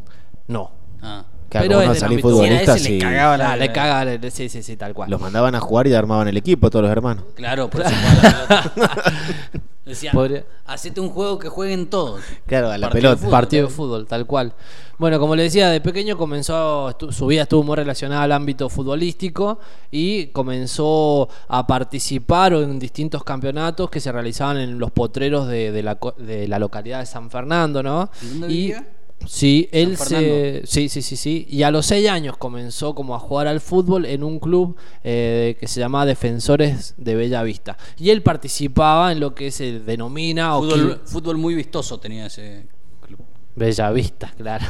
No. 0.48 0.72
Ah. 1.02 1.26
Claro, 1.52 1.68
Pero 1.68 1.82
no 1.82 2.20
futbolista, 2.22 2.76
ese, 2.76 2.84
le 2.90 2.96
sí. 2.96 3.00
cagaba 3.00 3.38
la- 3.38 3.52
Ah, 3.52 3.58
le 3.58 3.72
caga, 3.74 4.06
le- 4.06 4.32
sí, 4.32 4.48
sí, 4.48 4.64
sí, 4.64 4.78
tal 4.78 4.94
cual. 4.94 5.10
Los 5.12 5.20
mandaban 5.20 5.54
a 5.54 5.60
jugar 5.60 5.86
y 5.86 5.94
armaban 5.94 6.28
el 6.30 6.38
equipo, 6.38 6.70
todos 6.70 6.84
los 6.84 6.92
hermanos. 6.92 7.26
Claro, 7.36 7.70
por 7.70 7.82
eso 7.82 7.90
jugaba 7.90 8.40
la 8.50 8.72
pelota. 8.74 9.04
Decían, 9.86 10.14
Podría- 10.14 10.46
hacete 10.68 11.02
un 11.02 11.10
juego 11.10 11.38
que 11.40 11.50
jueguen 11.50 11.90
todos. 11.90 12.22
Claro, 12.46 12.72
a 12.72 12.78
la 12.78 12.88
Partido 12.88 13.10
de 13.10 13.16
pelota. 13.16 13.18
fútbol. 13.18 13.32
Partido 13.32 13.68
de 13.68 13.74
fútbol, 13.74 14.08
tal 14.08 14.26
cual. 14.26 14.54
Bueno, 14.98 15.20
como 15.20 15.36
le 15.36 15.44
decía, 15.44 15.70
de 15.70 15.82
pequeño 15.82 16.16
comenzó, 16.18 16.96
su 17.10 17.26
vida 17.28 17.42
estuvo 17.42 17.64
muy 17.64 17.76
relacionada 17.76 18.22
al 18.24 18.32
ámbito 18.32 18.70
futbolístico 18.70 19.60
y 19.90 20.28
comenzó 20.28 21.28
a 21.50 21.66
participar 21.68 22.54
en 22.54 22.78
distintos 22.80 23.24
campeonatos 23.24 23.90
que 23.90 24.00
se 24.00 24.12
realizaban 24.12 24.58
en 24.58 24.78
los 24.80 24.92
potreros 24.92 25.48
de, 25.48 25.72
de 25.72 25.84
la, 25.84 25.96
co- 25.96 26.14
de 26.18 26.48
la 26.48 26.60
localidad 26.60 27.00
de 27.00 27.08
San 27.08 27.30
Fernando, 27.32 27.82
¿no? 27.84 28.10
¿Dónde 28.22 28.48
y 28.48 28.58
vivía? 28.68 28.88
Sí, 29.28 29.70
él 29.72 29.98
se, 29.98 30.62
sí, 30.66 30.90
sí, 30.90 31.02
sí, 31.02 31.16
sí. 31.16 31.46
Y 31.50 31.64
a 31.64 31.72
los 31.72 31.86
seis 31.86 32.10
años 32.10 32.38
comenzó 32.38 32.96
como 32.96 33.16
a 33.16 33.20
jugar 33.20 33.48
al 33.48 33.62
fútbol 33.62 34.06
en 34.06 34.24
un 34.24 34.40
club 34.40 34.76
eh, 35.04 35.58
que 35.60 35.68
se 35.68 35.80
llamaba 35.80 36.06
Defensores 36.06 36.94
de 36.98 37.16
Bella 37.16 37.44
Vista. 37.44 37.78
Y 37.98 38.10
él 38.10 38.22
participaba 38.24 39.12
en 39.12 39.20
lo 39.20 39.34
que 39.36 39.52
se 39.52 39.80
denomina 39.80 40.56
o 40.58 40.62
Fútbol, 40.64 41.00
que- 41.02 41.08
fútbol 41.08 41.38
muy 41.38 41.56
vistoso 41.56 42.00
tenía 42.00 42.26
ese 42.28 42.68
club. 43.02 43.20
Bella 43.56 43.92
Vista, 43.92 44.34
claro. 44.38 44.66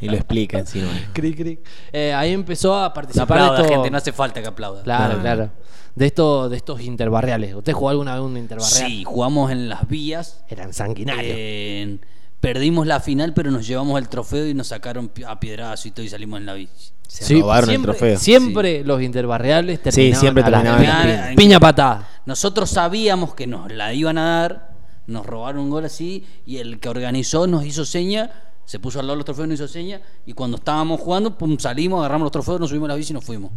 Y 0.00 0.06
lo 0.08 0.14
explica 0.16 0.58
encima. 0.58 0.88
Cric, 1.12 1.36
cric. 1.36 1.60
Eh, 1.92 2.12
ahí 2.12 2.32
empezó 2.32 2.74
a 2.76 2.88
No 2.88 2.94
participar 2.94 3.38
aplauda, 3.38 3.60
esto- 3.62 3.72
gente, 3.74 3.90
no 3.90 3.98
hace 3.98 4.12
falta 4.12 4.40
que 4.42 4.48
aplauda. 4.48 4.82
Claro, 4.82 5.14
Ah. 5.18 5.20
claro. 5.20 5.50
De 5.94 6.06
estos, 6.06 6.50
de 6.50 6.56
estos 6.56 6.80
interbarriales. 6.80 7.54
¿Usted 7.54 7.72
jugó 7.74 7.90
alguna 7.90 8.14
vez 8.14 8.22
un 8.24 8.36
interbarrial? 8.38 8.88
Sí, 8.90 9.04
jugamos 9.04 9.52
en 9.52 9.68
las 9.68 9.86
vías. 9.86 10.42
Eran 10.48 10.72
sanguinarios. 10.72 11.34
Eh, 11.36 11.98
perdimos 12.42 12.86
la 12.88 12.98
final, 13.00 13.32
pero 13.32 13.50
nos 13.52 13.66
llevamos 13.66 13.98
el 14.00 14.08
trofeo 14.08 14.46
y 14.46 14.52
nos 14.52 14.66
sacaron 14.66 15.10
a 15.26 15.38
piedrazo 15.40 15.86
y 15.88 15.92
todo 15.92 16.04
y 16.04 16.08
salimos 16.10 16.40
en 16.40 16.46
la 16.46 16.54
bici. 16.54 16.90
Se 17.06 17.24
Sí, 17.24 17.40
robaron 17.40 17.70
el 17.70 17.76
siempre, 17.76 17.92
trofeo. 17.92 18.18
Siempre 18.18 18.84
los 18.84 19.00
interbarriales 19.00 19.76
Sí, 19.78 19.82
terminaban 19.84 20.20
siempre 20.20 20.42
a 20.42 20.50
la 20.50 20.58
terminaban 20.62 20.80
piña. 20.82 21.04
la 21.16 21.22
piña. 21.28 21.36
Piña 21.36 21.60
patada. 21.60 22.08
Nosotros 22.26 22.68
sabíamos 22.70 23.34
que 23.34 23.46
nos 23.46 23.70
la 23.72 23.94
iban 23.94 24.18
a 24.18 24.40
dar, 24.40 24.72
nos 25.06 25.24
robaron 25.24 25.62
un 25.62 25.70
gol 25.70 25.84
así 25.84 26.26
y 26.44 26.56
el 26.58 26.80
que 26.80 26.88
organizó 26.88 27.46
nos 27.46 27.64
hizo 27.64 27.84
seña, 27.84 28.30
se 28.64 28.78
puso 28.80 28.98
al 28.98 29.06
lado 29.06 29.14
de 29.14 29.18
los 29.18 29.24
trofeos, 29.24 29.46
nos 29.48 29.60
hizo 29.60 29.68
seña 29.68 30.00
y 30.26 30.32
cuando 30.32 30.56
estábamos 30.56 31.00
jugando, 31.00 31.38
pum, 31.38 31.56
salimos, 31.58 32.00
agarramos 32.00 32.24
los 32.24 32.32
trofeos, 32.32 32.58
nos 32.58 32.70
subimos 32.70 32.86
a 32.88 32.92
la 32.92 32.96
bici 32.96 33.12
y 33.12 33.14
nos 33.14 33.24
fuimos. 33.24 33.52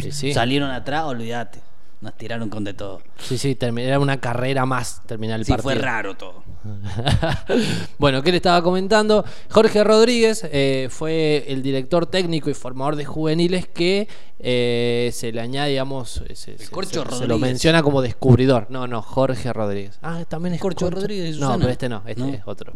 Sí, 0.00 0.12
sí. 0.12 0.32
Salieron 0.32 0.70
atrás, 0.70 1.04
olvídate. 1.04 1.60
Nos 2.00 2.16
tiraron 2.16 2.48
con 2.48 2.64
de 2.64 2.72
todo. 2.72 3.02
Sí, 3.18 3.36
sí, 3.36 3.58
era 3.60 3.98
una 3.98 4.18
carrera 4.20 4.64
más 4.64 5.02
terminar 5.06 5.38
el 5.38 5.44
Sí, 5.44 5.52
partido. 5.52 5.64
fue 5.70 5.74
raro 5.74 6.16
todo. 6.16 6.42
bueno, 7.98 8.22
¿qué 8.22 8.30
le 8.30 8.36
estaba 8.38 8.62
comentando? 8.62 9.24
Jorge 9.50 9.84
Rodríguez 9.84 10.46
eh, 10.50 10.88
fue 10.90 11.44
el 11.48 11.62
director 11.62 12.06
técnico 12.06 12.48
y 12.50 12.54
formador 12.54 12.96
de 12.96 13.04
juveniles 13.04 13.66
que 13.68 14.08
eh, 14.38 15.10
se 15.12 15.32
le 15.32 15.40
añade, 15.40 15.70
digamos, 15.70 16.22
se, 16.34 16.34
se- 16.56 16.70
Corcho 16.70 17.02
se- 17.04 17.10
se 17.10 17.26
lo 17.26 17.34
Rodríguez. 17.34 17.40
menciona 17.40 17.82
como 17.82 18.00
descubridor. 18.02 18.66
No, 18.70 18.86
no, 18.86 19.02
Jorge 19.02 19.52
Rodríguez. 19.52 19.98
Ah, 20.02 20.24
también 20.28 20.54
es 20.54 20.60
Corcho 20.60 20.88
Rodríguez 20.90 21.34
de 21.34 21.40
No, 21.40 21.58
pero 21.58 21.68
este 21.70 21.88
no, 21.88 22.02
este 22.06 22.22
¿No? 22.22 22.28
es 22.28 22.40
otro. 22.46 22.72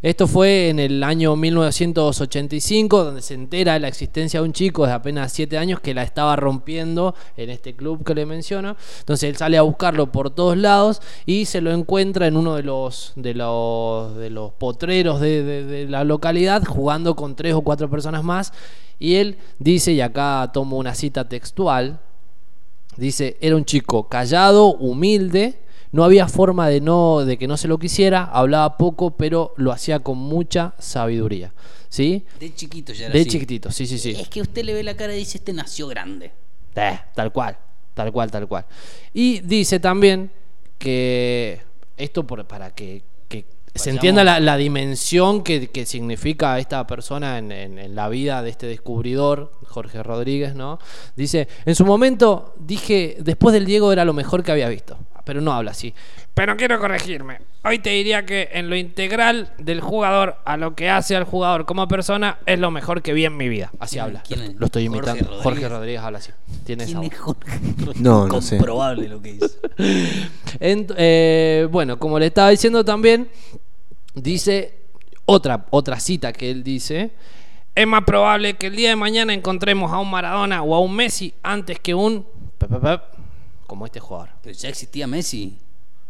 Esto 0.00 0.26
fue 0.28 0.68
en 0.68 0.78
el 0.78 1.02
año 1.02 1.34
1985, 1.36 3.04
donde 3.04 3.22
se 3.22 3.34
entera 3.34 3.74
de 3.74 3.80
la 3.80 3.88
existencia 3.88 4.40
de 4.40 4.46
un 4.46 4.52
chico 4.52 4.86
de 4.86 4.92
apenas 4.92 5.32
7 5.32 5.58
años 5.58 5.80
que 5.80 5.94
la 5.94 6.02
estaba 6.02 6.36
rompiendo 6.36 7.14
en 7.36 7.50
este 7.50 7.74
club 7.74 8.04
que 8.04 8.14
le 8.14 8.24
menciono. 8.26 8.76
Entonces 9.00 9.28
él 9.30 9.36
sale 9.36 9.58
a 9.58 9.62
buscarlo 9.62 10.12
por 10.12 10.30
todos 10.30 10.56
lados 10.56 11.02
y 11.26 11.46
se 11.46 11.60
lo 11.60 11.72
encuentra 11.72 12.26
en 12.26 12.36
uno 12.36 12.54
de 12.54 12.62
los, 12.62 13.12
de 13.16 13.34
los, 13.34 14.16
de 14.16 14.30
los 14.30 14.52
potreros 14.52 15.20
de, 15.20 15.42
de- 15.42 15.64
de 15.64 15.88
la 15.88 16.04
localidad, 16.04 16.62
jugando 16.64 17.16
con 17.16 17.34
tres 17.34 17.54
o 17.54 17.62
cuatro 17.62 17.90
personas 17.90 18.22
más. 18.22 18.52
Y 19.00 19.14
él 19.16 19.38
dice, 19.58 19.92
y 19.92 20.00
acá 20.00 20.50
tomo 20.52 20.76
una 20.76 20.94
cita 20.94 21.28
textual, 21.28 22.00
Dice, 22.96 23.36
era 23.40 23.54
un 23.54 23.64
chico 23.64 24.08
callado, 24.08 24.74
humilde, 24.74 25.60
no 25.92 26.04
había 26.04 26.28
forma 26.28 26.68
de 26.68 26.80
no 26.80 27.24
de 27.24 27.38
que 27.38 27.46
no 27.48 27.56
se 27.56 27.68
lo 27.68 27.78
quisiera, 27.78 28.24
hablaba 28.24 28.76
poco, 28.76 29.12
pero 29.16 29.54
lo 29.56 29.72
hacía 29.72 30.00
con 30.00 30.18
mucha 30.18 30.74
sabiduría, 30.78 31.52
¿sí? 31.88 32.24
De 32.38 32.54
chiquito 32.54 32.92
ya 32.92 33.06
era 33.06 33.14
De 33.14 33.20
así. 33.20 33.30
chiquitito, 33.30 33.70
sí, 33.70 33.86
sí, 33.86 33.98
sí. 33.98 34.10
Es 34.10 34.28
que 34.28 34.40
usted 34.42 34.64
le 34.64 34.74
ve 34.74 34.82
la 34.82 34.96
cara 34.96 35.14
y 35.14 35.18
dice, 35.18 35.38
este 35.38 35.52
nació 35.52 35.86
grande. 35.88 36.32
Eh, 36.74 36.98
tal 37.14 37.32
cual, 37.32 37.56
tal 37.94 38.12
cual, 38.12 38.30
tal 38.30 38.46
cual. 38.46 38.64
Y 39.14 39.40
dice 39.40 39.80
también 39.80 40.30
que 40.78 41.60
esto 41.96 42.24
por- 42.26 42.46
para 42.46 42.70
que, 42.74 43.02
que 43.28 43.44
se 43.74 43.90
entienda 43.90 44.24
la, 44.24 44.40
la 44.40 44.56
dimensión 44.56 45.42
que, 45.42 45.68
que 45.70 45.84
significa 45.86 46.58
esta 46.58 46.86
persona 46.86 47.38
en, 47.38 47.50
en- 47.52 47.78
en 47.78 47.94
la 47.94 48.08
vida 48.08 48.42
de 48.42 48.50
este 48.50 48.66
descubridor, 48.66 49.52
Jorge 49.66 50.02
Rodríguez, 50.02 50.54
¿no? 50.54 50.78
Dice, 51.16 51.48
en 51.64 51.74
su 51.74 51.84
momento 51.84 52.54
dije, 52.58 53.16
después 53.20 53.52
del 53.52 53.66
Diego 53.66 53.92
era 53.92 54.04
lo 54.04 54.12
mejor 54.12 54.42
que 54.44 54.52
había 54.52 54.68
visto, 54.68 54.96
pero 55.28 55.42
no 55.42 55.52
habla 55.52 55.72
así. 55.72 55.92
Pero 56.32 56.56
quiero 56.56 56.78
corregirme. 56.80 57.40
Hoy 57.64 57.80
te 57.80 57.90
diría 57.90 58.24
que 58.24 58.48
en 58.52 58.70
lo 58.70 58.76
integral 58.76 59.52
del 59.58 59.82
jugador 59.82 60.36
a 60.46 60.56
lo 60.56 60.74
que 60.74 60.88
hace 60.88 61.16
al 61.16 61.24
jugador 61.24 61.66
como 61.66 61.86
persona 61.86 62.38
es 62.46 62.58
lo 62.58 62.70
mejor 62.70 63.02
que 63.02 63.12
vi 63.12 63.26
en 63.26 63.36
mi 63.36 63.50
vida. 63.50 63.70
Así 63.78 63.96
¿Quién- 63.96 64.04
habla. 64.06 64.22
quién 64.26 64.40
es? 64.40 64.54
Lo 64.54 64.64
estoy 64.64 64.86
Jorge 64.86 64.96
imitando. 65.00 65.24
Rodríguez. 65.24 65.42
Jorge 65.42 65.68
Rodríguez 65.68 66.00
habla 66.00 66.18
así. 66.18 66.30
Tiene 66.64 66.84
esa 66.84 66.98
¿Quién 67.00 67.10
voz. 67.10 67.12
es 67.12 67.18
Jorge? 67.20 67.60
No, 68.00 68.26
no 68.26 68.40
sé. 68.40 68.56
Comprobable 68.56 69.06
lo 69.08 69.20
que 69.20 69.30
hizo. 69.32 69.48
Ent- 70.60 70.94
eh, 70.96 71.68
bueno, 71.70 71.98
como 71.98 72.18
le 72.18 72.24
estaba 72.26 72.48
diciendo 72.48 72.82
también, 72.86 73.28
dice 74.14 74.78
otra, 75.26 75.66
otra 75.68 76.00
cita 76.00 76.32
que 76.32 76.50
él 76.50 76.64
dice. 76.64 77.10
Es 77.74 77.86
más 77.86 78.04
probable 78.04 78.54
que 78.54 78.68
el 78.68 78.76
día 78.76 78.88
de 78.88 78.96
mañana 78.96 79.34
encontremos 79.34 79.92
a 79.92 79.98
un 79.98 80.10
Maradona 80.10 80.62
o 80.62 80.74
a 80.74 80.80
un 80.80 80.96
Messi 80.96 81.34
antes 81.42 81.78
que 81.78 81.94
un... 81.94 82.26
pep, 82.56 82.70
pep, 82.70 82.80
pep, 82.80 83.02
como 83.68 83.86
este 83.86 84.00
jugador. 84.00 84.30
Pero 84.42 84.56
ya 84.58 84.68
existía 84.68 85.06
Messi. 85.06 85.56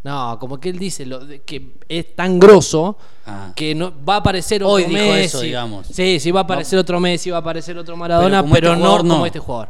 No, 0.04 0.38
como 0.38 0.58
que 0.58 0.68
él 0.70 0.78
dice 0.78 1.04
lo 1.04 1.18
de- 1.18 1.42
que 1.42 1.72
es 1.88 2.14
tan 2.16 2.38
grosso 2.38 2.96
Ah. 3.26 3.52
que 3.54 3.74
no 3.74 3.92
va 4.08 4.14
a 4.14 4.18
aparecer 4.18 4.62
otro 4.62 4.74
Hoy 4.74 4.84
dijo 4.84 4.92
Messi. 4.96 5.24
eso, 5.26 5.40
digamos. 5.40 5.86
Sí, 5.88 6.18
sí 6.20 6.30
va 6.30 6.40
a 6.40 6.42
aparecer 6.44 6.78
otro 6.78 6.98
Messi, 7.00 7.30
va 7.30 7.38
a 7.38 7.40
aparecer 7.40 7.76
otro 7.76 7.96
Maradona, 7.96 8.40
como 8.40 8.54
pero, 8.54 8.68
este 8.68 8.78
no 8.80 8.84
jugador, 8.86 9.04
no. 9.04 9.14
como 9.14 9.26
este 9.26 9.38
jugador. 9.40 9.68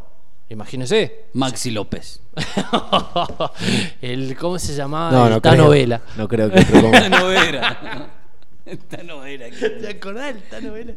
Imagínese. 0.51 1.27
Maxi 1.33 1.71
López. 1.71 2.21
el 4.03 4.37
¿cómo 4.37 4.59
se 4.59 4.75
llamaba? 4.75 5.11
No, 5.11 5.27
el 5.27 5.33
no 5.35 5.41
creo. 5.41 5.69
Vela. 5.71 6.01
No 6.17 6.29
creo 6.29 6.51
que 6.51 6.61
otro 6.61 6.73
como- 6.83 6.95
Esta 6.95 7.09
no 7.09 7.31
era. 7.33 8.11
Esta 8.71 9.03
no 9.03 9.25
era. 9.25 9.47
¿Te 9.81 9.89
acordás 9.89 10.35
del 10.35 10.43
Tano 10.45 10.73
Vela? 10.73 10.95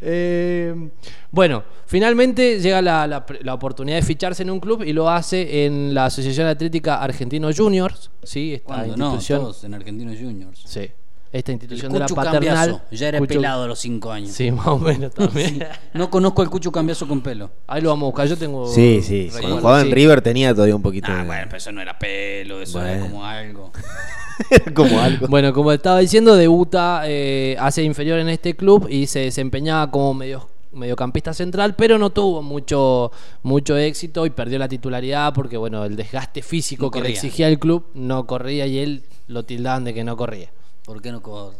Eh, 0.00 0.90
bueno, 1.30 1.64
finalmente 1.86 2.60
llega 2.60 2.82
la, 2.82 3.06
la- 3.06 3.24
la 3.42 3.54
oportunidad 3.54 3.96
de 3.96 4.02
ficharse 4.02 4.42
en 4.42 4.50
un 4.50 4.60
club 4.60 4.82
y 4.82 4.92
lo 4.92 5.08
hace 5.08 5.64
en 5.66 5.94
la 5.94 6.06
Asociación 6.06 6.46
Atlética 6.46 7.02
Argentino 7.02 7.48
Juniors, 7.54 8.10
¿sí? 8.22 8.54
Esta 8.54 8.66
¿Cuándo? 8.66 8.96
No, 8.96 9.18
todos 9.18 9.64
en 9.64 9.74
Argentinos 9.74 10.16
Juniors. 10.18 10.62
Sí. 10.66 10.90
Esta 11.36 11.52
institución 11.52 11.86
El 11.88 11.92
de 11.92 11.98
la 12.00 12.04
Cucho 12.06 12.14
paternal. 12.14 12.42
Cambiaso, 12.42 12.80
ya 12.90 13.08
era 13.08 13.18
Cucho- 13.18 13.28
pelado 13.28 13.62
a 13.64 13.66
los 13.66 13.78
5 13.78 14.10
años. 14.12 14.30
Sí, 14.30 14.50
más 14.50 14.66
o 14.68 14.78
menos 14.78 15.12
también. 15.14 15.48
Sí. 15.58 15.58
No 15.94 16.08
conozco 16.10 16.42
al 16.42 16.50
Cucho 16.50 16.72
Cambiaso 16.72 17.06
con 17.06 17.20
pelo. 17.20 17.50
Ahí 17.66 17.82
lo 17.82 17.90
vamos 17.90 18.04
a 18.04 18.06
buscar. 18.06 18.26
Yo 18.28 18.36
tengo. 18.36 18.66
Sí, 18.66 19.00
sí. 19.02 19.28
Cuando 19.30 19.58
jugaba 19.58 19.80
en 19.80 19.86
sí. 19.88 19.94
River 19.94 20.22
tenía 20.22 20.52
todavía 20.54 20.76
un 20.76 20.82
poquito 20.82 21.08
Ah, 21.10 21.16
de... 21.20 21.24
bueno, 21.26 21.42
pero 21.46 21.56
eso 21.58 21.72
no 21.72 21.80
era 21.82 21.98
pelo, 21.98 22.60
eso 22.62 22.80
era 22.84 23.00
como 23.00 23.24
algo. 23.24 23.72
como 24.74 24.98
algo. 25.00 25.26
Bueno, 25.28 25.52
como 25.52 25.72
estaba 25.72 25.98
diciendo, 26.00 26.34
debuta 26.36 27.02
eh, 27.04 27.56
hace 27.58 27.82
inferior 27.82 28.18
en 28.18 28.28
este 28.28 28.54
club 28.56 28.86
y 28.90 29.06
se 29.06 29.20
desempeñaba 29.20 29.90
como 29.90 30.14
medio, 30.14 30.48
mediocampista 30.72 31.32
central, 31.32 31.74
pero 31.74 31.98
no 31.98 32.10
tuvo 32.10 32.42
mucho, 32.42 33.10
mucho 33.42 33.76
éxito 33.76 34.26
y 34.26 34.30
perdió 34.30 34.58
la 34.58 34.68
titularidad 34.68 35.32
porque 35.32 35.56
bueno, 35.56 35.84
el 35.84 35.96
desgaste 35.96 36.42
físico 36.42 36.86
No 36.86 36.90
que 36.90 37.00
le 37.00 37.08
exigía 37.10 37.48
el 37.48 37.58
club 37.58 37.86
no 37.94 38.26
corría 38.26 38.66
y 38.66 38.78
él 38.78 39.04
lo 39.26 39.44
tildaban 39.44 39.84
de 39.84 39.94
que 39.94 40.04
no 40.04 40.16
corría. 40.16 40.50
¿Por 40.86 41.02
qué 41.02 41.12
no 41.12 41.22
corre? 41.22 41.56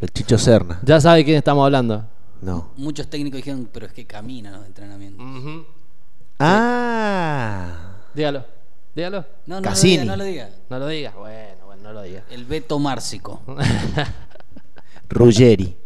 El 0.00 0.10
Chicho 0.10 0.36
Serna. 0.36 0.80
¿Ya 0.84 1.00
sabe 1.00 1.18
de 1.18 1.24
quién 1.24 1.36
estamos 1.38 1.64
hablando? 1.64 2.04
No. 2.42 2.70
Muchos 2.76 3.08
técnicos 3.08 3.38
dijeron, 3.38 3.68
pero 3.72 3.86
es 3.86 3.92
que 3.92 4.06
camina 4.06 4.50
los 4.50 4.66
entrenamientos. 4.66 5.24
Ah. 6.38 7.96
Dígalo, 8.14 8.44
dígalo. 8.94 9.24
No, 9.46 9.56
no 9.56 9.62
Cassini. 9.62 10.04
lo 10.04 10.16
diga, 10.16 10.16
no 10.16 10.16
lo 10.16 10.24
diga. 10.24 10.50
No 10.70 10.78
lo 10.78 10.86
digas, 10.88 11.14
bueno, 11.14 11.66
bueno, 11.66 11.82
no 11.84 11.92
lo 11.92 12.02
digas. 12.02 12.24
El 12.30 12.44
Beto 12.44 12.78
Márcico. 12.78 13.40
Ruggeri. 15.10 15.76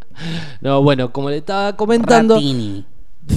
No, 0.61 0.81
bueno, 0.81 1.11
como 1.11 1.29
le 1.29 1.37
estaba 1.37 1.75
comentando, 1.75 2.35
Ratini. 2.35 2.85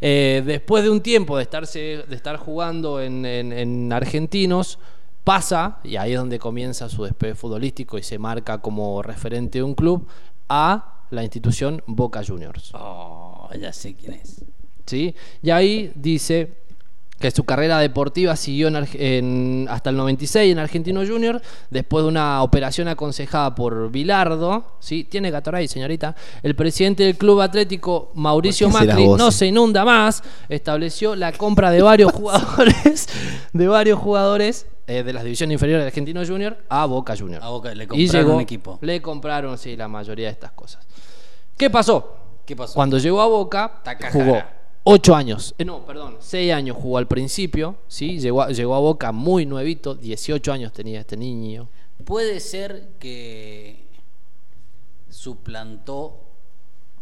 eh, 0.00 0.42
después 0.44 0.84
de 0.84 0.90
un 0.90 1.00
tiempo 1.00 1.36
de, 1.36 1.44
estarse, 1.44 2.04
de 2.06 2.14
estar 2.16 2.36
jugando 2.36 3.00
en, 3.00 3.24
en- 3.24 3.52
en 3.52 3.92
Argentinos, 3.92 4.78
pasa, 5.24 5.78
y 5.84 5.96
ahí 5.96 6.12
es 6.12 6.18
donde 6.18 6.38
comienza 6.38 6.88
su 6.88 7.04
despegue 7.04 7.34
futbolístico 7.34 7.98
y 7.98 8.02
se 8.02 8.18
marca 8.18 8.58
como 8.58 9.02
referente 9.02 9.58
de 9.58 9.62
un 9.62 9.74
club, 9.74 10.06
a 10.48 11.04
la 11.10 11.22
institución 11.22 11.82
Boca 11.86 12.22
Juniors. 12.26 12.72
Oh, 12.74 13.48
ya 13.58 13.72
sé 13.72 13.94
quién 13.94 14.14
es. 14.14 14.44
¿sí? 14.86 15.14
Y 15.42 15.50
ahí 15.50 15.92
dice 15.94 16.60
que 17.20 17.30
su 17.30 17.44
carrera 17.44 17.78
deportiva 17.78 18.34
siguió 18.34 18.68
en 18.68 19.68
hasta 19.68 19.90
el 19.90 19.96
96 19.96 20.52
en 20.52 20.58
Argentino 20.58 21.06
Junior, 21.06 21.40
después 21.68 22.02
de 22.02 22.08
una 22.08 22.42
operación 22.42 22.88
aconsejada 22.88 23.54
por 23.54 23.90
Bilardo, 23.90 24.76
¿sí? 24.80 25.04
Tiene 25.04 25.30
Gatorade, 25.30 25.68
señorita. 25.68 26.16
El 26.42 26.56
presidente 26.56 27.02
del 27.02 27.18
club 27.18 27.42
atlético, 27.42 28.10
Mauricio 28.14 28.70
¿Por 28.70 28.80
qué 28.80 28.90
hace 28.90 29.02
Macri, 29.04 29.08
no 29.18 29.30
se 29.30 29.46
inunda 29.46 29.84
más, 29.84 30.22
estableció 30.48 31.14
la 31.14 31.32
compra 31.32 31.70
de 31.70 31.82
varios 31.82 32.10
jugadores, 32.14 33.06
de 33.52 33.68
varios 33.68 33.98
jugadores 33.98 34.66
eh, 34.90 35.02
de 35.02 35.12
las 35.12 35.22
divisiones 35.24 35.54
inferiores 35.54 35.84
de 35.84 35.88
Argentino 35.88 36.24
Junior 36.26 36.58
a 36.68 36.84
Boca 36.86 37.16
Junior. 37.16 37.42
A 37.42 37.48
Boca 37.48 37.74
le 37.74 37.84
y 37.84 37.86
compraron 37.86 38.12
llegó, 38.12 38.34
un 38.34 38.40
equipo. 38.40 38.78
Le 38.82 39.00
compraron, 39.00 39.56
sí, 39.58 39.76
la 39.76 39.88
mayoría 39.88 40.26
de 40.26 40.32
estas 40.32 40.52
cosas. 40.52 40.86
¿Qué 41.56 41.70
pasó? 41.70 42.16
¿Qué 42.44 42.56
pasó? 42.56 42.74
Cuando 42.74 42.98
llegó 42.98 43.20
a 43.20 43.26
Boca, 43.26 43.80
Takahara. 43.84 44.12
jugó 44.12 44.42
ocho 44.84 45.14
años. 45.14 45.54
Eh, 45.58 45.64
no, 45.64 45.84
perdón, 45.86 46.16
seis 46.20 46.52
años 46.52 46.76
jugó 46.80 46.98
al 46.98 47.06
principio, 47.06 47.76
¿sí? 47.86 48.18
Llegó 48.18 48.42
a, 48.42 48.50
llegó 48.50 48.74
a 48.74 48.78
Boca 48.80 49.12
muy 49.12 49.46
nuevito, 49.46 49.94
18 49.94 50.52
años 50.52 50.72
tenía 50.72 51.00
este 51.00 51.16
niño. 51.16 51.68
Puede 52.04 52.40
ser 52.40 52.88
que 52.98 53.84
suplantó 55.08 56.16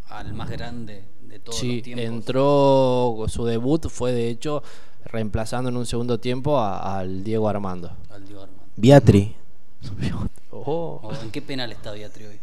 al 0.09 0.33
más 0.35 0.51
grande 0.51 1.05
de 1.23 1.39
todos 1.39 1.59
Sí, 1.59 1.77
los 1.77 1.83
tiempos. 1.85 2.05
entró, 2.07 3.25
su 3.29 3.45
debut 3.45 3.89
fue 3.89 4.13
de 4.13 4.29
hecho 4.29 4.63
reemplazando 5.05 5.71
en 5.71 5.77
un 5.77 5.87
segundo 5.87 6.19
tiempo 6.21 6.59
a- 6.59 6.99
al 6.99 7.25
Diego 7.25 7.49
Armando. 7.49 7.91
Al 8.11 8.25
Diego 8.27 8.43
Armando. 8.43 8.65
Biatri. 8.77 9.35
Oh, 10.51 11.01
¿O 11.03 11.13
¿En 11.23 11.31
qué 11.31 11.41
penal 11.43 11.71
está 11.73 11.93
Beatri 11.93 12.25
hoy? 12.27 12.41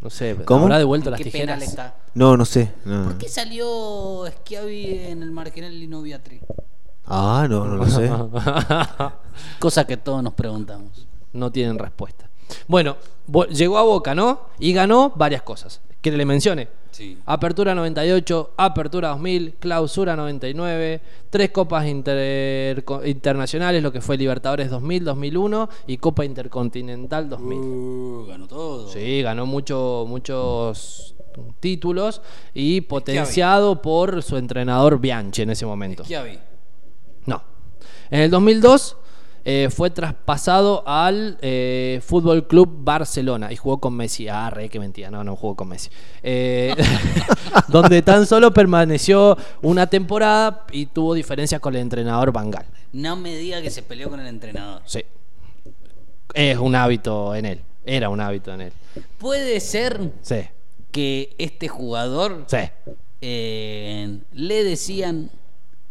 no 0.00 0.10
sé, 0.10 0.36
¿Cómo? 0.44 0.64
¿habrá 0.64 0.78
devuelto 0.78 1.08
¿En 1.08 1.12
las 1.12 1.18
qué 1.18 1.24
tijeras? 1.24 1.56
penal 1.58 1.62
está? 1.68 1.96
No, 2.14 2.36
no 2.36 2.44
sé. 2.44 2.72
no. 2.84 3.04
¿Por 3.04 3.18
qué 3.18 3.28
salió 3.28 4.24
Schiavi 4.28 4.98
en 5.06 5.22
el 5.22 5.30
marginal 5.30 5.72
y 5.72 5.86
no 5.86 6.02
Beatri? 6.02 6.40
Ah, 7.06 7.46
no, 7.48 7.64
no 7.66 7.76
lo 7.76 7.86
sé. 7.86 8.10
Cosa 9.58 9.86
que 9.86 9.96
todos 9.96 10.22
nos 10.22 10.34
preguntamos. 10.34 11.06
no 11.32 11.50
tienen 11.50 11.78
respuesta. 11.78 12.28
Bueno, 12.68 12.96
llegó 13.50 13.78
a 13.78 13.82
Boca, 13.82 14.14
¿no? 14.14 14.40
Y 14.58 14.72
ganó 14.72 15.10
varias 15.16 15.42
cosas. 15.42 15.80
Que 16.10 16.16
le 16.16 16.24
mencione. 16.26 16.68
Sí. 16.90 17.18
Apertura 17.24 17.74
98, 17.74 18.52
Apertura 18.58 19.08
2000, 19.08 19.54
Clausura 19.58 20.14
99, 20.14 21.00
tres 21.30 21.50
copas 21.50 21.86
inter- 21.86 22.84
internacionales, 23.06 23.82
lo 23.82 23.90
que 23.90 24.00
fue 24.02 24.16
Libertadores 24.18 24.68
2000, 24.70 25.02
2001 25.04 25.68
y 25.86 25.96
Copa 25.96 26.24
Intercontinental 26.26 27.28
2000. 27.30 27.58
Uh, 27.58 28.26
ganó 28.28 28.46
todo. 28.46 28.88
Sí, 28.90 29.22
ganó 29.22 29.46
mucho, 29.46 30.04
muchos 30.06 31.14
títulos 31.58 32.20
y 32.52 32.82
potenciado 32.82 33.80
por 33.80 34.22
su 34.22 34.36
entrenador 34.36 35.00
Bianchi 35.00 35.40
en 35.42 35.50
ese 35.50 35.64
momento. 35.66 36.04
Schiavi. 36.04 36.38
En 38.10 38.20
el 38.20 38.30
2002 38.30 38.96
eh, 39.46 39.68
fue 39.70 39.90
traspasado 39.90 40.82
al 40.86 41.36
eh, 41.42 42.00
Fútbol 42.04 42.46
Club 42.46 42.78
Barcelona 42.82 43.52
y 43.52 43.56
jugó 43.56 43.78
con 43.78 43.94
Messi. 43.94 44.26
Ah, 44.28 44.48
re, 44.48 44.68
que 44.70 44.80
mentira, 44.80 45.10
no, 45.10 45.22
no 45.22 45.36
jugó 45.36 45.54
con 45.54 45.68
Messi. 45.68 45.90
Eh, 46.22 46.74
donde 47.68 48.00
tan 48.02 48.26
solo 48.26 48.52
permaneció 48.54 49.36
una 49.60 49.86
temporada 49.86 50.64
y 50.72 50.86
tuvo 50.86 51.12
diferencias 51.14 51.60
con 51.60 51.74
el 51.74 51.82
entrenador 51.82 52.32
Bangal. 52.32 52.64
No 52.92 53.16
me 53.16 53.36
diga 53.36 53.60
que 53.60 53.70
se 53.70 53.82
peleó 53.82 54.08
con 54.08 54.20
el 54.20 54.26
entrenador. 54.28 54.80
Sí. 54.86 55.02
Es 56.32 56.56
un 56.58 56.74
hábito 56.74 57.34
en 57.34 57.44
él. 57.44 57.60
Era 57.84 58.08
un 58.08 58.20
hábito 58.20 58.54
en 58.54 58.62
él. 58.62 58.72
Puede 59.18 59.60
ser 59.60 60.10
Sí. 60.22 60.40
que 60.90 61.34
este 61.36 61.68
jugador 61.68 62.44
Sí. 62.46 62.56
le 63.20 64.64
decían 64.64 65.30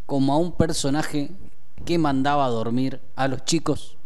como 0.06 0.34
a 0.34 0.38
un 0.38 0.51
personaje 0.54 1.30
que 1.86 1.97
mandaba 1.97 2.45
a 2.45 2.49
dormir 2.49 2.99
a 3.15 3.28
los 3.28 3.43
chicos. 3.45 3.97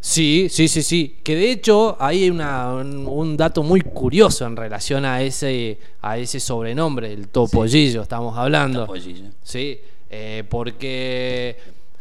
Sí, 0.00 0.48
sí, 0.50 0.68
sí, 0.68 0.82
sí. 0.82 1.18
Que 1.24 1.34
de 1.34 1.50
hecho 1.50 1.96
hay 1.98 2.30
una- 2.30 2.74
un, 2.74 3.06
un 3.08 3.36
dato 3.36 3.62
muy 3.62 3.80
curioso 3.80 4.46
en 4.46 4.54
relación 4.56 5.04
a 5.04 5.22
ese, 5.22 5.78
a 6.02 6.18
ese 6.18 6.38
sobrenombre, 6.38 7.12
el 7.12 7.28
topollillo, 7.28 8.02
estamos 8.02 8.36
hablando. 8.38 8.80
Topollillo. 8.86 9.30
Sí, 9.42 9.80
eh, 10.10 10.44
porque, 10.48 11.56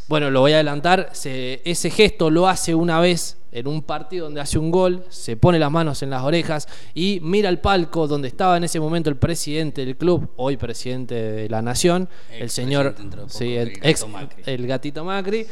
bueno, 0.08 0.30
lo 0.30 0.42
voy 0.42 0.52
a 0.52 0.56
adelantar, 0.56 1.10
se- 1.14 1.62
ese 1.66 1.90
gesto 1.90 2.30
lo 2.30 2.48
hace 2.48 2.76
una 2.76 3.00
vez 3.00 3.38
en 3.56 3.68
un 3.68 3.82
partido 3.82 4.26
donde 4.26 4.42
hace 4.42 4.60
un 4.60 4.70
gol, 4.70 5.04
se 5.10 5.38
pone 5.38 5.58
las 5.58 5.72
manos 5.72 6.04
en 6.04 6.10
las 6.10 6.24
orejas 6.24 6.68
y 6.94 7.20
mira 7.22 7.50
al 7.50 7.60
palco 7.62 8.08
donde 8.08 8.28
estaba 8.28 8.58
en 8.58 8.64
ese 8.66 8.80
momento 8.80 9.10
el 9.10 9.16
presidente 9.18 9.86
del 9.86 9.96
club, 9.96 10.30
hoy 10.36 10.58
presidente 10.58 11.16
de 11.16 11.50
la 11.50 11.62
nación, 11.62 12.10
el 12.38 12.50
señor, 12.50 12.96
sí, 13.28 13.56
el, 13.56 13.70
el 13.70 13.74
gato 13.76 13.88
ex- 13.90 14.08
Macri. 14.08 14.44
el 14.46 14.68
gatito 14.68 15.04
Macri, 15.06 15.48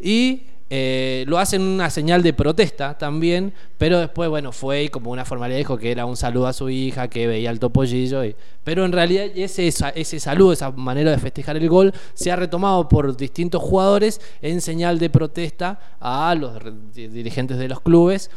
y 0.00 0.42
eh, 0.70 1.24
lo 1.26 1.38
hacen 1.38 1.62
una 1.62 1.88
señal 1.88 2.22
de 2.22 2.32
protesta 2.32 2.98
también, 2.98 3.54
pero 3.78 3.98
después, 3.98 4.28
bueno, 4.28 4.52
fue 4.52 4.84
y 4.84 4.88
como 4.88 5.10
una 5.10 5.24
formalidad, 5.24 5.58
dijo 5.58 5.78
que 5.78 5.90
era 5.90 6.04
un 6.04 6.16
saludo 6.16 6.46
a 6.46 6.52
su 6.52 6.68
hija, 6.68 7.08
que 7.08 7.26
veía 7.26 7.50
el 7.50 7.58
topollillo, 7.58 8.24
y, 8.24 8.36
pero 8.64 8.84
en 8.84 8.92
realidad 8.92 9.26
ese, 9.34 9.68
ese 9.68 10.20
saludo, 10.20 10.52
esa 10.52 10.70
manera 10.70 11.10
de 11.10 11.18
festejar 11.18 11.56
el 11.56 11.68
gol, 11.68 11.94
se 12.14 12.30
ha 12.30 12.36
retomado 12.36 12.88
por 12.88 13.16
distintos 13.16 13.62
jugadores 13.62 14.20
en 14.42 14.60
señal 14.60 14.98
de 14.98 15.08
protesta 15.08 15.80
a 16.00 16.34
los 16.34 16.52
dirigentes 16.94 17.56
de 17.56 17.68
los 17.68 17.80
clubes, 17.80 18.30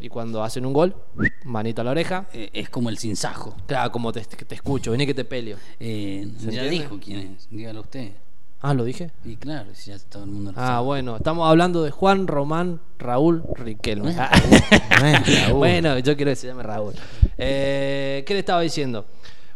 y 0.00 0.08
cuando 0.08 0.42
hacen 0.42 0.66
un 0.66 0.72
gol, 0.72 0.96
manito 1.44 1.80
a 1.80 1.84
la 1.84 1.92
oreja. 1.92 2.26
Eh, 2.32 2.50
es 2.52 2.68
como 2.68 2.88
el 2.88 2.98
sinsajo. 2.98 3.54
Claro, 3.66 3.92
como 3.92 4.10
te, 4.10 4.20
te 4.22 4.54
escucho, 4.56 4.90
vení 4.90 5.06
que 5.06 5.14
te 5.14 5.24
peleo. 5.24 5.56
Eh, 5.78 6.26
¿Se 6.38 6.50
ya 6.50 6.64
entiende? 6.64 6.70
dijo 6.70 6.98
quién 7.00 7.36
es, 7.36 7.48
dígalo 7.50 7.82
usted. 7.82 8.10
Ah, 8.64 8.74
¿lo 8.74 8.84
dije? 8.84 9.10
Y 9.24 9.34
claro, 9.36 9.70
si 9.74 9.90
ya 9.90 9.98
todo 10.08 10.22
el 10.24 10.30
mundo 10.30 10.52
lo 10.52 10.58
Ah, 10.60 10.66
sabe. 10.68 10.84
bueno, 10.86 11.16
estamos 11.16 11.48
hablando 11.48 11.82
de 11.82 11.90
Juan 11.90 12.26
Román 12.28 12.80
Raúl 12.98 13.42
Riquelme. 13.56 14.04
No 14.04 14.10
es 14.10 14.16
Ah. 14.18 14.30
Raúl. 15.00 15.58
bueno, 15.58 15.98
yo 15.98 16.14
quiero 16.16 16.30
que 16.30 16.36
se 16.36 16.46
llame 16.46 16.62
Raúl. 16.62 16.94
Eh, 17.38 18.22
¿Qué 18.26 18.34
le 18.34 18.40
estaba 18.40 18.60
diciendo? 18.60 19.04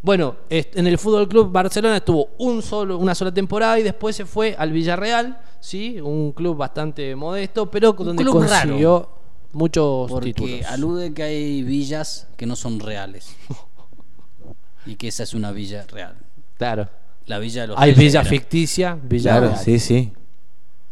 Bueno, 0.02 0.36
en 0.50 0.86
el 0.86 0.98
Fútbol 0.98 1.28
Club 1.28 1.50
Barcelona 1.52 1.96
estuvo 1.96 2.30
un 2.38 2.62
solo, 2.62 2.98
una 2.98 3.14
sola 3.14 3.32
temporada 3.32 3.78
y 3.78 3.82
después 3.82 4.14
se 4.16 4.24
fue 4.24 4.54
al 4.59 4.70
Villarreal, 4.72 5.40
sí, 5.61 6.00
un 6.00 6.32
club 6.32 6.57
bastante 6.57 7.14
modesto, 7.16 7.70
pero 7.70 7.92
donde 7.92 8.22
club 8.22 8.34
consiguió 8.34 8.98
raro. 8.98 9.11
muchos 9.52 10.09
Porque 10.11 10.32
títulos. 10.32 10.66
alude 10.66 11.12
que 11.14 11.22
hay 11.24 11.62
villas 11.62 12.28
que 12.36 12.46
no 12.46 12.54
son 12.57 12.78
reales. 12.80 13.34
y 14.86 14.94
que 14.96 15.09
esa 15.09 15.22
es 15.24 15.34
una 15.34 15.50
villa 15.50 15.84
real. 15.88 16.14
Claro. 16.59 16.88
La 17.26 17.38
villa 17.38 17.62
de 17.62 17.66
los 17.68 17.76
Hay 17.78 17.92
reyes. 17.92 17.98
villa 18.12 18.20
era. 18.20 18.30
ficticia, 18.30 18.98
villa 19.02 19.30
Claro, 19.32 19.46
real. 19.48 19.58
sí, 19.58 19.78
sí. 19.78 20.12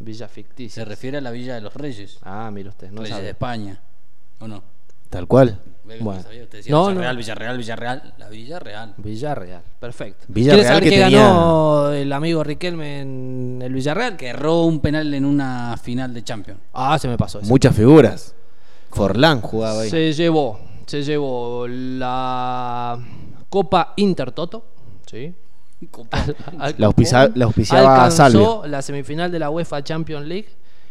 Villa 0.00 0.28
ficticia. 0.28 0.82
Se 0.82 0.84
refiere 0.84 1.18
a 1.18 1.20
la 1.20 1.30
villa 1.30 1.54
de 1.54 1.60
los 1.60 1.72
reyes. 1.74 2.18
Ah, 2.22 2.50
mire 2.52 2.68
usted, 2.68 2.90
no 2.90 2.98
reyes 3.02 3.10
sabe. 3.10 3.22
de 3.24 3.30
España. 3.30 3.80
¿O 4.40 4.48
no? 4.48 4.62
Tal 5.08 5.26
cual. 5.28 5.60
Bueno. 6.00 6.20
usted 6.20 6.48
decía 6.50 6.72
No, 6.72 6.88
Villarreal, 6.88 7.14
no. 7.14 7.18
Villarreal, 7.18 7.58
Villarreal. 7.58 8.14
La 8.18 8.28
villa 8.30 8.58
real. 8.58 8.94
Villarreal, 8.96 9.62
perfecto. 9.78 10.24
Villarreal 10.28 10.56
¿Quieres 10.56 10.66
saber 10.68 10.82
que 10.82 10.90
qué 10.90 11.02
tenía- 11.02 11.20
ganó 11.28 11.90
el 11.92 12.12
amigo 12.12 12.42
Riquelme 12.42 13.00
en 13.02 13.60
el 13.62 13.72
Villarreal? 13.72 14.16
Que 14.16 14.28
erró 14.28 14.62
un 14.64 14.80
penal 14.80 15.12
en 15.14 15.24
una 15.24 15.76
final 15.80 16.12
de 16.12 16.24
Champions. 16.24 16.58
Ah, 16.72 16.98
se 16.98 17.06
me 17.06 17.16
pasó 17.16 17.38
eso. 17.38 17.48
Muchas 17.48 17.76
figuras. 17.76 18.34
Forlán 18.90 19.40
jugaba 19.40 19.82
ahí. 19.82 19.90
Se 19.90 20.12
llevó, 20.12 20.58
se 20.86 21.02
llevó 21.04 21.68
la 21.68 22.98
Copa 23.48 23.92
Intertoto, 23.96 24.64
¿sí? 25.06 25.32
Al- 26.58 26.74
La 26.78 26.86
auspicia- 26.86 27.30
la 27.34 27.44
auspiciaba 27.46 28.10
Salvio. 28.10 28.62
la 28.66 28.82
semifinal 28.82 29.30
de 29.30 29.38
la 29.38 29.50
UEFA 29.50 29.82
Champions 29.84 30.26
League 30.26 30.48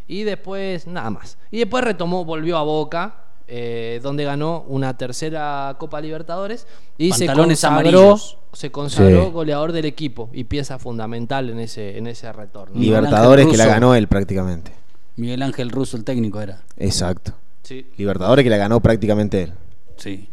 y 0.07 0.23
después 0.23 0.87
nada 0.87 1.09
más. 1.09 1.37
Y 1.51 1.59
después 1.59 1.83
retomó, 1.83 2.25
volvió 2.25 2.57
a 2.57 2.63
Boca, 2.63 3.15
eh, 3.47 3.99
donde 4.01 4.23
ganó 4.23 4.63
una 4.67 4.97
tercera 4.97 5.75
Copa 5.77 5.99
Libertadores 6.01 6.65
y 6.97 7.09
Pantalones 7.09 7.59
se 7.59 7.67
consagró, 7.67 7.99
amarillos. 7.99 8.37
se 8.53 8.71
consagró 8.71 9.25
Sí. 9.25 9.31
goleador 9.31 9.71
del 9.73 9.85
equipo 9.85 10.29
y 10.33 10.45
pieza 10.45 10.79
fundamental 10.79 11.49
en 11.49 11.59
ese, 11.59 11.97
en 11.97 12.07
ese 12.07 12.31
retorno. 12.31 12.79
Libertadores 12.79 13.47
que 13.47 13.57
la 13.57 13.65
ganó 13.65 13.95
él 13.95 14.07
prácticamente. 14.07 14.71
Miguel 15.17 15.41
Ángel 15.43 15.69
Russo, 15.69 15.95
el 15.97 16.03
técnico, 16.05 16.41
era. 16.41 16.61
Exacto. 16.77 17.33
Sí. 17.63 17.87
Libertadores 17.97 18.43
que 18.43 18.49
la 18.49 18.57
ganó 18.57 18.79
prácticamente 18.79 19.43
él. 19.43 19.53
Sí. 19.97 20.29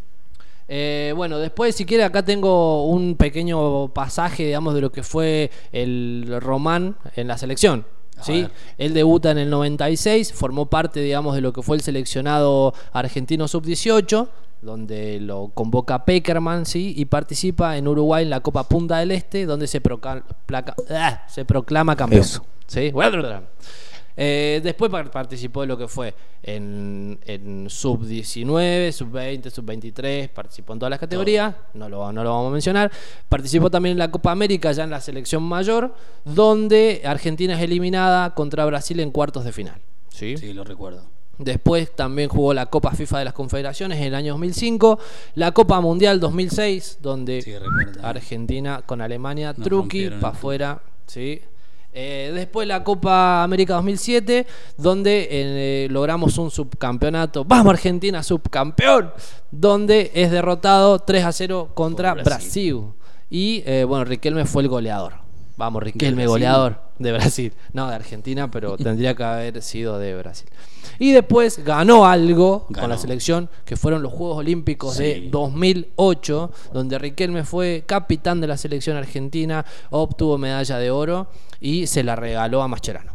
Eh, 0.73 1.11
bueno, 1.17 1.37
después, 1.37 1.75
si 1.75 1.85
quiere, 1.85 2.05
acá 2.05 2.23
tengo 2.23 2.85
un 2.85 3.15
pequeño 3.15 3.89
pasaje, 3.89 4.45
digamos, 4.45 4.73
de 4.73 4.79
lo 4.79 4.89
que 4.89 5.03
fue 5.03 5.51
el 5.73 6.37
Román 6.39 6.95
en 7.17 7.27
la 7.27 7.37
selección. 7.37 7.85
¿sí? 8.21 8.47
Él 8.77 8.93
debuta 8.93 9.31
en 9.31 9.39
el 9.39 9.49
96, 9.49 10.31
formó 10.31 10.67
parte, 10.67 11.01
digamos, 11.01 11.35
de 11.35 11.41
lo 11.41 11.51
que 11.51 11.61
fue 11.61 11.75
el 11.75 11.81
seleccionado 11.81 12.73
argentino 12.93 13.49
sub-18, 13.49 14.27
donde 14.61 15.19
lo 15.19 15.49
convoca 15.53 16.05
Peckerman, 16.05 16.65
¿sí? 16.65 16.93
Y 16.95 17.05
participa 17.05 17.75
en 17.77 17.87
Uruguay 17.87 18.23
en 18.23 18.29
la 18.29 18.39
Copa 18.39 18.63
Punta 18.69 18.99
del 18.99 19.11
Este, 19.11 19.45
donde 19.45 19.67
se, 19.67 19.81
proca- 19.81 20.23
placa- 20.45 20.75
ah, 20.91 21.25
se 21.27 21.43
proclama 21.43 21.95
campeón. 21.97 22.21
Eso. 22.21 22.45
¿sí? 22.67 22.91
Eh, 24.17 24.59
después 24.63 24.91
par- 24.91 25.09
participó 25.11 25.61
de 25.61 25.67
lo 25.67 25.77
que 25.77 25.87
fue 25.87 26.13
en, 26.43 27.19
en 27.25 27.69
sub-19, 27.69 28.91
sub-20, 28.91 29.49
sub-23, 29.49 30.29
participó 30.29 30.73
en 30.73 30.79
todas 30.79 30.89
las 30.89 30.99
categorías, 30.99 31.55
no 31.73 31.87
lo, 31.89 32.11
no 32.11 32.23
lo 32.23 32.29
vamos 32.29 32.49
a 32.49 32.53
mencionar. 32.53 32.91
Participó 33.29 33.69
también 33.69 33.93
en 33.93 33.99
la 33.99 34.11
Copa 34.11 34.31
América, 34.31 34.71
ya 34.71 34.83
en 34.83 34.89
la 34.89 35.01
selección 35.01 35.43
mayor, 35.43 35.93
donde 36.25 37.01
Argentina 37.05 37.53
es 37.55 37.61
eliminada 37.61 38.33
contra 38.33 38.65
Brasil 38.65 38.99
en 38.99 39.11
cuartos 39.11 39.45
de 39.45 39.51
final. 39.51 39.79
¿sí? 40.09 40.37
Sí, 40.37 40.53
lo 40.53 40.63
recuerdo. 40.63 41.03
Después 41.37 41.95
también 41.95 42.29
jugó 42.29 42.53
la 42.53 42.67
Copa 42.67 42.91
FIFA 42.91 43.19
de 43.19 43.25
las 43.25 43.33
Confederaciones 43.33 43.97
en 43.97 44.03
el 44.05 44.15
año 44.15 44.33
2005, 44.33 44.99
la 45.35 45.51
Copa 45.53 45.81
Mundial 45.81 46.19
2006, 46.19 46.99
donde 47.01 47.41
Sí. 47.41 47.53
Argentina 48.03 48.83
con 48.85 49.01
Alemania, 49.01 49.53
Nos 49.57 49.65
truqui, 49.65 50.09
para 50.09 50.33
afuera, 50.33 50.81
¿sí? 51.07 51.41
Eh, 51.93 52.31
después 52.33 52.67
la 52.67 52.83
Copa 52.83 53.43
América 53.43 53.73
2007, 53.75 54.47
donde 54.77 55.27
eh, 55.29 55.87
logramos 55.89 56.37
un 56.37 56.49
subcampeonato. 56.49 57.43
¡Vamos 57.43 57.73
Argentina, 57.73 58.23
subcampeón! 58.23 59.11
Donde 59.51 60.11
es 60.13 60.31
derrotado 60.31 60.99
3 60.99 61.25
a 61.25 61.31
0 61.31 61.71
contra. 61.73 62.13
Brasil. 62.13 62.83
Y 63.29 63.63
eh, 63.65 63.83
bueno, 63.85 64.05
Riquelme 64.05 64.45
fue 64.45 64.63
el 64.63 64.69
goleador. 64.69 65.20
Vamos, 65.57 65.83
Riquelme, 65.83 66.25
goleador 66.27 66.81
de 66.97 67.11
Brasil. 67.11 67.53
No, 67.73 67.87
de 67.89 67.95
Argentina, 67.95 68.49
pero 68.49 68.77
tendría 68.83 69.13
que 69.15 69.23
haber 69.23 69.61
sido 69.61 69.99
de 69.99 70.15
Brasil. 70.17 70.47
Y 70.97 71.11
después 71.11 71.63
ganó 71.63 72.05
algo 72.05 72.67
con 72.67 72.89
la 72.89 72.97
selección, 72.97 73.49
que 73.65 73.75
fueron 73.75 74.01
los 74.01 74.11
Juegos 74.13 74.37
Olímpicos 74.37 74.97
de 74.97 75.15
Sí. 75.15 75.29
2008, 75.29 76.51
donde 76.73 76.97
Riquelme 76.99 77.43
fue 77.43 77.83
capitán 77.87 78.39
de 78.41 78.47
la 78.47 78.57
selección 78.57 78.97
argentina, 78.97 79.65
obtuvo 79.89 80.37
medalla 80.37 80.77
de 80.77 80.91
oro 80.91 81.27
y 81.59 81.87
se 81.87 82.03
la 82.03 82.15
regaló 82.15 82.61
a 82.63 82.67
Mascherano. 82.67 83.13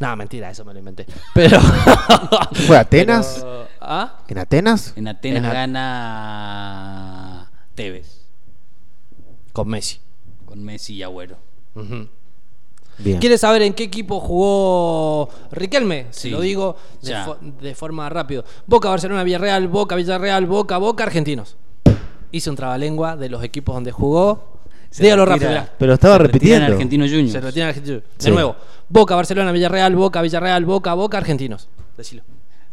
No, 0.00 0.14
mentira, 0.16 0.50
eso 0.50 0.64
me 0.64 0.72
lo 0.72 0.78
inventé. 0.78 1.06
Pero. 1.34 1.60
¿Fue 2.66 2.76
Atenas? 2.78 3.38
Pero- 3.40 3.66
¿Ah? 3.80 4.18
¿En 4.28 4.38
Atenas? 4.38 4.92
En 4.96 5.08
Atenas 5.08 5.44
En 5.44 5.50
gana 5.52 7.50
Tevez. 7.74 8.22
Con 9.52 9.68
Messi. 9.68 9.98
Con 10.44 10.62
Messi 10.64 10.94
y 10.94 11.02
Agüero. 11.02 11.36
Bien. 12.98 13.20
¿Quieres 13.20 13.40
saber 13.40 13.62
en 13.62 13.74
qué 13.74 13.84
equipo 13.84 14.18
jugó 14.18 15.28
Riquelme? 15.52 16.06
Se 16.10 16.22
Sí, 16.22 16.30
lo 16.30 16.40
digo 16.40 16.76
de, 17.00 17.10
ya. 17.10 17.26
fo- 17.26 17.38
de 17.40 17.74
forma 17.74 18.08
rápido. 18.08 18.44
Boca, 18.66 18.88
Barcelona, 18.88 19.22
Villarreal, 19.22 19.68
Boca, 19.68 19.94
Villarreal, 19.94 20.46
Boca, 20.46 20.78
Boca, 20.78 21.04
Argentinos. 21.04 21.56
Hice 22.32 22.50
un 22.50 22.56
trabalengua 22.56 23.16
de 23.16 23.28
los 23.28 23.42
equipos 23.44 23.74
donde 23.74 23.92
jugó. 23.92 24.58
Se 24.90 25.04
Dígalo 25.04 25.26
retira- 25.26 25.52
rápido. 25.54 25.72
Pero 25.78 25.94
estaba 25.94 26.16
Se 26.16 26.18
retira 26.24 26.56
en 26.56 26.62
repitiendo. 26.62 26.72
Argentino 26.74 27.04
Juniors. 27.06 27.32
Se 27.32 27.40
retira 27.40 27.64
en 27.64 27.68
Argentinos. 27.68 28.02
De 28.02 28.08
Sí. 28.18 28.30
nuevo. 28.32 28.56
Boca, 28.88 29.14
Barcelona, 29.14 29.52
Villarreal, 29.52 29.94
Boca, 29.94 30.20
Villarreal, 30.22 30.64
Boca, 30.64 30.94
Boca, 30.94 31.18
Argentinos. 31.18 31.68
Decilo. 31.96 32.22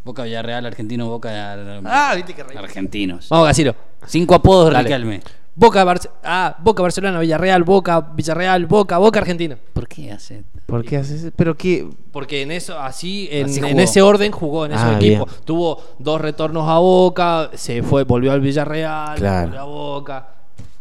Boca 0.04 0.24
Villarreal, 0.24 0.66
Argentino, 0.66 1.08
Boca 1.08 1.54
Ah, 1.86 2.14
viste 2.16 2.34
que. 2.34 2.42
Argentinos. 2.42 3.28
Vamos, 3.30 3.48
Gaciro. 3.48 3.76
Cinco 4.08 4.34
apodos 4.36 4.72
Dale. 4.72 4.84
Riquelme. 4.84 5.22
Boca, 5.58 5.86
Barce- 5.86 6.10
ah, 6.24 6.58
Boca, 6.62 6.82
Barcelona, 6.84 7.20
Villarreal, 7.20 7.64
Boca, 7.64 8.02
Villarreal, 8.02 8.66
Boca, 8.66 8.98
Boca, 8.98 9.20
Argentina. 9.20 9.58
¿Por 9.74 9.88
qué 9.88 10.12
hace? 10.12 10.44
¿Por 10.66 10.84
qué 10.84 10.98
haces? 10.98 11.32
Pero 11.36 11.56
qué. 11.56 11.88
Porque 12.12 12.42
en 12.42 12.52
eso, 12.52 12.78
así, 12.78 13.30
en, 13.32 13.46
Así 13.46 13.60
en 13.60 13.80
ese 13.80 14.02
orden 14.02 14.32
jugó 14.32 14.66
en 14.66 14.74
esos 14.74 14.84
Ah, 14.84 14.96
equipos. 14.98 15.30
bien. 15.32 15.46
Tuvo 15.46 15.82
dos 16.00 16.20
retornos 16.20 16.68
a 16.68 16.80
Boca, 16.80 17.52
se 17.54 17.84
fue, 17.84 18.04
volvió 18.04 18.32
al 18.34 18.42
Villarreal, 18.42 19.18
Claro. 19.18 19.48
volvió 19.48 19.62
a 19.62 19.66
Boca. 19.66 20.30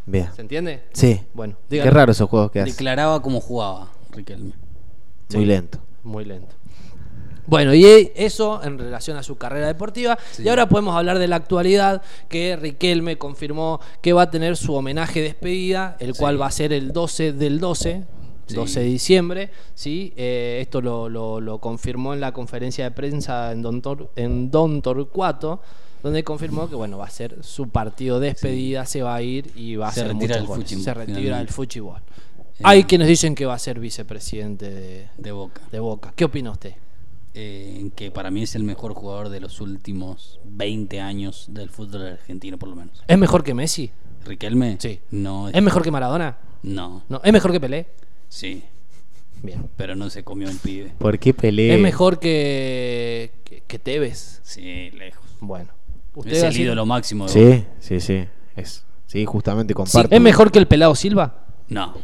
Bien. 0.06 0.28
¿Se 0.34 0.42
entiende? 0.42 0.82
Sí. 0.92 1.20
Bueno, 1.34 1.54
Qué 1.70 1.88
raro 1.90 2.12
esos 2.12 2.28
juegos 2.28 2.50
que 2.50 2.60
hace. 2.60 2.70
Declaraba 2.72 3.22
como 3.22 3.40
jugaba 3.40 3.88
Riquelme. 4.10 4.52
Muy 5.32 5.44
lento. 5.44 5.78
Muy 6.02 6.24
lento. 6.24 6.54
Bueno, 7.46 7.74
y 7.74 8.10
eso 8.14 8.62
en 8.64 8.78
relación 8.78 9.16
a 9.16 9.22
su 9.22 9.36
carrera 9.36 9.66
deportiva. 9.66 10.18
Y 10.42 10.48
ahora 10.48 10.68
podemos 10.68 10.96
hablar 10.96 11.18
de 11.18 11.28
la 11.28 11.36
actualidad, 11.36 12.02
que 12.28 12.56
Riquelme 12.56 13.18
confirmó 13.18 13.80
que 14.00 14.12
va 14.12 14.22
a 14.22 14.30
tener 14.30 14.56
su 14.56 14.74
homenaje 14.74 15.20
de 15.20 15.26
despedida, 15.28 15.96
el 16.00 16.14
cual 16.14 16.40
va 16.40 16.46
a 16.46 16.50
ser 16.50 16.72
el 16.72 16.92
12 16.92 17.32
del 17.32 17.60
12, 17.60 18.04
Sí. 18.46 18.54
12 18.56 18.80
de 18.80 18.86
diciembre. 18.86 19.50
¿sí? 19.74 20.12
Eh, 20.16 20.58
esto 20.60 20.80
lo, 20.82 21.08
lo- 21.08 21.40
lo 21.40 21.58
confirmó 21.58 22.12
en 22.14 22.20
la 22.20 22.32
conferencia 22.32 22.84
de 22.84 22.90
prensa 22.90 23.52
en 23.52 23.62
Don, 23.62 23.80
Tor- 23.82 24.10
en 24.16 24.50
Don 24.50 24.82
Torcuato, 24.82 25.60
donde 26.02 26.22
confirmó 26.22 26.68
que 26.68 26.74
bueno 26.74 26.98
va 26.98 27.06
a 27.06 27.10
ser 27.10 27.42
su 27.42 27.68
partido 27.70 28.20
de 28.20 28.28
despedida, 28.28 28.84
se 28.84 29.02
va 29.02 29.14
a 29.14 29.22
ir 29.22 29.50
y 29.56 29.76
va 29.76 29.88
a 29.88 29.92
Se 29.92 30.00
hacer 30.02 30.12
retira 30.12 30.34
muchos 30.42 30.48
goles. 30.48 30.84
Se 30.84 30.92
retira 30.94 31.38
del 31.38 31.48
fútbol. 31.48 32.00
Eh, 32.58 32.60
Hay 32.62 32.84
quienes 32.84 33.08
dicen 33.08 33.34
que 33.34 33.46
va 33.46 33.54
a 33.54 33.58
ser 33.58 33.80
vicepresidente 33.80 34.70
de, 34.70 35.08
De 35.16 35.32
Boca. 35.32 35.62
de 35.72 35.80
Boca. 35.80 36.12
¿Qué 36.14 36.24
opina 36.26 36.50
usted? 36.50 36.74
Eh, 37.36 37.90
que 37.96 38.10
para 38.12 38.30
mí 38.30 38.42
es 38.42 38.54
el 38.54 38.62
mejor 38.62 38.94
jugador 38.94 39.28
de 39.28 39.40
los 39.40 39.60
últimos 39.60 40.38
20 40.44 41.00
años 41.00 41.46
del 41.50 41.68
fútbol 41.68 42.06
argentino, 42.06 42.58
por 42.58 42.68
lo 42.68 42.76
menos. 42.76 43.02
¿Es 43.08 43.18
mejor 43.18 43.42
que 43.42 43.54
Messi? 43.54 43.90
¿Riquelme? 44.24 44.76
Sí. 44.80 45.00
No. 45.10 45.48
¿Es 45.48 45.62
mejor 45.62 45.82
que 45.82 45.90
Maradona? 45.90 46.38
No. 46.62 47.02
No. 47.08 47.20
¿Es 47.24 47.32
mejor 47.32 47.50
que 47.52 47.60
Pelé? 47.60 47.86
Sí. 48.28 48.62
Bien. 49.42 49.68
Pero 49.76 49.94
no 49.96 50.08
se 50.10 50.22
comió 50.24 50.48
el 50.48 50.56
pibe. 50.58 50.92
¿Por 50.96 51.18
qué 51.18 51.34
pelea? 51.34 51.74
¿Es 51.74 51.80
mejor 51.80 52.18
que, 52.18 53.32
que, 53.44 53.62
que 53.66 53.78
Tevez? 53.78 54.40
Sí, 54.44 54.90
lejos. 54.92 55.24
Bueno. 55.40 55.70
Es 56.24 56.42
va 56.42 56.46
a 56.46 56.50
el 56.50 56.56
ídolo 56.60 56.86
máximo 56.86 57.26
de 57.26 57.30
Sí, 57.32 57.66
sí, 57.80 58.00
sí. 58.00 58.24
Es, 58.56 58.84
sí, 59.06 59.24
justamente 59.24 59.72
Sí, 59.72 59.74
comparto. 59.74 60.14
¿Es 60.14 60.20
mejor 60.20 60.52
que 60.52 60.60
el 60.60 60.66
Pelado 60.68 60.94
Silva? 60.94 61.44
No. 61.68 61.94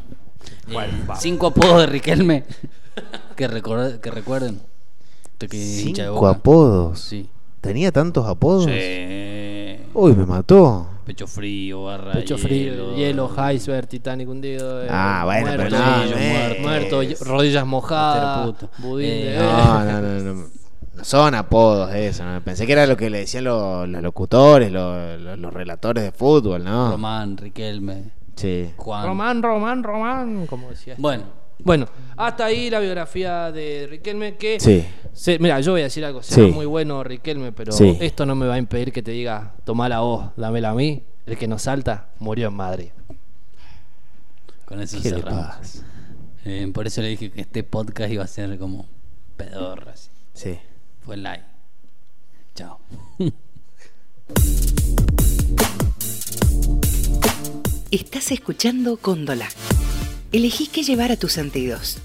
Bueno, 0.70 0.92
Eh, 0.92 1.16
cinco 1.18 1.46
apodos 1.46 1.80
de 1.80 1.86
Riquelme 1.86 2.44
que, 3.36 3.48
recuer- 3.48 4.00
que 4.00 4.10
recuerden. 4.10 4.60
Usted 5.42 5.48
que 5.48 5.62
es 5.62 5.86
hincha 5.86 6.02
de 6.02 6.08
Cinco 6.10 6.20
Boca. 6.20 6.30
apodos. 6.38 7.00
Sí. 7.00 7.28
¿Tenía 7.62 7.90
tantos 7.92 8.26
apodos? 8.26 8.64
Sí. 8.66 9.76
Uy, 9.94 10.14
me 10.14 10.26
mató. 10.26 10.86
Pecho 11.06 11.26
frío, 11.26 11.84
barra 11.84 12.12
Pecho 12.12 12.36
frío, 12.38 12.94
hielo, 12.94 12.96
hielo, 12.96 13.52
iceberg, 13.54 13.86
Titanic 13.88 14.28
hundido. 14.28 14.82
eh, 14.84 14.88
Ah, 14.90 15.22
bueno, 15.24 15.46
muerto, 15.46 15.62
pero 15.64 15.70
no, 15.78 15.84
muerto, 15.96 16.10
no 16.14 16.16
es- 16.20 16.30
muerto, 16.30 16.62
muerto, 16.62 17.02
y- 17.02 17.14
rodillas 17.14 17.66
mojadas, 17.66 18.54
budín 18.78 19.08
de- 19.08 19.34
Eh, 19.34 19.38
No, 19.38 19.84
no, 19.84 20.00
no, 20.02 20.20
no. 20.34 20.34
No 20.94 21.04
son 21.04 21.34
apodos 21.34 21.94
eso. 21.94 22.22
¿no? 22.24 22.40
Pensé 22.42 22.66
que 22.66 22.72
era 22.72 22.86
lo 22.86 22.96
que 22.96 23.08
le 23.08 23.20
decían 23.20 23.44
los, 23.44 23.88
los 23.88 24.02
locutores, 24.02 24.70
los, 24.70 25.18
los- 25.20 25.38
los 25.38 25.52
relatores 25.54 26.04
de 26.04 26.12
fútbol, 26.12 26.62
¿no? 26.62 26.90
Román, 26.90 27.36
Riquelme, 27.38 28.10
Sí. 28.36 28.70
Juan. 28.76 29.06
Román, 29.06 29.42
Román, 29.42 29.82
Román, 29.82 30.46
como 30.46 30.68
decía. 30.68 30.94
Bueno, 30.98 31.24
Bueno, 31.64 31.86
hasta 32.16 32.44
ahí 32.46 32.70
la 32.70 32.80
biografía 32.80 33.50
de 33.52 33.86
Riquelme 33.88 34.36
que... 34.36 34.58
Sí. 34.60 34.84
se- 35.12 35.38
mira, 35.38 35.60
yo 35.60 35.72
voy 35.72 35.80
a 35.82 35.84
decir 35.84 36.04
algo, 36.04 36.22
será 36.22 36.46
Sí. 36.46 36.52
muy 36.52 36.66
bueno 36.66 37.02
Riquelme, 37.04 37.52
pero 37.52 37.72
Sí. 37.72 37.96
esto 38.00 38.26
no 38.26 38.34
me 38.34 38.46
va 38.46 38.54
a 38.54 38.58
impedir 38.58 38.92
que 38.92 39.02
te 39.02 39.10
diga, 39.12 39.54
tomala 39.64 40.00
vos, 40.00 40.30
dámela 40.36 40.70
a 40.70 40.74
mí, 40.74 41.02
el 41.26 41.36
que 41.36 41.46
nos 41.48 41.62
salta 41.62 42.08
murió 42.18 42.48
en 42.48 42.54
Madrid. 42.54 42.88
con 44.64 44.80
eso 44.80 44.98
¿Qué 45.02 45.10
le 45.10 45.16
cerramos. 45.16 45.82
Eh, 46.44 46.70
por 46.72 46.86
eso 46.86 47.02
le 47.02 47.08
dije 47.08 47.30
que 47.32 47.40
este 47.40 47.64
podcast 47.64 48.12
iba 48.12 48.22
a 48.22 48.26
ser 48.28 48.56
como 48.58 48.86
pedorra. 49.36 49.92
así. 49.92 50.10
Sí. 50.32 50.58
Fue 51.04 51.16
like. 51.16 51.44
Chao. 52.54 52.78
Estás 57.90 58.30
escuchando 58.30 58.96
Cóndola 58.96 59.48
elegís 60.32 60.68
qué 60.68 60.82
llevar 60.82 61.12
a 61.12 61.16
tus 61.16 61.32
sentidos. 61.32 61.98